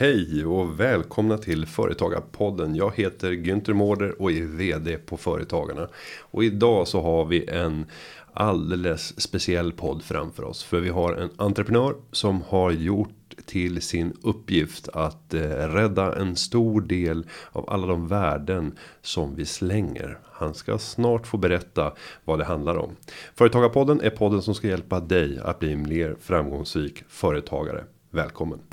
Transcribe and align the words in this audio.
Hej 0.00 0.46
och 0.46 0.80
välkomna 0.80 1.38
till 1.38 1.66
Företagarpodden. 1.66 2.74
Jag 2.74 2.92
heter 2.96 3.30
Günther 3.30 3.72
Mårder 3.72 4.22
och 4.22 4.32
är 4.32 4.42
VD 4.42 4.96
på 4.98 5.16
Företagarna. 5.16 5.88
Och 6.20 6.44
idag 6.44 6.88
så 6.88 7.00
har 7.02 7.24
vi 7.24 7.48
en 7.48 7.86
alldeles 8.32 9.20
speciell 9.20 9.72
podd 9.72 10.02
framför 10.02 10.44
oss. 10.44 10.64
För 10.64 10.80
vi 10.80 10.88
har 10.88 11.12
en 11.14 11.30
entreprenör 11.36 11.94
som 12.12 12.42
har 12.42 12.70
gjort 12.70 13.34
till 13.46 13.82
sin 13.82 14.16
uppgift 14.22 14.88
att 14.88 15.34
eh, 15.34 15.40
rädda 15.68 16.16
en 16.16 16.36
stor 16.36 16.80
del 16.80 17.26
av 17.52 17.70
alla 17.70 17.86
de 17.86 18.08
värden 18.08 18.78
som 19.02 19.34
vi 19.34 19.44
slänger. 19.44 20.18
Han 20.32 20.54
ska 20.54 20.78
snart 20.78 21.26
få 21.26 21.36
berätta 21.36 21.92
vad 22.24 22.38
det 22.38 22.44
handlar 22.44 22.76
om. 22.76 22.96
Företagarpodden 23.34 24.00
är 24.00 24.10
podden 24.10 24.42
som 24.42 24.54
ska 24.54 24.68
hjälpa 24.68 25.00
dig 25.00 25.38
att 25.42 25.58
bli 25.58 25.72
en 25.72 25.88
mer 25.88 26.16
framgångsrik 26.20 27.04
företagare. 27.08 27.84
Välkommen! 28.10 28.69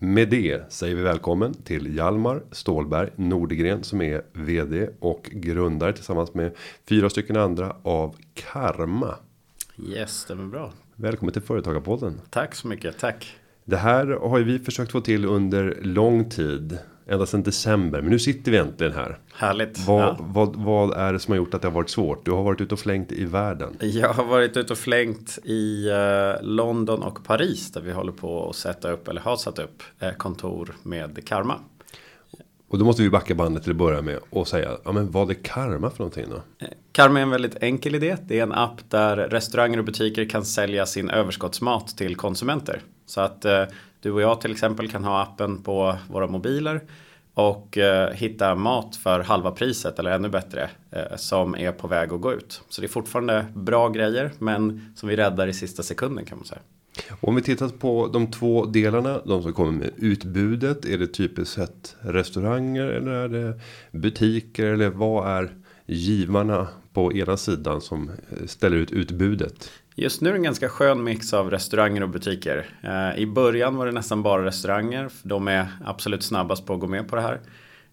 Med 0.00 0.28
det 0.28 0.72
säger 0.72 0.94
vi 0.94 1.02
välkommen 1.02 1.54
till 1.54 1.96
Hjalmar 1.96 2.42
Stålberg 2.50 3.10
Nordegren 3.16 3.84
som 3.84 4.00
är 4.00 4.22
vd 4.32 4.88
och 5.00 5.30
grundare 5.32 5.92
tillsammans 5.92 6.34
med 6.34 6.56
fyra 6.88 7.10
stycken 7.10 7.36
andra 7.36 7.76
av 7.82 8.16
Karma. 8.34 9.14
Yes, 9.88 10.24
det 10.24 10.32
är 10.32 10.36
bra. 10.36 10.72
Välkommen 10.94 11.32
till 11.32 11.42
Företagarpodden. 11.42 12.20
Tack 12.30 12.54
så 12.54 12.68
mycket, 12.68 12.98
tack. 12.98 13.36
Det 13.64 13.76
här 13.76 14.06
har 14.06 14.38
ju 14.38 14.44
vi 14.44 14.58
försökt 14.58 14.92
få 14.92 15.00
till 15.00 15.24
under 15.24 15.78
lång 15.82 16.30
tid. 16.30 16.78
Ända 17.10 17.26
sedan 17.26 17.42
december, 17.42 18.02
men 18.02 18.10
nu 18.10 18.18
sitter 18.18 18.52
vi 18.52 18.58
äntligen 18.58 18.92
här. 18.92 19.18
Härligt. 19.34 19.86
Vad, 19.86 20.02
ja. 20.02 20.16
vad, 20.20 20.56
vad 20.56 20.96
är 20.96 21.12
det 21.12 21.18
som 21.18 21.32
har 21.32 21.36
gjort 21.36 21.54
att 21.54 21.62
det 21.62 21.68
har 21.68 21.72
varit 21.74 21.90
svårt? 21.90 22.24
Du 22.24 22.30
har 22.30 22.42
varit 22.42 22.60
ute 22.60 22.74
och 22.74 22.80
flängt 22.80 23.12
i 23.12 23.24
världen. 23.24 23.76
Jag 23.80 24.08
har 24.08 24.24
varit 24.24 24.56
ute 24.56 24.72
och 24.72 24.78
flängt 24.78 25.38
i 25.44 25.88
eh, 25.88 26.42
London 26.42 27.02
och 27.02 27.24
Paris 27.24 27.72
där 27.72 27.80
vi 27.80 27.92
håller 27.92 28.12
på 28.12 28.48
att 28.48 28.56
sätta 28.56 28.92
upp 28.92 29.08
eller 29.08 29.20
har 29.20 29.36
satt 29.36 29.58
upp 29.58 29.82
eh, 30.00 30.12
kontor 30.12 30.76
med 30.82 31.26
Karma. 31.26 31.54
Och 32.68 32.78
då 32.78 32.84
måste 32.84 33.02
vi 33.02 33.10
backa 33.10 33.34
bandet 33.34 33.62
till 33.62 33.72
att 33.72 33.78
börja 33.78 34.02
med 34.02 34.18
och 34.30 34.48
säga, 34.48 34.70
ja 34.84 34.92
men 34.92 35.10
vad 35.10 35.30
är 35.30 35.34
karma 35.34 35.90
för 35.90 35.98
någonting 35.98 36.26
då? 36.30 36.66
Eh, 36.66 36.68
Karma 36.92 37.18
är 37.18 37.22
en 37.22 37.30
väldigt 37.30 37.62
enkel 37.62 37.94
idé. 37.94 38.16
Det 38.22 38.38
är 38.38 38.42
en 38.42 38.52
app 38.52 38.90
där 38.90 39.16
restauranger 39.16 39.78
och 39.78 39.84
butiker 39.84 40.24
kan 40.24 40.44
sälja 40.44 40.86
sin 40.86 41.10
överskottsmat 41.10 41.96
till 41.96 42.16
konsumenter. 42.16 42.82
Så 43.06 43.20
att 43.20 43.44
du 44.00 44.12
och 44.12 44.20
jag 44.20 44.40
till 44.40 44.52
exempel 44.52 44.90
kan 44.90 45.04
ha 45.04 45.22
appen 45.22 45.62
på 45.62 45.96
våra 46.08 46.26
mobiler 46.26 46.80
och 47.34 47.78
eh, 47.78 48.10
hitta 48.12 48.54
mat 48.54 48.96
för 48.96 49.20
halva 49.20 49.50
priset 49.50 49.98
eller 49.98 50.10
ännu 50.10 50.28
bättre 50.28 50.70
eh, 50.90 51.16
som 51.16 51.54
är 51.54 51.72
på 51.72 51.88
väg 51.88 52.12
att 52.12 52.20
gå 52.20 52.32
ut. 52.32 52.62
Så 52.68 52.80
det 52.80 52.86
är 52.86 52.88
fortfarande 52.88 53.46
bra 53.54 53.88
grejer 53.88 54.32
men 54.38 54.92
som 54.96 55.08
vi 55.08 55.16
räddar 55.16 55.46
i 55.46 55.52
sista 55.52 55.82
sekunden 55.82 56.24
kan 56.24 56.38
man 56.38 56.46
säga. 56.46 56.60
Om 57.20 57.34
vi 57.34 57.42
tittar 57.42 57.68
på 57.68 58.06
de 58.12 58.30
två 58.30 58.64
delarna, 58.64 59.20
de 59.24 59.42
som 59.42 59.52
kommer 59.52 59.72
med 59.72 59.90
utbudet, 59.96 60.84
är 60.84 60.98
det 60.98 61.06
typiskt 61.06 61.54
sett 61.54 61.96
restauranger 62.00 62.84
eller 62.84 63.12
är 63.12 63.28
det 63.28 63.60
butiker 63.90 64.66
eller 64.66 64.88
vad 64.88 65.28
är 65.28 65.50
givarna 65.86 66.68
på 66.92 67.12
ena 67.12 67.36
sidan 67.36 67.80
som 67.80 68.10
eh, 68.10 68.46
ställer 68.46 68.76
ut 68.76 68.92
utbudet? 68.92 69.70
Just 70.00 70.20
nu 70.20 70.28
är 70.28 70.32
det 70.32 70.38
en 70.38 70.42
ganska 70.42 70.68
skön 70.68 71.04
mix 71.04 71.34
av 71.34 71.50
restauranger 71.50 72.02
och 72.02 72.08
butiker. 72.08 72.66
Eh, 72.82 73.18
I 73.18 73.26
början 73.26 73.76
var 73.76 73.86
det 73.86 73.92
nästan 73.92 74.22
bara 74.22 74.44
restauranger, 74.44 75.10
de 75.22 75.48
är 75.48 75.66
absolut 75.84 76.22
snabbast 76.22 76.66
på 76.66 76.74
att 76.74 76.80
gå 76.80 76.86
med 76.86 77.08
på 77.08 77.16
det 77.16 77.22
här. 77.22 77.40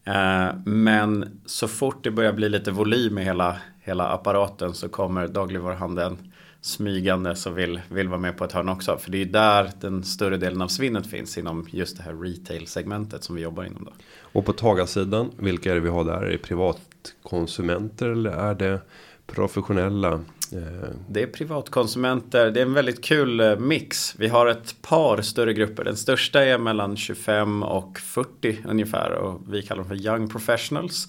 Eh, 0.03 0.55
men 0.65 1.41
så 1.45 1.67
fort 1.67 2.03
det 2.03 2.11
börjar 2.11 2.33
bli 2.33 2.49
lite 2.49 2.71
volym 2.71 3.17
i 3.17 3.23
hela, 3.23 3.57
hela 3.81 4.07
apparaten 4.07 4.73
så 4.73 4.89
kommer 4.89 5.27
dagligvaruhandeln 5.27 6.17
smygande 6.61 7.35
så 7.35 7.49
vill, 7.49 7.81
vill 7.89 8.07
vara 8.07 8.19
med 8.19 8.37
på 8.37 8.43
ett 8.43 8.51
hörn 8.51 8.69
också. 8.69 8.97
För 8.97 9.11
det 9.11 9.21
är 9.21 9.25
där 9.25 9.71
den 9.79 10.03
större 10.03 10.37
delen 10.37 10.61
av 10.61 10.67
svinnet 10.67 11.07
finns 11.07 11.37
inom 11.37 11.67
just 11.71 11.97
det 11.97 12.03
här 12.03 12.13
retail-segmentet 12.13 13.23
som 13.23 13.35
vi 13.35 13.41
jobbar 13.41 13.63
inom. 13.63 13.83
Då. 13.83 13.91
Och 14.21 14.45
på 14.45 14.53
tagarsidan, 14.53 15.31
vilka 15.37 15.71
är 15.71 15.75
det 15.75 15.81
vi 15.81 15.89
har 15.89 16.03
där? 16.03 16.21
Är 16.21 16.31
det 16.31 16.37
privatkonsumenter 16.37 18.09
eller 18.09 18.31
är 18.31 18.55
det 18.55 18.81
professionella? 19.27 20.19
Eh, 20.53 20.89
det 21.09 21.23
är 21.23 21.27
privatkonsumenter. 21.27 22.51
Det 22.51 22.59
är 22.59 22.65
en 22.65 22.73
väldigt 22.73 23.03
kul 23.03 23.39
eh, 23.39 23.57
mix. 23.57 24.15
Vi 24.17 24.27
har 24.27 24.47
ett 24.47 24.81
par 24.81 25.21
större 25.21 25.53
grupper. 25.53 25.83
Den 25.83 25.97
största 25.97 26.45
är 26.45 26.57
mellan 26.57 26.97
25 26.97 27.63
och 27.63 27.99
40 27.99 28.59
ungefär. 28.65 29.11
Och 29.11 29.41
vi 29.49 29.61
kallar 29.61 29.83
dem 29.83 29.89
för 29.89 30.05
Young 30.05 30.29
Professionals. 30.29 31.07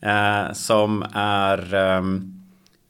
Eh, 0.00 0.52
som 0.52 1.04
är 1.12 1.74
eh, 1.74 2.02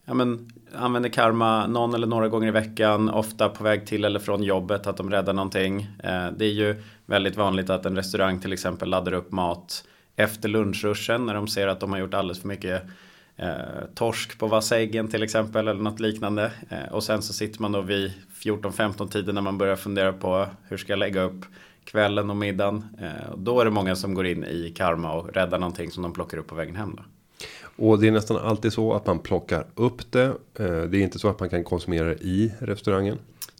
ja, 0.04 0.14
men, 0.14 0.52
använder 0.74 1.08
karma 1.08 1.66
någon 1.66 1.94
eller 1.94 2.06
några 2.06 2.28
gånger 2.28 2.48
i 2.48 2.50
veckan, 2.50 3.10
ofta 3.10 3.48
på 3.48 3.64
väg 3.64 3.86
till 3.86 4.04
eller 4.04 4.20
från 4.20 4.42
jobbet, 4.42 4.86
att 4.86 4.96
de 4.96 5.10
räddar 5.10 5.32
någonting. 5.32 5.88
Eh, 6.04 6.26
det 6.36 6.44
är 6.44 6.52
ju 6.52 6.82
väldigt 7.06 7.36
vanligt 7.36 7.70
att 7.70 7.86
en 7.86 7.96
restaurang 7.96 8.40
till 8.40 8.52
exempel 8.52 8.88
laddar 8.88 9.12
upp 9.12 9.32
mat 9.32 9.84
efter 10.16 10.48
lunchruschen 10.48 11.26
när 11.26 11.34
de 11.34 11.48
ser 11.48 11.68
att 11.68 11.80
de 11.80 11.92
har 11.92 11.98
gjort 11.98 12.14
alldeles 12.14 12.40
för 12.40 12.48
mycket 12.48 12.82
eh, 13.38 13.84
torsk 13.94 14.38
på 14.38 14.46
vassäggen 14.46 15.08
till 15.08 15.22
exempel 15.22 15.68
eller 15.68 15.82
något 15.82 16.00
liknande. 16.00 16.52
Eh, 16.68 16.92
och 16.92 17.04
sen 17.04 17.22
så 17.22 17.32
sitter 17.32 17.62
man 17.62 17.72
då 17.72 17.80
vid 17.80 18.12
14-15 18.40 19.08
tiden 19.08 19.34
när 19.34 19.42
man 19.42 19.58
börjar 19.58 19.76
fundera 19.76 20.12
på 20.12 20.46
hur 20.68 20.76
ska 20.76 20.92
jag 20.92 20.98
lägga 20.98 21.22
upp 21.22 21.44
kvällen 21.84 22.30
och 22.30 22.36
middagen. 22.36 22.84
Eh, 23.00 23.30
och 23.30 23.38
då 23.38 23.60
är 23.60 23.64
det 23.64 23.70
många 23.70 23.96
som 23.96 24.14
går 24.14 24.26
in 24.26 24.44
i 24.44 24.72
karma 24.76 25.12
och 25.12 25.34
räddar 25.34 25.58
någonting 25.58 25.90
som 25.90 26.02
de 26.02 26.12
plockar 26.12 26.38
upp 26.38 26.46
på 26.46 26.54
vägen 26.54 26.76
hem. 26.76 26.96
Då. 26.96 27.02
Och 27.76 27.98
det 27.98 28.08
är 28.08 28.12
nästan 28.12 28.36
alltid 28.36 28.72
så 28.72 28.92
att 28.92 29.06
man 29.06 29.18
plockar 29.18 29.66
upp 29.74 30.12
det. 30.12 30.24
Eh, 30.24 30.82
det 30.82 30.98
är 30.98 31.02
inte 31.02 31.18
så 31.18 31.28
att 31.28 31.40
man 31.40 31.48
kan 31.48 31.64
konsumera 31.64 32.04
det 32.04 32.14
i 32.20 32.54
restaurangen. 32.58 33.18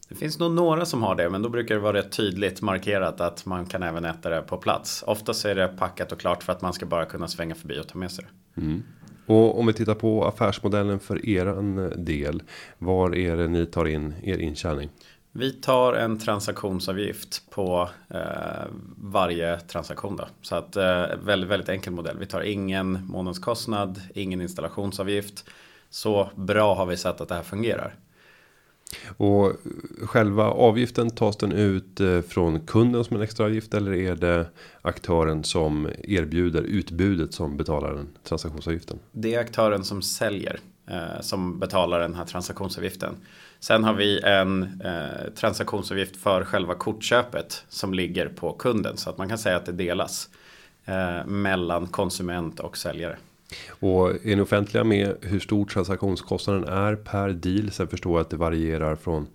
Det 0.08 0.14
finns 0.14 0.38
nog 0.38 0.52
några 0.52 0.86
som 0.86 1.02
har 1.02 1.14
det, 1.14 1.30
men 1.30 1.42
då 1.42 1.48
brukar 1.48 1.74
det 1.74 1.80
vara 1.80 1.96
rätt 1.96 2.12
tydligt 2.12 2.62
markerat 2.62 3.20
att 3.20 3.46
man 3.46 3.66
kan 3.66 3.82
även 3.82 4.04
äta 4.04 4.30
det 4.30 4.42
på 4.42 4.56
plats. 4.56 5.04
Oftast 5.06 5.44
är 5.44 5.54
det 5.54 5.68
packat 5.68 6.12
och 6.12 6.20
klart 6.20 6.42
för 6.42 6.52
att 6.52 6.62
man 6.62 6.72
ska 6.72 6.86
bara 6.86 7.04
kunna 7.04 7.28
svänga 7.28 7.54
förbi 7.54 7.80
och 7.80 7.88
ta 7.88 7.98
med 7.98 8.10
sig 8.10 8.24
det. 8.24 8.60
Mm. 8.60 8.82
Och 9.28 9.58
om 9.58 9.66
vi 9.66 9.72
tittar 9.72 9.94
på 9.94 10.24
affärsmodellen 10.24 11.00
för 11.00 11.28
eran 11.28 11.78
eh, 11.78 11.90
del. 11.90 12.42
Var 12.78 13.16
är 13.16 13.36
det 13.36 13.48
ni 13.48 13.66
tar 13.66 13.84
in 13.86 14.14
er 14.22 14.38
intjäning? 14.38 14.90
Vi 15.32 15.52
tar 15.52 15.92
en 15.92 16.18
transaktionsavgift 16.18 17.50
på 17.50 17.88
eh, 18.10 18.20
varje 18.96 19.60
transaktion. 19.60 20.16
Då. 20.16 20.28
Så 20.42 20.56
att 20.56 20.76
eh, 20.76 21.06
väldigt, 21.24 21.50
väldigt 21.50 21.68
enkel 21.68 21.92
modell. 21.92 22.18
Vi 22.18 22.26
tar 22.26 22.40
ingen 22.40 23.06
månadskostnad, 23.06 24.00
ingen 24.14 24.40
installationsavgift. 24.40 25.44
Så 25.90 26.30
bra 26.34 26.74
har 26.74 26.86
vi 26.86 26.96
sett 26.96 27.20
att 27.20 27.28
det 27.28 27.34
här 27.34 27.42
fungerar. 27.42 27.94
Och 29.16 29.52
själva 30.02 30.44
avgiften 30.44 31.10
tas 31.10 31.36
den 31.36 31.52
ut 31.52 32.00
eh, 32.00 32.20
från 32.20 32.60
kunden 32.60 33.04
som 33.04 33.16
en 33.16 33.22
extra 33.22 33.46
avgift 33.46 33.74
eller 33.74 33.92
är 33.92 34.14
det 34.14 34.46
aktören 34.82 35.44
som 35.44 35.88
erbjuder 36.04 36.62
utbudet 36.62 37.34
som 37.34 37.56
betalar 37.56 37.94
den 37.94 38.08
transaktionsavgiften? 38.24 38.98
Det 39.12 39.34
är 39.34 39.40
aktören 39.40 39.84
som 39.84 40.02
säljer 40.02 40.60
eh, 40.86 41.20
som 41.20 41.58
betalar 41.58 42.00
den 42.00 42.14
här 42.14 42.24
transaktionsavgiften. 42.24 43.14
Sen 43.60 43.84
har 43.84 43.94
vi 43.94 44.20
en 44.20 44.80
eh, 44.84 45.32
transaktionsavgift 45.34 46.16
för 46.16 46.44
själva 46.44 46.74
kortköpet 46.74 47.64
som 47.68 47.94
ligger 47.94 48.28
på 48.28 48.52
kunden 48.52 48.96
så 48.96 49.10
att 49.10 49.18
man 49.18 49.28
kan 49.28 49.38
säga 49.38 49.56
att 49.56 49.66
det 49.66 49.72
delas 49.72 50.28
eh, 50.84 51.26
mellan 51.26 51.86
konsument 51.86 52.60
och 52.60 52.76
säljare. 52.76 53.16
Och 53.68 54.26
är 54.26 54.36
ni 54.36 54.40
offentliga 54.40 54.84
med 54.84 55.16
hur 55.22 55.40
stor 55.40 55.64
transaktionskostnaden 55.64 56.64
är 56.64 56.96
per 56.96 57.28
deal? 57.28 57.70
Sen 57.70 57.88
förstår 57.88 58.12
jag 58.12 58.20
att 58.20 58.30
det 58.30 58.36
varierar 58.36 58.96
från 58.96 59.26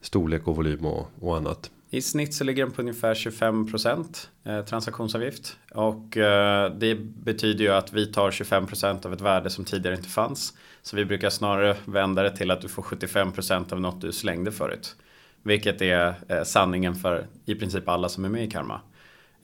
storlek 0.00 0.48
och 0.48 0.56
volym 0.56 0.86
och, 0.86 1.10
och 1.20 1.36
annat. 1.36 1.70
I 1.90 2.02
snitt 2.02 2.34
så 2.34 2.44
ligger 2.44 2.62
den 2.62 2.72
på 2.72 2.82
ungefär 2.82 3.14
25% 3.14 4.26
eh, 4.44 4.64
transaktionsavgift. 4.64 5.56
Och 5.74 6.16
eh, 6.16 6.72
det 6.74 6.94
betyder 7.00 7.64
ju 7.64 7.70
att 7.70 7.92
vi 7.92 8.06
tar 8.06 8.30
25% 8.30 9.06
av 9.06 9.12
ett 9.12 9.20
värde 9.20 9.50
som 9.50 9.64
tidigare 9.64 9.96
inte 9.96 10.08
fanns. 10.08 10.52
Så 10.82 10.96
vi 10.96 11.04
brukar 11.04 11.30
snarare 11.30 11.76
vända 11.84 12.22
det 12.22 12.36
till 12.36 12.50
att 12.50 12.60
du 12.60 12.68
får 12.68 12.82
75% 12.82 13.72
av 13.72 13.80
något 13.80 14.00
du 14.00 14.12
slängde 14.12 14.52
förut. 14.52 14.96
Vilket 15.42 15.82
är 15.82 16.14
eh, 16.28 16.42
sanningen 16.42 16.94
för 16.94 17.26
i 17.44 17.54
princip 17.54 17.88
alla 17.88 18.08
som 18.08 18.24
är 18.24 18.28
med 18.28 18.44
i 18.44 18.50
Karma. 18.50 18.80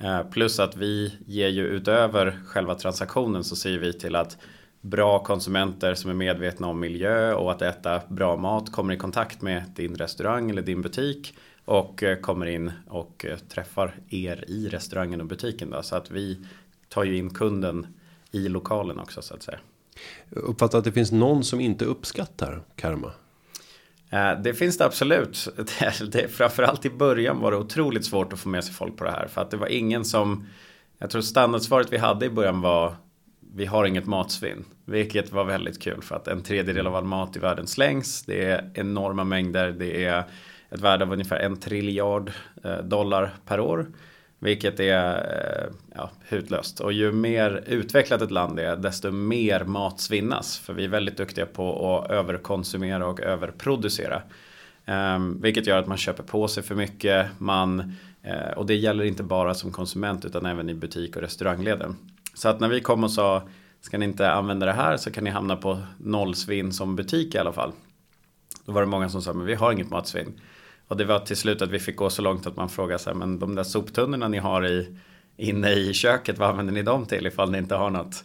Eh, 0.00 0.22
plus 0.30 0.60
att 0.60 0.76
vi 0.76 1.14
ger 1.26 1.48
ju 1.48 1.66
utöver 1.66 2.40
själva 2.46 2.74
transaktionen 2.74 3.44
så 3.44 3.56
ser 3.56 3.78
vi 3.78 3.92
till 3.92 4.16
att 4.16 4.38
bra 4.80 5.24
konsumenter 5.24 5.94
som 5.94 6.10
är 6.10 6.14
medvetna 6.14 6.66
om 6.66 6.80
miljö 6.80 7.34
och 7.34 7.52
att 7.52 7.62
äta 7.62 8.00
bra 8.08 8.36
mat 8.36 8.72
kommer 8.72 8.94
i 8.94 8.96
kontakt 8.96 9.42
med 9.42 9.62
din 9.76 9.94
restaurang 9.94 10.50
eller 10.50 10.62
din 10.62 10.82
butik 10.82 11.34
och 11.64 12.02
eh, 12.02 12.20
kommer 12.20 12.46
in 12.46 12.72
och 12.86 13.24
eh, 13.28 13.38
träffar 13.38 13.94
er 14.08 14.44
i 14.48 14.68
restaurangen 14.68 15.20
och 15.20 15.26
butiken. 15.26 15.70
Då, 15.70 15.82
så 15.82 15.96
att 15.96 16.10
vi 16.10 16.38
tar 16.88 17.04
ju 17.04 17.16
in 17.16 17.30
kunden 17.30 17.86
i 18.30 18.48
lokalen 18.48 18.98
också 18.98 19.22
så 19.22 19.34
att 19.34 19.42
säga. 19.42 19.58
Uppfattar 20.30 20.78
att 20.78 20.84
det 20.84 20.92
finns 20.92 21.12
någon 21.12 21.44
som 21.44 21.60
inte 21.60 21.84
uppskattar 21.84 22.62
karma? 22.76 23.12
Eh, 24.10 24.32
det 24.42 24.54
finns 24.54 24.78
det 24.78 24.84
absolut. 24.84 25.48
Det, 25.56 26.12
det, 26.12 26.28
framförallt 26.28 26.84
i 26.84 26.90
början 26.90 27.40
var 27.40 27.50
det 27.50 27.56
otroligt 27.56 28.04
svårt 28.04 28.32
att 28.32 28.40
få 28.40 28.48
med 28.48 28.64
sig 28.64 28.74
folk 28.74 28.96
på 28.96 29.04
det 29.04 29.10
här. 29.10 29.26
För 29.26 29.40
att 29.40 29.50
det 29.50 29.56
var 29.56 29.66
ingen 29.66 30.04
som... 30.04 30.46
Jag 30.98 31.10
tror 31.10 31.22
standardsvaret 31.22 31.92
vi 31.92 31.98
hade 31.98 32.26
i 32.26 32.30
början 32.30 32.60
var 32.60 32.96
vi 33.54 33.66
har 33.66 33.84
inget 33.84 34.06
matsvinn. 34.06 34.64
Vilket 34.84 35.32
var 35.32 35.44
väldigt 35.44 35.82
kul 35.82 36.02
för 36.02 36.16
att 36.16 36.28
en 36.28 36.42
tredjedel 36.42 36.86
av 36.86 36.96
all 36.96 37.04
mat 37.04 37.36
i 37.36 37.38
världen 37.38 37.66
slängs. 37.66 38.22
Det 38.22 38.44
är 38.44 38.70
enorma 38.74 39.24
mängder. 39.24 39.70
Det 39.70 40.04
är 40.04 40.24
ett 40.70 40.80
värde 40.80 41.04
av 41.04 41.12
ungefär 41.12 41.38
en 41.38 41.56
triljard 41.56 42.32
eh, 42.64 42.78
dollar 42.78 43.34
per 43.46 43.60
år. 43.60 43.86
Vilket 44.38 44.80
är 44.80 45.14
eh, 45.14 45.74
ja, 45.94 46.10
hutlöst. 46.28 46.80
Och 46.80 46.92
ju 46.92 47.12
mer 47.12 47.64
utvecklat 47.66 48.22
ett 48.22 48.30
land 48.30 48.58
är 48.58 48.76
desto 48.76 49.10
mer 49.10 49.64
mat 49.64 50.00
svinnas. 50.00 50.58
För 50.58 50.72
vi 50.72 50.84
är 50.84 50.88
väldigt 50.88 51.16
duktiga 51.16 51.46
på 51.46 51.96
att 51.96 52.10
överkonsumera 52.10 53.06
och 53.06 53.20
överproducera. 53.20 54.22
Um, 54.86 55.40
vilket 55.40 55.66
gör 55.66 55.78
att 55.78 55.86
man 55.86 55.96
köper 55.96 56.22
på 56.22 56.48
sig 56.48 56.62
för 56.62 56.74
mycket. 56.74 57.26
Man, 57.38 57.80
uh, 58.26 58.52
och 58.56 58.66
det 58.66 58.74
gäller 58.74 59.04
inte 59.04 59.22
bara 59.22 59.54
som 59.54 59.72
konsument 59.72 60.24
utan 60.24 60.46
även 60.46 60.70
i 60.70 60.74
butik 60.74 61.16
och 61.16 61.22
restaurangleden. 61.22 61.96
Så 62.34 62.48
att 62.48 62.60
när 62.60 62.68
vi 62.68 62.80
kom 62.80 63.04
och 63.04 63.10
sa 63.10 63.42
ska 63.80 63.98
ni 63.98 64.04
inte 64.04 64.30
använda 64.30 64.66
det 64.66 64.72
här 64.72 64.96
så 64.96 65.10
kan 65.10 65.24
ni 65.24 65.30
hamna 65.30 65.56
på 65.56 65.78
nollsvinn 65.98 66.72
som 66.72 66.96
butik 66.96 67.34
i 67.34 67.38
alla 67.38 67.52
fall. 67.52 67.72
Då 68.64 68.72
var 68.72 68.80
det 68.80 68.86
många 68.86 69.08
som 69.08 69.22
sa 69.22 69.32
men 69.32 69.46
vi 69.46 69.54
har 69.54 69.72
inget 69.72 69.90
matsvinn. 69.90 70.40
Och 70.88 70.96
det 70.96 71.04
var 71.04 71.18
till 71.18 71.36
slut 71.36 71.62
att 71.62 71.70
vi 71.70 71.78
fick 71.78 71.96
gå 71.96 72.10
så 72.10 72.22
långt 72.22 72.46
att 72.46 72.56
man 72.56 72.68
frågade 72.68 72.98
sig 72.98 73.14
men 73.14 73.38
de 73.38 73.54
där 73.54 73.62
soptunnorna 73.62 74.28
ni 74.28 74.38
har 74.38 74.66
i, 74.66 74.96
inne 75.36 75.70
i 75.70 75.94
köket 75.94 76.38
vad 76.38 76.48
använder 76.48 76.72
ni 76.72 76.82
dem 76.82 77.06
till 77.06 77.26
ifall 77.26 77.50
ni 77.50 77.58
inte 77.58 77.74
har 77.74 77.90
något? 77.90 78.24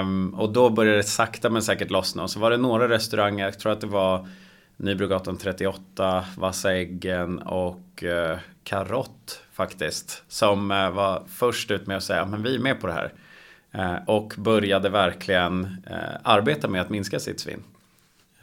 Um, 0.00 0.34
och 0.34 0.52
då 0.52 0.70
började 0.70 0.96
det 0.96 1.02
sakta 1.02 1.50
men 1.50 1.62
säkert 1.62 1.90
lossna 1.90 2.22
och 2.22 2.30
så 2.30 2.40
var 2.40 2.50
det 2.50 2.56
några 2.56 2.88
restauranger, 2.88 3.44
jag 3.44 3.58
tror 3.58 3.72
att 3.72 3.80
det 3.80 3.86
var 3.86 4.28
Nybrogatan 4.76 5.36
38, 5.36 6.24
Vassa 6.36 6.74
Äggen 6.74 7.38
och 7.38 8.04
eh, 8.04 8.30
uh, 8.30 8.38
Karott 8.64 9.42
faktiskt. 9.52 10.24
Som 10.28 10.70
uh, 10.70 10.90
var 10.90 11.22
först 11.28 11.70
ut 11.70 11.86
med 11.86 11.96
att 11.96 12.02
säga 12.02 12.26
men 12.26 12.42
vi 12.42 12.54
är 12.54 12.58
med 12.58 12.80
på 12.80 12.86
det 12.86 12.92
här. 12.92 13.12
Uh, 13.74 14.08
och 14.08 14.34
började 14.36 14.88
verkligen 14.88 15.64
eh, 15.86 16.20
arbeta 16.22 16.68
med 16.68 16.80
att 16.80 16.90
minska 16.90 17.20
sitt 17.20 17.40
svinn. 17.40 17.62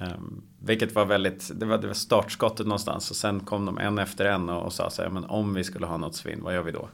Um, 0.01 0.43
vilket 0.59 0.95
var 0.95 1.05
väldigt, 1.05 1.51
det 1.59 1.65
var, 1.65 1.77
det 1.77 1.87
var 1.87 1.93
startskottet 1.93 2.65
någonstans 2.65 3.09
och 3.09 3.15
sen 3.15 3.39
kom 3.39 3.65
de 3.65 3.77
en 3.77 3.97
efter 3.97 4.25
en 4.25 4.49
och, 4.49 4.65
och 4.65 4.73
sa 4.73 4.89
så 4.89 5.01
här, 5.01 5.09
men 5.09 5.25
om 5.25 5.53
vi 5.53 5.63
skulle 5.63 5.85
ha 5.85 5.97
något 5.97 6.15
svinn, 6.15 6.43
vad 6.43 6.53
gör 6.53 6.63
vi 6.63 6.71
då? 6.71 6.89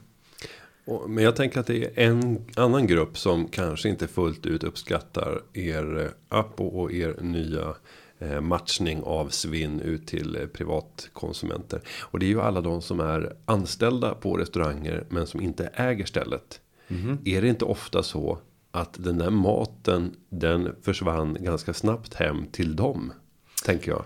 Men 1.08 1.24
jag 1.24 1.36
tänker 1.36 1.60
att 1.60 1.66
det 1.66 1.84
är 1.84 2.10
en 2.10 2.44
annan 2.56 2.86
grupp 2.86 3.18
som 3.18 3.48
kanske 3.48 3.88
inte 3.88 4.08
fullt 4.08 4.46
ut 4.46 4.64
uppskattar 4.64 5.42
er 5.52 6.10
app 6.28 6.60
och 6.60 6.92
er 6.92 7.16
nya 7.20 7.74
eh, 8.18 8.40
matchning 8.40 9.02
av 9.02 9.28
svinn 9.28 9.80
ut 9.80 10.06
till 10.06 10.36
eh, 10.36 10.46
privatkonsumenter. 10.46 11.80
Och 12.00 12.18
det 12.18 12.26
är 12.26 12.30
ju 12.30 12.40
alla 12.40 12.60
de 12.60 12.82
som 12.82 13.00
är 13.00 13.36
anställda 13.44 14.14
på 14.14 14.36
restauranger 14.36 15.04
men 15.08 15.26
som 15.26 15.40
inte 15.40 15.66
äger 15.66 16.04
stället. 16.04 16.60
Mm. 16.88 17.18
Är 17.24 17.42
det 17.42 17.48
inte 17.48 17.64
ofta 17.64 18.02
så 18.02 18.38
att 18.76 19.04
den 19.04 19.18
där 19.18 19.30
maten 19.30 20.16
den 20.28 20.74
försvann 20.82 21.36
ganska 21.40 21.74
snabbt 21.74 22.14
hem 22.14 22.46
till 22.52 22.76
dem? 22.76 23.12
Tänker 23.64 23.90
jag. 23.90 24.04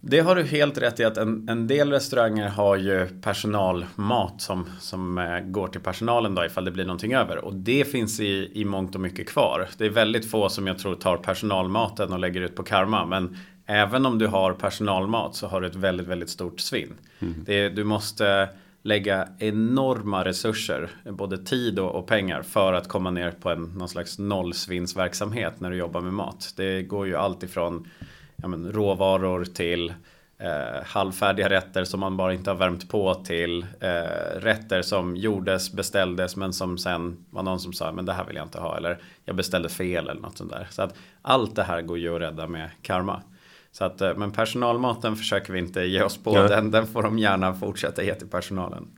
Det 0.00 0.20
har 0.20 0.36
du 0.36 0.42
helt 0.42 0.78
rätt 0.78 1.00
i 1.00 1.04
att 1.04 1.16
en, 1.16 1.48
en 1.48 1.66
del 1.66 1.90
restauranger 1.90 2.48
har 2.48 2.76
ju 2.76 3.08
personalmat 3.22 4.42
som, 4.42 4.66
som 4.80 5.18
eh, 5.18 5.40
går 5.40 5.68
till 5.68 5.80
personalen 5.80 6.34
då 6.34 6.44
ifall 6.44 6.64
det 6.64 6.70
blir 6.70 6.84
någonting 6.84 7.14
över. 7.14 7.44
Och 7.44 7.54
det 7.54 7.84
finns 7.84 8.20
i, 8.20 8.50
i 8.54 8.64
mångt 8.64 8.94
och 8.94 9.00
mycket 9.00 9.28
kvar. 9.28 9.68
Det 9.78 9.86
är 9.86 9.90
väldigt 9.90 10.30
få 10.30 10.48
som 10.48 10.66
jag 10.66 10.78
tror 10.78 10.94
tar 10.94 11.16
personalmaten 11.16 12.12
och 12.12 12.18
lägger 12.18 12.40
ut 12.40 12.56
på 12.56 12.62
karma. 12.62 13.06
Men 13.06 13.36
även 13.66 14.06
om 14.06 14.18
du 14.18 14.26
har 14.26 14.52
personalmat 14.52 15.34
så 15.34 15.46
har 15.46 15.60
du 15.60 15.66
ett 15.66 15.76
väldigt, 15.76 16.06
väldigt 16.06 16.30
stort 16.30 16.60
svinn. 16.60 16.94
Mm. 17.18 17.34
Det, 17.46 17.68
du 17.68 17.84
måste 17.84 18.48
lägga 18.82 19.28
enorma 19.38 20.24
resurser, 20.24 20.90
både 21.04 21.38
tid 21.38 21.78
och, 21.78 22.06
pengar 22.06 22.42
för 22.42 22.72
att 22.72 22.88
komma 22.88 23.10
ner 23.10 23.30
på 23.30 23.50
en 23.50 23.62
någon 23.62 23.88
slags 23.88 24.18
nollsvinnsverksamhet 24.18 25.60
när 25.60 25.70
du 25.70 25.76
jobbar 25.76 26.00
med 26.00 26.12
mat. 26.12 26.54
Det 26.56 26.82
går 26.82 27.06
ju 27.06 27.16
allt 27.16 27.42
ifrån 27.42 27.88
ja, 28.36 28.48
men, 28.48 28.72
råvaror 28.72 29.44
till 29.44 29.92
eh, 30.38 30.84
halvfärdiga 30.84 31.50
rätter 31.50 31.84
som 31.84 32.00
man 32.00 32.16
bara 32.16 32.34
inte 32.34 32.50
har 32.50 32.56
värmt 32.56 32.88
på 32.88 33.14
till 33.14 33.66
eh, 33.80 34.40
rätter 34.40 34.82
som 34.82 35.16
gjordes, 35.16 35.72
beställdes 35.72 36.36
men 36.36 36.52
som 36.52 36.78
sen 36.78 37.24
var 37.30 37.42
någon 37.42 37.60
som 37.60 37.72
sa 37.72 37.92
men 37.92 38.06
det 38.06 38.12
här 38.12 38.24
vill 38.24 38.36
jag 38.36 38.46
inte 38.46 38.60
ha 38.60 38.76
eller 38.76 38.98
jag 39.24 39.36
beställde 39.36 39.68
fel 39.68 40.08
eller 40.08 40.20
något 40.20 40.38
sånt 40.38 40.50
där. 40.50 40.66
Så 40.70 40.82
att 40.82 40.94
allt 41.22 41.56
det 41.56 41.62
här 41.62 41.82
går 41.82 41.98
ju 41.98 42.14
att 42.14 42.20
rädda 42.20 42.46
med 42.46 42.70
karma. 42.82 43.22
Så 43.78 43.84
att, 43.84 44.00
eh, 44.00 44.16
men 44.16 44.30
personalmaten 44.30 45.16
försöker 45.16 45.52
vi 45.52 45.58
inte 45.58 45.80
ge 45.80 46.02
oss 46.02 46.16
på. 46.16 46.36
Ja. 46.36 46.48
Den, 46.48 46.70
den 46.70 46.86
får 46.86 47.02
de 47.02 47.18
gärna 47.18 47.54
fortsätta 47.54 48.02
ge 48.02 48.14
till 48.14 48.28
personalen. 48.28 48.88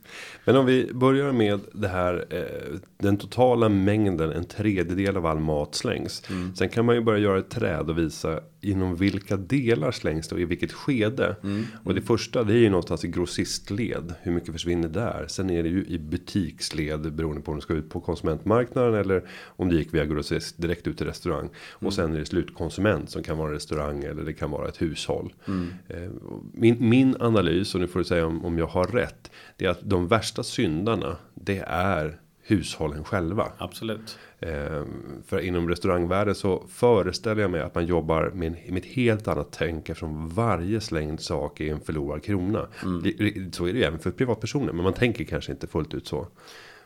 Men 0.45 0.55
om 0.55 0.65
vi 0.65 0.93
börjar 0.93 1.31
med 1.31 1.59
det 1.73 1.87
här. 1.87 2.25
Eh, 2.29 2.79
den 2.97 3.17
totala 3.17 3.69
mängden. 3.69 4.31
En 4.31 4.45
tredjedel 4.45 5.17
av 5.17 5.25
all 5.25 5.39
mat 5.39 5.75
slängs. 5.75 6.29
Mm. 6.29 6.55
Sen 6.55 6.69
kan 6.69 6.85
man 6.85 6.95
ju 6.95 7.01
börja 7.01 7.19
göra 7.19 7.39
ett 7.39 7.49
träd 7.49 7.89
och 7.89 7.97
visa 7.97 8.39
inom 8.61 8.95
vilka 8.95 9.37
delar 9.37 9.91
slängs 9.91 10.27
det 10.27 10.35
och 10.35 10.41
i 10.41 10.45
vilket 10.45 10.71
skede. 10.71 11.35
Mm. 11.43 11.65
Och 11.83 11.95
det 11.95 12.01
första 12.01 12.43
det 12.43 12.53
är 12.53 12.57
ju 12.57 12.69
någonstans 12.69 13.05
i 13.05 13.07
grossistled. 13.07 14.13
Hur 14.21 14.31
mycket 14.31 14.51
försvinner 14.51 14.87
där? 14.87 15.25
Sen 15.27 15.49
är 15.49 15.63
det 15.63 15.69
ju 15.69 15.85
i 15.85 15.99
butiksled 15.99 17.13
beroende 17.13 17.41
på 17.41 17.51
om 17.51 17.57
du 17.57 17.61
ska 17.61 17.73
ut 17.73 17.89
på 17.89 17.99
konsumentmarknaden 17.99 18.93
eller 18.93 19.23
om 19.45 19.69
det 19.69 19.75
gick 19.75 19.93
via 19.93 20.05
grossist 20.05 20.61
direkt 20.61 20.87
ut 20.87 20.97
till 20.97 21.07
restaurang. 21.07 21.45
Mm. 21.45 21.51
Och 21.79 21.93
sen 21.93 22.15
är 22.15 22.19
det 22.19 22.25
slutkonsument 22.25 23.09
som 23.09 23.23
kan 23.23 23.37
vara 23.37 23.53
restaurang 23.53 24.03
eller 24.03 24.23
det 24.23 24.33
kan 24.33 24.51
vara 24.51 24.67
ett 24.67 24.81
hushåll. 24.81 25.33
Mm. 25.47 25.73
Eh, 25.87 26.11
min, 26.53 26.89
min 26.89 27.15
analys 27.19 27.75
och 27.75 27.81
nu 27.81 27.87
får 27.87 27.99
du 27.99 28.05
säga 28.05 28.25
om, 28.25 28.45
om 28.45 28.57
jag 28.57 28.67
har 28.67 28.87
rätt. 28.87 29.31
Det 29.57 29.65
är 29.65 29.69
att 29.69 29.89
de 29.89 30.07
värsta 30.07 30.43
syndarna 30.43 31.17
det 31.33 31.63
är 31.67 32.19
hushållen 32.51 33.03
själva. 33.03 33.51
Absolut. 33.57 34.17
Eh, 34.39 34.83
för 35.25 35.39
inom 35.39 35.69
restaurangvärlden 35.69 36.35
så 36.35 36.63
föreställer 36.69 37.41
jag 37.41 37.51
mig 37.51 37.61
att 37.61 37.75
man 37.75 37.85
jobbar 37.85 38.31
med, 38.33 38.51
med 38.69 38.77
ett 38.77 38.85
helt 38.85 39.27
annat 39.27 39.47
tänk 39.51 39.89
eftersom 39.89 40.29
varje 40.29 40.81
slängd 40.81 41.19
sak 41.19 41.59
är 41.59 41.71
en 41.71 41.79
förlorad 41.79 42.23
krona. 42.23 42.67
Mm. 42.83 43.51
Så 43.51 43.67
är 43.67 43.73
det 43.73 43.79
ju 43.79 43.85
även 43.85 43.99
för 43.99 44.11
privatpersoner 44.11 44.73
men 44.73 44.83
man 44.83 44.93
tänker 44.93 45.23
kanske 45.23 45.51
inte 45.51 45.67
fullt 45.67 45.93
ut 45.93 46.07
så. 46.07 46.27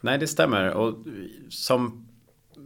Nej 0.01 0.17
det 0.17 0.27
stämmer 0.27 0.73
och 0.73 0.97
som 1.49 2.04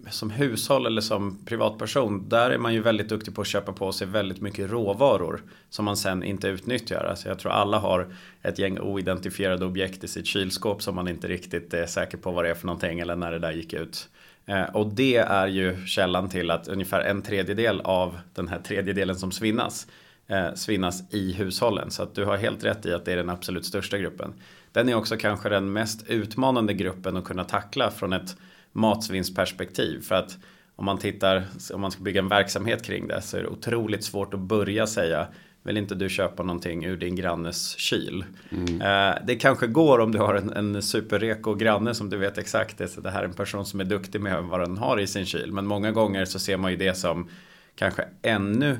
som 0.10 0.30
hushåll 0.30 0.86
eller 0.86 1.02
som 1.02 1.46
privatperson, 1.46 2.30
där 2.30 2.52
är 2.52 2.58
man 2.58 2.74
ju 2.74 2.82
väldigt 2.82 3.10
duktig 3.10 3.36
på 3.36 3.42
att 3.42 3.48
köpa 3.48 3.74
på 3.74 3.92
sig 3.92 4.08
väldigt 4.08 4.42
mycket 4.42 4.72
råvaror 4.72 5.44
som 5.70 5.86
man 5.86 5.98
sen 5.98 6.24
inte 6.24 6.48
utnyttjar. 6.48 7.06
Alltså 7.10 7.30
jag 7.30 7.40
tror 7.40 7.52
alla 7.52 7.78
har 7.78 8.08
ett 8.42 8.60
gäng 8.60 8.80
oidentifierade 8.80 9.66
objekt 9.66 10.04
i 10.04 10.08
sitt 10.08 10.26
kylskåp 10.26 10.82
som 10.82 10.96
man 10.96 11.08
inte 11.08 11.28
riktigt 11.28 11.74
är 11.74 11.86
säker 11.86 12.18
på 12.18 12.32
vad 12.32 12.46
det 12.46 12.50
är 12.50 12.56
för 12.56 12.68
någonting 12.68 13.00
eller 13.00 13.16
när 13.16 13.32
det 13.32 13.40
där 13.40 13.52
gick 13.52 13.74
ut. 13.74 14.10
Eh, 14.46 14.64
och 14.64 14.94
det 14.94 15.18
är 15.18 15.48
ju 15.48 15.86
källan 15.86 16.30
till 16.30 16.52
att 16.52 16.68
ungefär 16.68 17.02
en 17.02 17.22
tredjedel 17.22 17.82
av 17.82 18.20
den 18.34 18.48
här 18.48 18.60
tredjedelen 18.60 19.16
som 19.16 19.32
svinnas 19.32 19.88
eh, 20.28 20.54
svinnas 20.56 21.14
i 21.14 21.34
hushållen. 21.34 21.92
Så 21.92 22.04
att 22.04 22.16
du 22.16 22.26
har 22.26 22.38
helt 22.38 22.64
rätt 22.64 22.86
i 22.86 22.94
att 22.94 23.06
det 23.06 23.12
är 23.12 23.18
den 23.18 23.30
absolut 23.30 23.66
största 23.66 23.98
gruppen. 23.98 24.34
Den 24.72 24.90
är 24.90 24.96
också 24.96 25.18
kanske 25.18 25.50
den 25.50 25.74
mest 25.74 26.08
utmanande 26.08 26.74
gruppen 26.74 27.18
att 27.18 27.24
kunna 27.24 27.44
tackla 27.44 27.92
från 27.92 28.14
ett 28.14 28.38
matsvinnsperspektiv. 28.72 30.02
För 30.02 30.16
att 30.16 30.38
om 30.76 30.86
man 30.86 30.98
tittar, 30.98 31.44
om 31.74 31.82
man 31.82 31.92
ska 31.92 32.04
bygga 32.04 32.22
en 32.22 32.30
verksamhet 32.30 32.84
kring 32.84 33.08
det 33.08 33.22
så 33.22 33.38
är 33.38 33.42
det 33.42 33.48
otroligt 33.48 34.04
svårt 34.04 34.34
att 34.34 34.40
börja 34.40 34.88
säga 34.88 35.28
vill 35.64 35.78
inte 35.78 35.96
du 35.96 36.10
köpa 36.10 36.44
någonting 36.44 36.86
ur 36.86 36.98
din 36.98 37.16
grannes 37.16 37.78
kyl? 37.78 38.26
Mm. 38.52 38.82
Eh, 38.82 39.18
det 39.28 39.36
kanske 39.36 39.68
går 39.68 40.00
om 40.00 40.12
du 40.12 40.20
har 40.20 40.36
en, 40.36 40.50
en 40.50 40.82
superreko 40.82 41.54
granne 41.54 41.94
som 41.94 42.10
du 42.10 42.18
vet 42.18 42.38
exakt 42.38 42.78
det, 42.78 42.88
så 42.88 43.02
det 43.02 43.12
här 43.12 43.20
är 43.20 43.26
en 43.26 43.34
person 43.34 43.66
som 43.66 43.80
är 43.80 43.84
duktig 43.84 44.22
med 44.22 44.44
vad 44.44 44.60
den 44.60 44.78
har 44.78 45.00
i 45.00 45.08
sin 45.08 45.26
kyl. 45.26 45.52
Men 45.52 45.66
många 45.66 45.92
gånger 45.92 46.26
så 46.26 46.40
ser 46.40 46.58
man 46.58 46.72
ju 46.72 46.78
det 46.78 46.94
som 46.94 47.30
kanske 47.76 48.06
ännu 48.22 48.78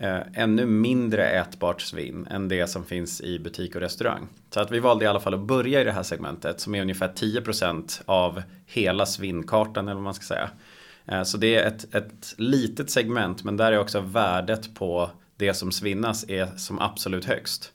Eh, 0.00 0.20
ännu 0.34 0.66
mindre 0.66 1.30
ätbart 1.30 1.80
svinn 1.80 2.26
än 2.30 2.48
det 2.48 2.66
som 2.66 2.84
finns 2.84 3.20
i 3.20 3.38
butik 3.38 3.74
och 3.74 3.80
restaurang. 3.80 4.28
Så 4.50 4.60
att 4.60 4.70
vi 4.70 4.78
valde 4.78 5.04
i 5.04 5.08
alla 5.08 5.20
fall 5.20 5.34
att 5.34 5.40
börja 5.40 5.80
i 5.80 5.84
det 5.84 5.92
här 5.92 6.02
segmentet 6.02 6.60
som 6.60 6.74
är 6.74 6.82
ungefär 6.82 7.08
10% 7.08 8.02
av 8.06 8.42
hela 8.66 9.06
svinnkartan 9.06 9.88
eller 9.88 9.94
vad 9.94 10.04
man 10.04 10.14
ska 10.14 10.24
säga. 10.24 10.50
Eh, 11.06 11.22
så 11.22 11.38
det 11.38 11.54
är 11.54 11.66
ett, 11.66 11.94
ett 11.94 12.34
litet 12.36 12.90
segment 12.90 13.44
men 13.44 13.56
där 13.56 13.72
är 13.72 13.78
också 13.78 14.00
värdet 14.00 14.74
på 14.74 15.10
det 15.36 15.54
som 15.54 15.72
svinnas 15.72 16.28
är 16.28 16.46
som 16.56 16.78
absolut 16.78 17.24
högst. 17.24 17.72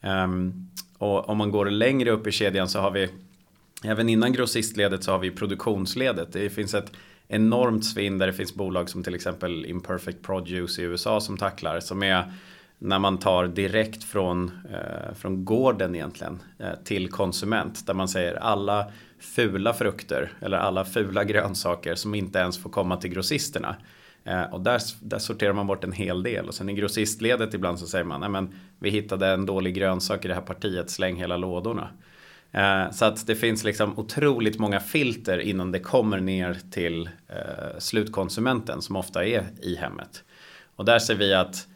Ehm, 0.00 0.68
och 0.98 1.28
om 1.28 1.38
man 1.38 1.50
går 1.50 1.70
längre 1.70 2.10
upp 2.10 2.26
i 2.26 2.32
kedjan 2.32 2.68
så 2.68 2.80
har 2.80 2.90
vi 2.90 3.10
Även 3.84 4.08
innan 4.08 4.32
grossistledet 4.32 5.04
så 5.04 5.10
har 5.10 5.18
vi 5.18 5.30
produktionsledet. 5.30 6.32
Det 6.32 6.50
finns 6.50 6.74
ett 6.74 6.92
enormt 7.32 7.84
svinn 7.84 8.18
där 8.18 8.26
det 8.26 8.32
finns 8.32 8.54
bolag 8.54 8.88
som 8.88 9.02
till 9.02 9.14
exempel 9.14 9.66
Imperfect 9.66 10.22
Produce 10.22 10.78
i 10.78 10.82
USA 10.82 11.20
som 11.20 11.36
tacklar. 11.36 11.80
Som 11.80 12.02
är 12.02 12.32
när 12.78 12.98
man 12.98 13.18
tar 13.18 13.46
direkt 13.46 14.04
från, 14.04 14.50
eh, 14.70 15.14
från 15.14 15.44
gården 15.44 15.94
egentligen 15.94 16.42
eh, 16.58 16.74
till 16.84 17.10
konsument. 17.10 17.86
Där 17.86 17.94
man 17.94 18.08
säger 18.08 18.34
alla 18.34 18.86
fula 19.18 19.74
frukter 19.74 20.32
eller 20.40 20.58
alla 20.58 20.84
fula 20.84 21.24
grönsaker 21.32 21.94
som 21.94 22.14
inte 22.14 22.38
ens 22.38 22.58
får 22.58 22.70
komma 22.70 22.96
till 22.96 23.10
grossisterna. 23.10 23.76
Eh, 24.24 24.42
och 24.42 24.60
där, 24.60 24.80
där 25.00 25.18
sorterar 25.18 25.52
man 25.52 25.66
bort 25.66 25.84
en 25.84 25.92
hel 25.92 26.22
del. 26.22 26.48
Och 26.48 26.54
sen 26.54 26.68
i 26.68 26.74
grossistledet 26.74 27.54
ibland 27.54 27.78
så 27.78 27.86
säger 27.86 28.04
man 28.04 28.20
Nej, 28.20 28.28
men 28.28 28.54
vi 28.78 28.90
hittade 28.90 29.28
en 29.28 29.46
dålig 29.46 29.74
grönsak 29.74 30.24
i 30.24 30.28
det 30.28 30.34
här 30.34 30.40
partiet, 30.40 30.90
släng 30.90 31.16
hela 31.16 31.36
lådorna. 31.36 31.88
Eh, 32.52 32.90
så 32.90 33.04
att 33.04 33.26
det 33.26 33.34
finns 33.34 33.64
liksom 33.64 33.98
otroligt 33.98 34.58
många 34.58 34.80
filter 34.80 35.38
innan 35.38 35.72
det 35.72 35.80
kommer 35.80 36.20
ner 36.20 36.58
till 36.70 37.10
eh, 37.28 37.78
slutkonsumenten 37.78 38.82
som 38.82 38.96
ofta 38.96 39.24
är 39.24 39.44
i 39.62 39.76
hemmet. 39.76 40.24
Och 40.76 40.84
där 40.84 40.98
ser 40.98 41.14
vi 41.14 41.34
att 41.34 41.66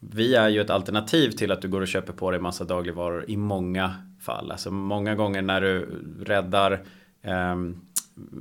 vi 0.00 0.34
är 0.34 0.48
ju 0.48 0.60
ett 0.60 0.70
alternativ 0.70 1.30
till 1.30 1.52
att 1.52 1.62
du 1.62 1.68
går 1.68 1.80
och 1.80 1.88
köper 1.88 2.12
på 2.12 2.30
dig 2.30 2.40
massa 2.40 2.64
dagligvaror 2.64 3.24
i 3.28 3.36
många 3.36 3.94
fall. 4.20 4.50
Alltså 4.50 4.70
många 4.70 5.14
gånger 5.14 5.42
när 5.42 5.60
du 5.60 6.02
räddar 6.20 6.82
eh, 7.22 7.56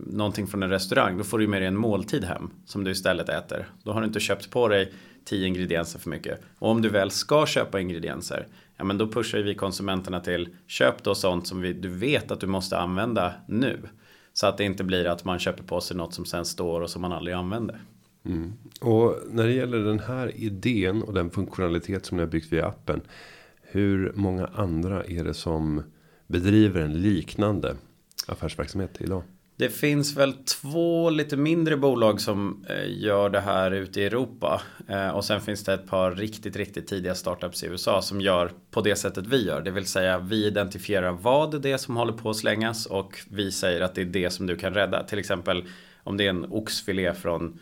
någonting 0.08 0.48
från 0.48 0.64
en 0.64 0.70
restaurang, 0.70 1.18
då 1.18 1.24
får 1.24 1.40
du 1.40 1.48
med 1.48 1.62
dig 1.62 1.68
en 1.68 1.78
måltid 1.78 2.24
hem 2.24 2.50
som 2.66 2.84
du 2.84 2.92
istället 2.92 3.30
äter. 3.30 3.70
Då 3.84 3.92
har 3.92 4.02
du 4.02 4.08
inte 4.08 4.20
köpt 4.20 4.50
på 4.50 4.68
dig 4.68 4.94
tio 5.26 5.48
ingredienser 5.48 6.00
för 6.00 6.10
mycket. 6.10 6.42
Och 6.60 6.70
om 6.70 6.82
du 6.82 6.90
väl 6.90 7.12
ska 7.12 7.46
köpa 7.46 7.80
ingredienser, 7.80 8.48
ja 8.78 8.84
men 8.84 8.98
då 8.98 9.08
pushar 9.08 9.40
vi 9.40 9.56
konsumenterna 9.56 10.20
till 10.20 10.50
köp 10.68 11.04
då 11.04 11.16
sånt 11.16 11.48
som 11.48 11.62
vi, 11.62 11.74
du 11.74 11.90
vet 11.90 12.32
att 12.32 12.40
du 12.40 12.48
måste 12.48 12.78
använda 12.78 13.34
nu. 13.48 13.80
Så 14.34 14.48
att 14.48 14.58
det 14.58 14.64
inte 14.64 14.84
blir 14.84 15.06
att 15.06 15.26
man 15.26 15.40
köper 15.40 15.64
på 15.64 15.82
sig 15.82 15.98
något 15.98 16.14
som 16.14 16.26
sen 16.26 16.46
står 16.46 16.82
och 16.82 16.90
som 16.90 17.02
man 17.02 17.12
aldrig 17.12 17.36
använder. 17.36 17.82
Mm. 18.26 18.54
Och 18.82 19.16
när 19.32 19.48
det 19.48 19.54
gäller 19.54 19.78
den 19.78 20.00
här 20.00 20.32
idén 20.36 21.04
och 21.04 21.14
den 21.14 21.30
funktionalitet 21.30 22.06
som 22.06 22.18
ni 22.18 22.24
har 22.24 22.30
byggt 22.30 22.54
via 22.54 22.68
appen. 22.68 23.02
Hur 23.62 24.12
många 24.16 24.50
andra 24.56 25.04
är 25.04 25.24
det 25.24 25.34
som 25.34 25.84
bedriver 26.28 26.82
en 26.82 27.02
liknande 27.02 27.76
affärsverksamhet 28.28 29.02
idag? 29.02 29.24
Det 29.64 29.70
finns 29.70 30.18
väl 30.18 30.34
två 30.34 31.10
lite 31.10 31.38
mindre 31.38 31.78
bolag 31.78 32.22
som 32.22 32.66
eh, 32.70 33.02
gör 33.04 33.30
det 33.30 33.40
här 33.40 33.72
ute 33.72 34.02
i 34.02 34.06
Europa. 34.06 34.62
Eh, 34.88 35.10
och 35.10 35.26
sen 35.26 35.42
finns 35.42 35.64
det 35.64 35.74
ett 35.74 35.88
par 35.88 36.12
riktigt, 36.12 36.56
riktigt 36.56 36.88
tidiga 36.88 37.16
startups 37.16 37.64
i 37.64 37.68
USA 37.68 38.02
som 38.02 38.22
gör 38.22 38.52
på 38.72 38.82
det 38.82 38.96
sättet 38.96 39.28
vi 39.28 39.46
gör. 39.46 39.62
Det 39.62 39.72
vill 39.72 39.86
säga 39.86 40.20
vi 40.20 40.46
identifierar 40.46 41.12
vad 41.12 41.62
det 41.62 41.72
är 41.72 41.78
som 41.78 41.98
håller 41.98 42.14
på 42.14 42.30
att 42.30 42.38
slängas 42.38 42.86
och 42.86 43.20
vi 43.30 43.52
säger 43.52 43.82
att 43.82 43.96
det 43.96 44.02
är 44.02 44.06
det 44.06 44.30
som 44.30 44.48
du 44.48 44.56
kan 44.56 44.74
rädda. 44.74 45.04
Till 45.04 45.20
exempel 45.20 45.64
om 46.04 46.18
det 46.18 46.26
är 46.26 46.30
en 46.30 46.46
oxfilé 46.52 47.14
från 47.14 47.60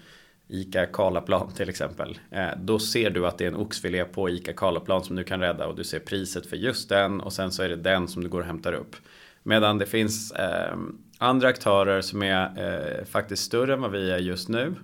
ICA 0.48 0.86
Karlaplan 0.86 1.54
till 1.54 1.70
exempel. 1.70 2.20
Eh, 2.32 2.50
då 2.58 2.80
ser 2.80 3.10
du 3.10 3.28
att 3.28 3.38
det 3.38 3.44
är 3.44 3.50
en 3.50 3.56
oxfilé 3.56 4.06
på 4.06 4.30
ICA 4.30 4.54
Karlaplan 4.54 5.04
som 5.04 5.16
du 5.16 5.24
kan 5.24 5.40
rädda 5.40 5.68
och 5.68 5.76
du 5.76 5.84
ser 5.84 6.00
priset 6.00 6.46
för 6.46 6.58
just 6.58 6.90
den 6.90 7.22
och 7.22 7.34
sen 7.34 7.52
så 7.52 7.64
är 7.64 7.70
det 7.70 7.76
den 7.76 8.08
som 8.08 8.24
du 8.24 8.30
går 8.30 8.40
och 8.40 8.46
hämtar 8.46 8.74
upp. 8.74 8.96
Medan 9.44 9.78
det 9.78 9.86
finns 9.86 10.32
eh, 10.32 10.76
andra 11.22 11.48
aktörer 11.48 12.02
som 12.02 12.24
är 12.24 12.44
eh, 12.58 13.06
faktiskt 13.06 13.44
större 13.44 13.74
än 13.74 13.82
vad 13.82 13.92
vi 13.92 14.12
är 14.12 14.18
just 14.18 14.50
nu. 14.50 14.76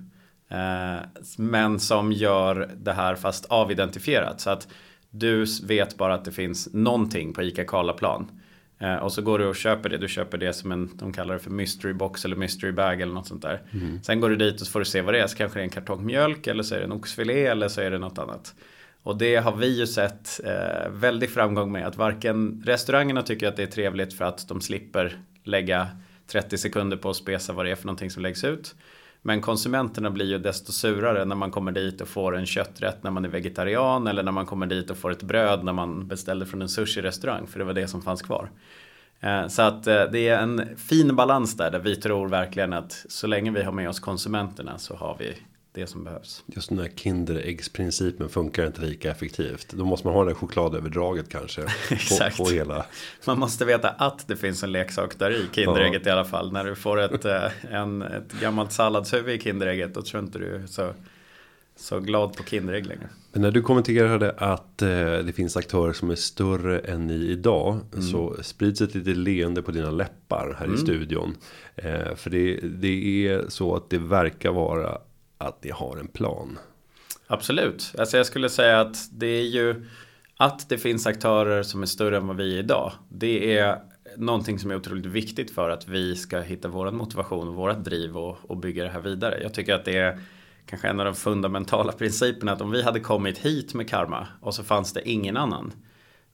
Eh, 0.50 0.98
men 1.38 1.80
som 1.80 2.12
gör 2.12 2.70
det 2.78 2.94
här 2.94 3.16
fast 3.16 3.46
avidentifierat. 3.50 4.42
Så 4.42 4.50
att 4.50 4.68
du 5.10 5.46
vet 5.64 5.98
bara 5.98 6.14
att 6.14 6.26
det 6.26 6.32
finns 6.32 6.74
någonting 6.74 7.34
på 7.34 7.44
ICA 7.44 7.66
Karlaplan. 7.66 8.32
Eh, 8.80 8.96
och 8.96 9.12
så 9.12 9.22
går 9.22 9.40
du 9.40 9.46
och 9.46 9.56
köper 9.56 9.90
det. 9.90 9.98
Du 9.98 10.08
köper 10.08 10.38
det 10.38 10.54
som 10.54 10.72
en, 10.72 10.90
de 10.98 11.14
kallar 11.14 11.34
det 11.34 11.40
för 11.40 11.50
mystery 11.50 11.94
box 11.94 12.26
eller 12.26 12.36
mystery 12.36 12.72
bag 12.72 13.02
eller 13.02 13.14
något 13.14 13.28
sånt 13.28 13.42
där. 13.42 13.62
Mm. 13.72 14.04
Sen 14.04 14.20
går 14.20 14.30
du 14.30 14.36
dit 14.36 14.62
och 14.62 14.68
så 14.68 14.72
får 14.72 14.80
du 14.80 14.86
se 14.86 15.02
vad 15.02 15.14
det 15.14 15.22
är. 15.22 15.28
Så 15.28 15.38
kanske 15.38 15.60
det 15.60 15.62
är 15.62 15.64
en 15.64 15.70
kartong 15.70 16.06
mjölk 16.06 16.48
eller 16.48 16.64
så 16.64 16.76
är 16.76 16.80
det 16.80 16.86
en 16.86 16.92
oxfilé 16.92 17.46
eller 17.46 17.68
så 17.68 17.82
är 17.82 17.92
det 17.92 17.98
något 17.98 18.18
annat. 18.18 18.56
Och 19.04 19.18
det 19.18 19.36
har 19.36 19.56
vi 19.56 19.80
ju 19.80 19.88
sett 19.88 20.40
eh, 20.46 20.90
väldigt 20.90 21.34
framgång 21.34 21.72
med. 21.72 21.88
Att 21.88 21.98
varken 21.98 22.64
restaurangerna 22.66 23.22
tycker 23.22 23.48
att 23.48 23.56
det 23.56 23.64
är 23.64 23.68
trevligt 23.68 24.14
för 24.14 24.26
att 24.26 24.48
de 24.48 24.62
slipper 24.62 25.22
lägga 25.44 25.88
30 26.28 26.58
sekunder 26.58 26.98
på 26.98 27.10
att 27.10 27.16
spesa 27.16 27.54
vad 27.54 27.66
det 27.66 27.72
är 27.72 27.76
för 27.76 27.86
någonting 27.86 28.12
som 28.12 28.24
läggs 28.24 28.44
ut. 28.44 28.76
Men 29.22 29.42
konsumenterna 29.42 30.10
blir 30.10 30.26
ju 30.26 30.38
desto 30.38 30.72
surare 30.72 31.26
när 31.26 31.36
man 31.36 31.52
kommer 31.52 31.72
dit 31.72 32.02
och 32.02 32.08
får 32.08 32.38
en 32.38 32.46
kötträtt 32.46 33.04
när 33.04 33.12
man 33.12 33.26
är 33.26 33.30
vegetarian 33.30 34.08
eller 34.08 34.24
när 34.24 34.32
man 34.32 34.46
kommer 34.46 34.66
dit 34.66 34.90
och 34.90 34.98
får 34.98 35.12
ett 35.12 35.24
bröd 35.24 35.64
när 35.64 35.74
man 35.74 36.08
beställde 36.08 36.46
från 36.46 36.62
en 36.62 36.70
sushi-restaurang 36.70 37.48
för 37.48 37.60
det 37.60 37.66
var 37.66 37.74
det 37.74 37.88
som 37.88 38.02
fanns 38.02 38.22
kvar. 38.22 38.50
Eh, 39.20 39.48
så 39.48 39.62
att 39.62 39.88
eh, 39.88 40.04
det 40.04 40.28
är 40.28 40.42
en 40.42 40.78
fin 40.78 41.16
balans 41.16 41.58
där, 41.58 41.72
där 41.72 41.80
vi 41.80 41.96
tror 41.96 42.28
verkligen 42.28 42.74
att 42.74 43.06
så 43.10 43.28
länge 43.28 43.52
vi 43.52 43.64
har 43.64 43.72
med 43.72 43.90
oss 43.90 44.00
konsumenterna 44.00 44.78
så 44.78 44.96
har 44.96 45.16
vi 45.20 45.38
det 45.72 45.88
som 45.88 46.04
behövs. 46.04 46.44
Just 46.46 46.70
den 46.70 46.80
här 46.80 46.92
Kinderäggsprincipen 46.96 48.30
funkar 48.30 48.68
inte 48.68 48.82
lika 48.82 49.12
effektivt. 49.12 49.74
Då 49.74 49.86
måste 49.86 50.08
man 50.08 50.16
ha 50.16 50.26
det 50.26 50.34
chokladöverdraget 50.34 51.30
kanske. 51.30 51.62
Exakt. 51.90 52.38
På, 52.38 52.46
på 52.46 52.52
hela. 52.52 52.86
Man 53.26 53.40
måste 53.40 53.66
veta 53.66 53.90
att 53.90 54.28
det 54.28 54.38
finns 54.38 54.64
en 54.64 54.72
leksak 54.72 55.20
där 55.20 55.32
i 55.32 55.46
Kinderägget 55.52 56.02
ja. 56.06 56.10
i 56.10 56.14
alla 56.14 56.26
fall. 56.26 56.52
När 56.52 56.64
du 56.64 56.76
får 56.76 57.00
ett, 57.00 57.26
eh, 57.26 57.74
en, 57.74 58.02
ett 58.02 58.32
gammalt 58.42 58.72
salladshuvud 58.72 59.36
i 59.36 59.44
Kinderägget 59.44 59.94
då 59.94 60.02
tror 60.02 60.24
inte 60.24 60.40
du 60.40 60.64
så 60.68 60.94
så 61.80 62.00
glad 62.00 62.38
på 62.38 62.44
Kinderägg 62.44 62.86
längre. 62.86 63.10
Men 63.32 63.42
när 63.42 63.52
du 63.52 63.62
kommenterade 63.62 64.32
att 64.32 64.82
eh, 64.82 64.88
det 65.18 65.34
finns 65.36 65.58
aktörer 65.58 65.94
som 65.94 66.10
är 66.10 66.16
större 66.16 66.80
än 66.80 67.08
ni 67.08 67.14
idag. 67.14 67.80
Mm. 67.94 68.06
Så 68.06 68.36
sprids 68.42 68.82
ett 68.82 68.96
litet 68.96 69.18
leende 69.18 69.62
på 69.62 69.72
dina 69.72 69.92
läppar 69.92 70.56
här 70.60 70.66
mm. 70.66 70.76
i 70.76 70.78
studion. 70.78 71.36
Eh, 71.76 72.16
för 72.16 72.30
det, 72.30 72.60
det 72.64 73.28
är 73.28 73.46
så 73.50 73.76
att 73.76 73.90
det 73.90 73.98
verkar 73.98 74.52
vara 74.52 74.98
att 75.38 75.64
ni 75.64 75.72
har 75.72 75.98
en 75.98 76.08
plan. 76.08 76.60
Absolut. 77.28 77.94
Alltså 77.98 78.18
jag 78.18 78.26
skulle 78.26 78.50
säga 78.50 78.82
att 78.82 79.10
det 79.12 79.28
är 79.28 79.44
ju 79.44 79.86
att 80.38 80.70
det 80.70 80.78
finns 80.78 81.08
aktörer 81.08 81.64
som 81.64 81.82
är 81.82 81.86
större 81.86 82.18
än 82.18 82.28
vad 82.28 82.38
vi 82.38 82.56
är 82.56 82.60
idag. 82.60 82.92
Det 83.10 83.58
är 83.58 83.82
någonting 84.18 84.60
som 84.60 84.72
är 84.72 84.76
otroligt 84.76 85.06
viktigt 85.06 85.52
för 85.52 85.70
att 85.70 85.88
vi 85.88 86.16
ska 86.16 86.40
hitta 86.40 86.68
våran 86.68 86.96
motivation 86.96 87.48
och 87.48 87.56
vårat 87.56 87.86
driv 87.86 88.18
och, 88.18 88.38
och 88.42 88.58
bygga 88.58 88.84
det 88.84 88.90
här 88.90 89.02
vidare. 89.02 89.40
Jag 89.44 89.54
tycker 89.54 89.74
att 89.74 89.86
det 89.86 89.98
är 89.98 90.20
kanske 90.66 90.88
en 90.88 91.00
av 91.00 91.06
de 91.06 91.16
fundamentala 91.16 91.92
principerna 91.98 92.52
att 92.52 92.62
om 92.62 92.72
vi 92.72 92.84
hade 92.84 93.00
kommit 93.00 93.38
hit 93.38 93.74
med 93.74 93.90
karma 93.90 94.28
och 94.42 94.56
så 94.56 94.64
fanns 94.64 94.94
det 94.94 95.10
ingen 95.10 95.38
annan. 95.38 95.74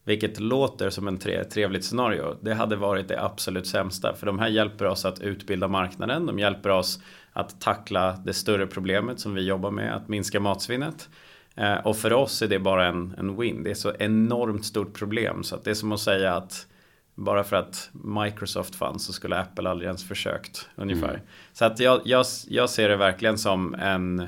Vilket 0.04 0.40
låter 0.40 0.90
som 0.90 1.08
en 1.08 1.18
tre, 1.18 1.44
trevligt 1.44 1.86
scenario. 1.86 2.38
Det 2.42 2.54
hade 2.54 2.76
varit 2.76 3.08
det 3.08 3.24
absolut 3.24 3.68
sämsta. 3.68 4.14
För 4.16 4.26
de 4.26 4.40
här 4.40 4.48
hjälper 4.48 4.86
oss 4.86 5.06
att 5.06 5.22
utbilda 5.22 5.68
marknaden. 5.68 6.26
De 6.26 6.40
hjälper 6.40 6.70
oss 6.70 7.00
att 7.34 7.62
tackla 7.62 8.18
det 8.26 8.34
större 8.34 8.68
problemet 8.68 9.20
som 9.20 9.34
vi 9.34 9.42
jobbar 9.42 9.72
med, 9.72 9.96
att 9.96 10.08
minska 10.08 10.40
matsvinnet. 10.40 11.10
Eh, 11.56 11.74
och 11.74 11.98
för 11.98 12.14
oss 12.14 12.42
är 12.42 12.48
det 12.48 12.60
bara 12.60 12.88
en, 12.88 13.16
en 13.18 13.40
win. 13.40 13.64
Det 13.64 13.72
är 13.72 13.76
så 13.76 13.94
enormt 14.00 14.66
stort 14.66 14.94
problem 14.94 15.44
så 15.44 15.56
att 15.56 15.64
det 15.64 15.70
är 15.70 15.76
som 15.76 15.92
att 15.92 16.00
säga 16.00 16.34
att 16.34 16.68
bara 17.16 17.44
för 17.44 17.56
att 17.56 17.90
Microsoft 17.92 18.76
fanns 18.76 19.06
så 19.06 19.14
skulle 19.14 19.40
Apple 19.40 19.70
aldrig 19.70 19.88
ens 19.88 20.08
försökt 20.08 20.70
ungefär. 20.76 21.10
Mm. 21.10 21.22
Så 21.54 21.66
att 21.66 21.80
jag, 21.80 22.02
jag, 22.06 22.26
jag 22.48 22.70
ser 22.70 22.90
det 22.90 22.96
verkligen 22.96 23.38
som 23.38 23.76
en, 23.76 24.28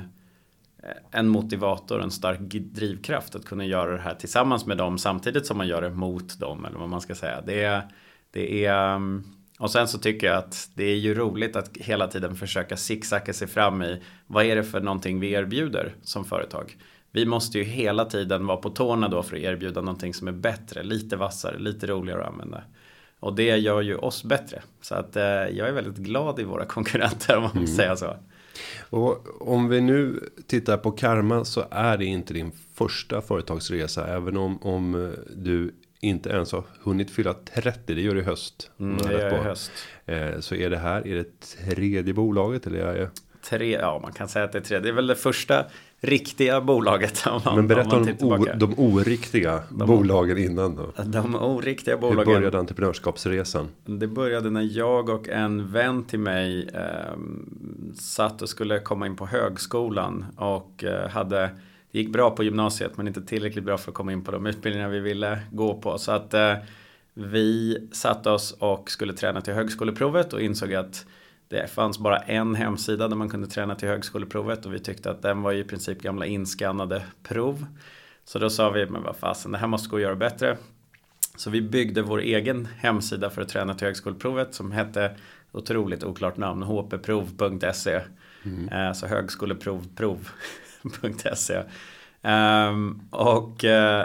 en 1.10 1.28
motivator, 1.28 2.02
en 2.02 2.10
stark 2.10 2.40
drivkraft 2.50 3.34
att 3.34 3.44
kunna 3.44 3.64
göra 3.64 3.92
det 3.92 4.02
här 4.02 4.14
tillsammans 4.14 4.66
med 4.66 4.76
dem 4.76 4.98
samtidigt 4.98 5.46
som 5.46 5.58
man 5.58 5.68
gör 5.68 5.82
det 5.82 5.90
mot 5.90 6.38
dem 6.38 6.64
eller 6.64 6.78
vad 6.78 6.88
man 6.88 7.00
ska 7.00 7.14
säga. 7.14 7.40
Det 7.46 7.62
är, 7.62 7.82
det 8.30 8.64
är 8.66 8.94
um, 8.94 9.24
och 9.58 9.70
sen 9.70 9.88
så 9.88 9.98
tycker 9.98 10.26
jag 10.26 10.36
att 10.36 10.70
det 10.74 10.84
är 10.84 10.96
ju 10.96 11.14
roligt 11.14 11.56
att 11.56 11.76
hela 11.76 12.08
tiden 12.08 12.36
försöka 12.36 12.76
zigzacka 12.76 13.32
sig 13.32 13.48
fram 13.48 13.82
i 13.82 14.02
vad 14.26 14.44
är 14.44 14.56
det 14.56 14.64
för 14.64 14.80
någonting 14.80 15.20
vi 15.20 15.32
erbjuder 15.32 15.94
som 16.02 16.24
företag. 16.24 16.76
Vi 17.10 17.26
måste 17.26 17.58
ju 17.58 17.64
hela 17.64 18.04
tiden 18.04 18.46
vara 18.46 18.56
på 18.56 18.70
tårna 18.70 19.08
då 19.08 19.22
för 19.22 19.36
att 19.36 19.42
erbjuda 19.42 19.80
någonting 19.80 20.14
som 20.14 20.28
är 20.28 20.32
bättre, 20.32 20.82
lite 20.82 21.16
vassare, 21.16 21.58
lite 21.58 21.86
roligare 21.86 22.22
att 22.22 22.32
använda. 22.32 22.62
Och 23.20 23.34
det 23.34 23.56
gör 23.56 23.82
ju 23.82 23.96
oss 23.96 24.24
bättre. 24.24 24.62
Så 24.80 24.94
att 24.94 25.16
eh, 25.16 25.22
jag 25.24 25.68
är 25.68 25.72
väldigt 25.72 25.96
glad 25.96 26.40
i 26.40 26.44
våra 26.44 26.64
konkurrenter 26.66 27.36
om 27.36 27.42
man 27.42 27.52
mm. 27.52 27.66
säga 27.66 27.96
så. 27.96 28.16
Och 28.90 29.42
om 29.52 29.68
vi 29.68 29.80
nu 29.80 30.30
tittar 30.46 30.76
på 30.76 30.90
Karma 30.90 31.44
så 31.44 31.64
är 31.70 31.96
det 31.96 32.04
inte 32.04 32.34
din 32.34 32.52
första 32.74 33.20
företagsresa. 33.20 34.06
Även 34.06 34.36
om, 34.36 34.62
om 34.62 35.14
du 35.36 35.74
inte 36.00 36.30
ens 36.30 36.52
har 36.52 36.64
hunnit 36.82 37.10
fylla 37.10 37.34
30. 37.54 37.94
Det 37.94 38.00
gör 38.00 38.14
du 38.14 38.20
i 38.20 38.24
höst. 38.24 38.70
Mm, 38.80 38.96
det 38.96 39.12
gör 39.12 39.40
i 39.40 39.42
höst. 39.42 39.72
Eh, 40.06 40.40
så 40.40 40.54
är 40.54 40.70
det 40.70 40.78
här, 40.78 41.06
är 41.06 41.14
det 41.14 41.40
tredje 41.40 42.14
bolaget 42.14 42.66
eller? 42.66 42.78
Är 42.78 43.10
Tre, 43.42 43.72
ja 43.72 43.98
man 44.02 44.12
kan 44.12 44.28
säga 44.28 44.44
att 44.44 44.52
det 44.52 44.58
är 44.58 44.62
tredje. 44.62 44.82
Det 44.82 44.88
är 44.88 44.92
väl 44.92 45.06
det 45.06 45.16
första 45.16 45.66
riktiga 46.00 46.60
bolaget. 46.60 47.24
Man, 47.44 47.56
Men 47.56 47.66
berätta 47.66 47.96
om, 47.96 48.08
om 48.20 48.42
o, 48.42 48.46
de 48.56 48.74
oriktiga 48.78 49.62
de, 49.70 49.88
bolagen 49.88 50.38
innan 50.38 50.76
då. 50.76 50.92
De 51.04 51.34
oriktiga 51.34 51.96
bolagen. 51.96 52.28
Hur 52.28 52.34
började 52.34 52.58
entreprenörskapsresan? 52.58 53.68
Det 53.84 54.06
började 54.06 54.50
när 54.50 54.78
jag 54.78 55.08
och 55.08 55.28
en 55.28 55.72
vän 55.72 56.04
till 56.04 56.20
mig 56.20 56.68
eh, 56.74 56.80
satt 57.94 58.42
och 58.42 58.48
skulle 58.48 58.80
komma 58.80 59.06
in 59.06 59.16
på 59.16 59.26
högskolan 59.26 60.24
och 60.36 60.84
eh, 60.84 61.08
hade 61.08 61.50
det 61.90 61.98
gick 61.98 62.12
bra 62.12 62.30
på 62.30 62.44
gymnasiet 62.44 62.96
men 62.96 63.08
inte 63.08 63.22
tillräckligt 63.22 63.64
bra 63.64 63.78
för 63.78 63.90
att 63.90 63.94
komma 63.94 64.12
in 64.12 64.24
på 64.24 64.30
de 64.30 64.46
utbildningar 64.46 64.88
vi 64.88 65.00
ville 65.00 65.38
gå 65.50 65.74
på. 65.74 65.98
Så 65.98 66.12
att 66.12 66.34
eh, 66.34 66.54
vi 67.14 67.78
satte 67.92 68.30
oss 68.30 68.56
och 68.58 68.90
skulle 68.90 69.12
träna 69.12 69.40
till 69.40 69.54
högskoleprovet 69.54 70.32
och 70.32 70.40
insåg 70.40 70.74
att 70.74 71.06
det 71.48 71.70
fanns 71.70 71.98
bara 71.98 72.18
en 72.18 72.54
hemsida 72.54 73.08
där 73.08 73.16
man 73.16 73.28
kunde 73.28 73.46
träna 73.46 73.74
till 73.74 73.88
högskoleprovet 73.88 74.66
och 74.66 74.74
vi 74.74 74.78
tyckte 74.78 75.10
att 75.10 75.22
den 75.22 75.42
var 75.42 75.52
i 75.52 75.64
princip 75.64 76.02
gamla 76.02 76.26
inskannade 76.26 77.02
prov. 77.22 77.66
Så 78.24 78.38
då 78.38 78.50
sa 78.50 78.70
vi, 78.70 78.86
men 78.86 79.02
vad 79.02 79.16
fasen, 79.16 79.52
det 79.52 79.58
här 79.58 79.66
måste 79.66 79.88
gå 79.88 79.96
att 79.96 80.02
göra 80.02 80.16
bättre. 80.16 80.56
Så 81.36 81.50
vi 81.50 81.62
byggde 81.62 82.02
vår 82.02 82.18
egen 82.18 82.68
hemsida 82.78 83.30
för 83.30 83.42
att 83.42 83.48
träna 83.48 83.74
till 83.74 83.86
högskoleprovet 83.86 84.54
som 84.54 84.72
hette 84.72 85.16
otroligt 85.52 86.04
oklart 86.04 86.36
namn, 86.36 86.62
hpprov.se. 86.62 88.00
Mm. 88.44 88.68
Eh, 88.68 88.92
så 88.92 89.06
högskoleprovprov.se. 89.06 91.62
Um, 92.22 93.08
och 93.10 93.64
uh, 93.64 94.02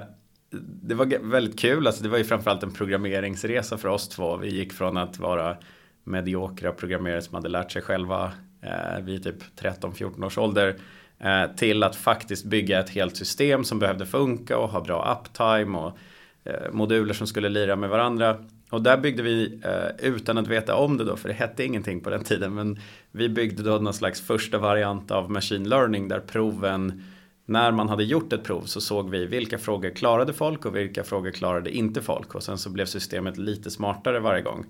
det 0.60 0.95
var 0.95 1.29
väldigt 1.29 1.60
kul, 1.60 1.88
alltså 1.88 2.03
det 2.03 2.10
var 2.10 2.17
ju 2.17 2.24
framförallt 2.24 2.63
en 2.63 2.71
programmeringsresa 2.71 3.77
för 3.77 3.89
oss 3.89 4.10
två. 4.10 4.38
Vi 4.38 4.50
gick 4.50 4.74
från 4.74 4.98
att 4.98 5.19
vara 5.19 5.57
mediokra 6.03 6.72
programmerare 6.72 7.22
som 7.22 7.36
hade 7.36 7.50
lärt 7.50 7.72
sig 7.72 7.81
själva 7.81 8.31
eh, 8.62 9.03
vid 9.03 9.24
typ 9.24 9.60
13-14 9.60 10.25
års 10.25 10.38
ålder 10.38 10.75
eh, 11.20 11.55
till 11.55 11.84
att 11.84 11.96
faktiskt 11.96 12.46
bygga 12.46 12.79
ett 12.79 12.89
helt 12.89 13.17
system 13.17 13.63
som 13.63 13.79
behövde 13.79 14.05
funka 14.05 14.58
och 14.58 14.70
ha 14.70 14.81
bra 14.81 15.20
uptime 15.20 15.77
och 15.77 15.98
eh, 16.43 16.72
moduler 16.72 17.13
som 17.13 17.27
skulle 17.27 17.50
lira 17.50 17.75
med 17.75 17.89
varandra. 17.89 18.38
och 18.70 18.81
där 18.81 18.98
byggde 18.98 19.24
vi 19.24 19.60
eh, 19.63 20.08
utan 20.08 20.38
att 20.38 20.48
veta 20.48 20.75
om 20.75 20.98
det 20.98 21.03
då, 21.03 21.15
för 21.15 21.29
det 21.29 21.36
hette 21.36 21.63
ingenting 21.65 22.01
på 22.01 22.10
den 22.10 22.24
tiden. 22.24 22.53
Men 22.53 22.79
vi 23.12 23.29
byggde 23.29 23.63
då 23.63 23.77
någon 23.77 23.93
slags 23.93 24.22
första 24.22 24.58
variant 24.58 25.12
av 25.12 25.31
machine 25.31 25.70
learning 25.70 26.08
där 26.08 26.20
proven 26.20 27.03
när 27.46 27.72
man 27.72 27.89
hade 27.89 28.03
gjort 28.03 28.34
ett 28.34 28.43
prov 28.43 28.62
så 28.62 28.81
såg 28.81 29.10
vi 29.10 29.25
vilka 29.25 29.58
frågor 29.58 29.89
klarade 29.89 30.34
folk 30.34 30.65
och 30.65 30.75
vilka 30.75 31.03
frågor 31.03 31.31
klarade 31.31 31.77
inte 31.77 32.01
folk. 32.01 32.36
Och 32.36 32.43
sen 32.43 32.58
så 32.58 32.70
blev 32.70 32.86
systemet 32.86 33.38
lite 33.38 33.72
smartare 33.72 34.20
varje 34.20 34.41
gång. 34.41 34.65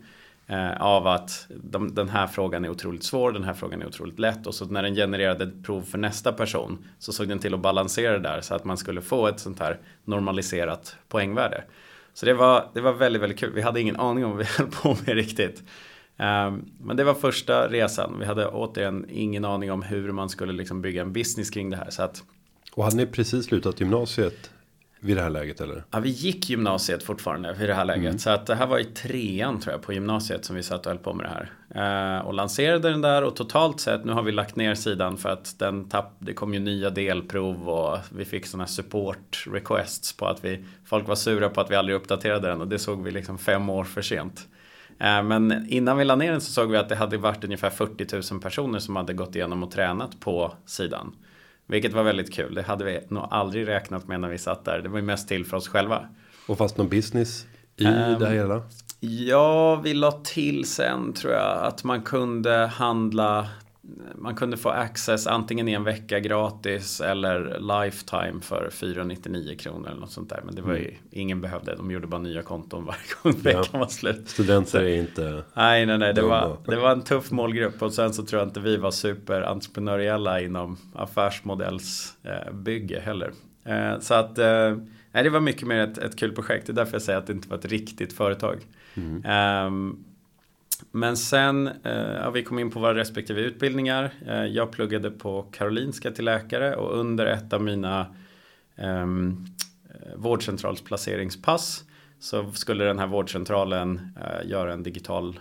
Eh, 0.48 0.82
av 0.82 1.08
att 1.08 1.48
de, 1.64 1.96
den 1.96 2.10
här 2.10 2.28
frågan 2.28 2.66
är 2.66 2.70
otroligt 2.70 3.04
svår, 3.04 3.32
den 3.32 3.44
här 3.44 3.54
frågan 3.54 3.82
är 3.82 3.88
otroligt 3.88 4.20
lätt. 4.20 4.48
Och 4.48 4.56
så 4.56 4.66
när 4.66 4.84
den 4.84 4.96
genererade 4.96 5.44
ett 5.44 5.64
prov 5.64 5.82
för 5.82 5.98
nästa 5.98 6.32
person 6.32 6.86
så 7.00 7.14
såg 7.14 7.28
den 7.28 7.40
till 7.40 7.54
att 7.54 7.60
balansera 7.60 8.12
det 8.12 8.20
där 8.20 8.42
så 8.42 8.56
att 8.56 8.66
man 8.66 8.78
skulle 8.78 9.02
få 9.02 9.28
ett 9.28 9.40
sånt 9.40 9.60
här 9.60 9.80
normaliserat 10.06 10.96
poängvärde. 11.08 11.64
Så 12.14 12.26
det 12.26 12.34
var, 12.34 12.70
det 12.74 12.82
var 12.82 12.94
väldigt, 12.94 13.22
väldigt 13.22 13.40
kul. 13.40 13.54
Vi 13.54 13.62
hade 13.62 13.82
ingen 13.82 13.96
aning 13.96 14.26
om 14.26 14.32
vad 14.32 14.40
vi 14.40 14.46
höll 14.58 14.68
på 14.68 14.98
med 15.06 15.16
riktigt. 15.16 15.64
Ehm, 16.18 16.66
men 16.80 16.98
det 16.98 17.04
var 17.04 17.14
första 17.14 17.68
resan. 17.68 18.16
Vi 18.20 18.26
hade 18.26 18.48
återigen 18.48 19.06
ingen 19.10 19.46
aning 19.46 19.72
om 19.72 19.82
hur 19.82 20.12
man 20.12 20.30
skulle 20.30 20.54
liksom 20.54 20.82
bygga 20.82 21.02
en 21.02 21.14
business 21.14 21.50
kring 21.50 21.70
det 21.70 21.78
här. 21.78 21.90
Så 21.90 22.04
att, 22.04 22.24
och 22.74 22.84
hade 22.84 22.96
ni 22.96 23.06
precis 23.06 23.46
slutat 23.46 23.80
gymnasiet 23.80 24.52
vid 25.04 25.18
det 25.18 25.22
här 25.22 25.30
läget 25.30 25.62
eller? 25.62 25.84
Ja, 25.92 26.00
vi 26.00 26.10
gick 26.10 26.50
gymnasiet 26.50 27.04
fortfarande 27.04 27.54
vid 27.54 27.70
det 27.70 27.74
här 27.74 27.86
läget. 27.86 28.06
Mm. 28.06 28.20
Så 28.20 28.30
att 28.30 28.46
det 28.46 28.56
här 28.56 28.68
var 28.68 28.80
i 28.80 28.86
trean 28.86 29.60
tror 29.60 29.74
jag 29.74 29.82
på 29.82 29.94
gymnasiet 29.94 30.46
som 30.46 30.56
vi 30.56 30.64
satt 30.64 30.86
och 30.86 30.92
höll 30.92 31.00
på 31.00 31.14
med 31.14 31.26
det 31.26 31.30
här. 31.30 32.18
Eh, 32.20 32.26
och 32.26 32.34
lanserade 32.34 32.90
den 32.90 33.02
där 33.02 33.24
och 33.24 33.36
totalt 33.36 33.80
sett 33.80 34.06
nu 34.06 34.12
har 34.12 34.24
vi 34.24 34.32
lagt 34.32 34.56
ner 34.56 34.76
sidan 34.76 35.18
för 35.18 35.30
att 35.30 35.60
den 35.60 35.90
tapp, 35.90 36.16
det 36.20 36.34
kom 36.34 36.54
ju 36.54 36.60
nya 36.60 36.90
delprov 36.90 37.70
och 37.70 37.98
vi 38.10 38.26
fick 38.26 38.46
sådana 38.46 38.68
support 38.68 39.44
requests 39.48 40.14
på 40.14 40.28
att 40.28 40.46
vi, 40.46 40.66
folk 40.86 41.08
var 41.08 41.16
sura 41.16 41.50
på 41.50 41.62
att 41.62 41.72
vi 41.72 41.76
aldrig 41.76 41.96
uppdaterade 41.96 42.48
den 42.48 42.62
och 42.62 42.68
det 42.68 42.80
såg 42.80 43.04
vi 43.04 43.12
liksom 43.12 43.38
fem 43.38 43.70
år 43.70 43.84
för 43.84 44.02
sent. 44.02 44.48
Eh, 45.00 45.24
men 45.24 45.66
innan 45.70 45.98
vi 45.98 46.06
la 46.06 46.16
ner 46.16 46.32
den 46.32 46.42
så 46.42 46.52
såg 46.52 46.72
vi 46.72 46.78
att 46.78 46.90
det 46.90 46.96
hade 46.96 47.18
varit 47.18 47.44
ungefär 47.44 47.70
40 47.70 48.34
000 48.34 48.42
personer 48.42 48.80
som 48.80 48.96
hade 48.96 49.14
gått 49.14 49.36
igenom 49.36 49.64
och 49.64 49.72
tränat 49.72 50.20
på 50.20 50.54
sidan. 50.66 51.16
Vilket 51.68 51.94
var 51.94 52.04
väldigt 52.04 52.34
kul. 52.34 52.54
Det 52.54 52.62
hade 52.62 52.86
vi 52.86 53.00
nog 53.10 53.28
aldrig 53.32 53.68
räknat 53.68 54.08
med 54.08 54.20
när 54.20 54.30
vi 54.30 54.38
satt 54.38 54.66
där. 54.66 54.80
Det 54.82 54.90
var 54.90 54.98
ju 54.98 55.06
mest 55.06 55.28
till 55.28 55.46
för 55.46 55.58
oss 55.58 55.68
själva. 55.68 56.08
Och 56.48 56.58
fast 56.58 56.78
någon 56.78 56.90
business 56.90 57.46
i 57.78 57.86
um, 57.86 58.20
det 58.20 58.30
hela? 58.30 58.64
Ja, 59.00 59.76
vi 59.76 59.94
la 59.94 60.12
till 60.12 60.66
sen 60.66 61.14
tror 61.14 61.34
jag 61.34 61.66
att 61.66 61.84
man 61.84 62.02
kunde 62.02 62.66
handla 62.66 63.48
man 64.16 64.36
kunde 64.36 64.58
få 64.58 64.70
access 64.70 65.28
antingen 65.28 65.68
i 65.68 65.74
en 65.74 65.84
vecka 65.84 66.20
gratis 66.20 67.02
eller 67.02 67.60
lifetime 67.60 68.42
för 68.42 68.70
499 68.72 69.56
kronor 69.60 69.90
eller 69.90 70.00
något 70.00 70.12
sånt 70.12 70.30
där. 70.30 70.42
Men 70.46 70.56
det 70.56 70.62
var 70.62 70.74
ju, 70.74 70.88
mm. 70.88 70.96
ingen 71.12 71.42
behövde, 71.42 71.76
de 71.76 71.92
gjorde 71.92 72.08
bara 72.08 72.22
nya 72.22 72.42
konton 72.42 72.86
varje 72.86 73.00
gång 73.24 73.42
veckan 73.42 73.66
ja. 73.74 73.80
var 73.80 73.88
slut. 73.88 74.30
Studenter 74.30 74.82
är 74.82 74.98
inte 74.98 75.44
Nej, 75.54 75.86
nej, 75.86 75.98
nej, 75.98 76.14
det 76.14 76.22
var, 76.22 76.58
det 76.66 76.76
var 76.76 76.92
en 76.92 77.02
tuff 77.02 77.32
målgrupp 77.32 77.82
och 77.82 77.94
sen 77.94 78.14
så 78.14 78.24
tror 78.24 78.40
jag 78.40 78.50
inte 78.50 78.60
vi 78.60 78.78
var 78.78 78.92
superentreprenöriella 78.92 80.42
inom 80.42 80.78
affärsmodellsbygge 80.94 83.00
heller. 83.00 83.32
Eh, 83.64 84.00
så 84.00 84.14
att, 84.14 84.38
eh, 84.38 84.78
nej 85.12 85.24
det 85.24 85.30
var 85.30 85.40
mycket 85.40 85.68
mer 85.68 85.80
ett, 85.80 85.98
ett 85.98 86.20
kul 86.20 86.32
projekt, 86.32 86.68
det 86.68 86.72
är 86.72 86.76
därför 86.76 86.94
jag 86.94 87.02
säger 87.02 87.20
att 87.20 87.28
det 87.28 87.34
inte 87.34 87.50
var 87.50 87.58
ett 87.58 87.66
riktigt 87.66 88.14
företag. 88.14 88.58
Mm. 88.96 89.66
Um, 89.66 90.06
men 90.92 91.18
sen, 91.18 91.68
eh, 91.68 91.94
ja, 91.94 92.30
vi 92.30 92.44
kom 92.44 92.60
in 92.60 92.72
på 92.72 92.80
våra 92.80 92.96
respektive 92.96 93.42
utbildningar. 93.42 94.12
Eh, 94.28 94.46
jag 94.46 94.72
pluggade 94.72 95.12
på 95.12 95.42
Karolinska 95.42 96.12
till 96.12 96.26
läkare 96.26 96.76
och 96.76 97.00
under 97.00 97.26
ett 97.26 97.54
av 97.54 97.62
mina 97.62 98.16
ehm, 98.76 99.46
eh, 99.90 100.16
vårdcentralsplaceringspass 100.16 101.84
så 102.20 102.52
skulle 102.52 102.84
den 102.84 103.00
här 103.00 103.08
vårdcentralen 103.08 104.16
eh, 104.22 104.50
göra 104.50 104.74
en 104.74 104.84
digital 104.84 105.40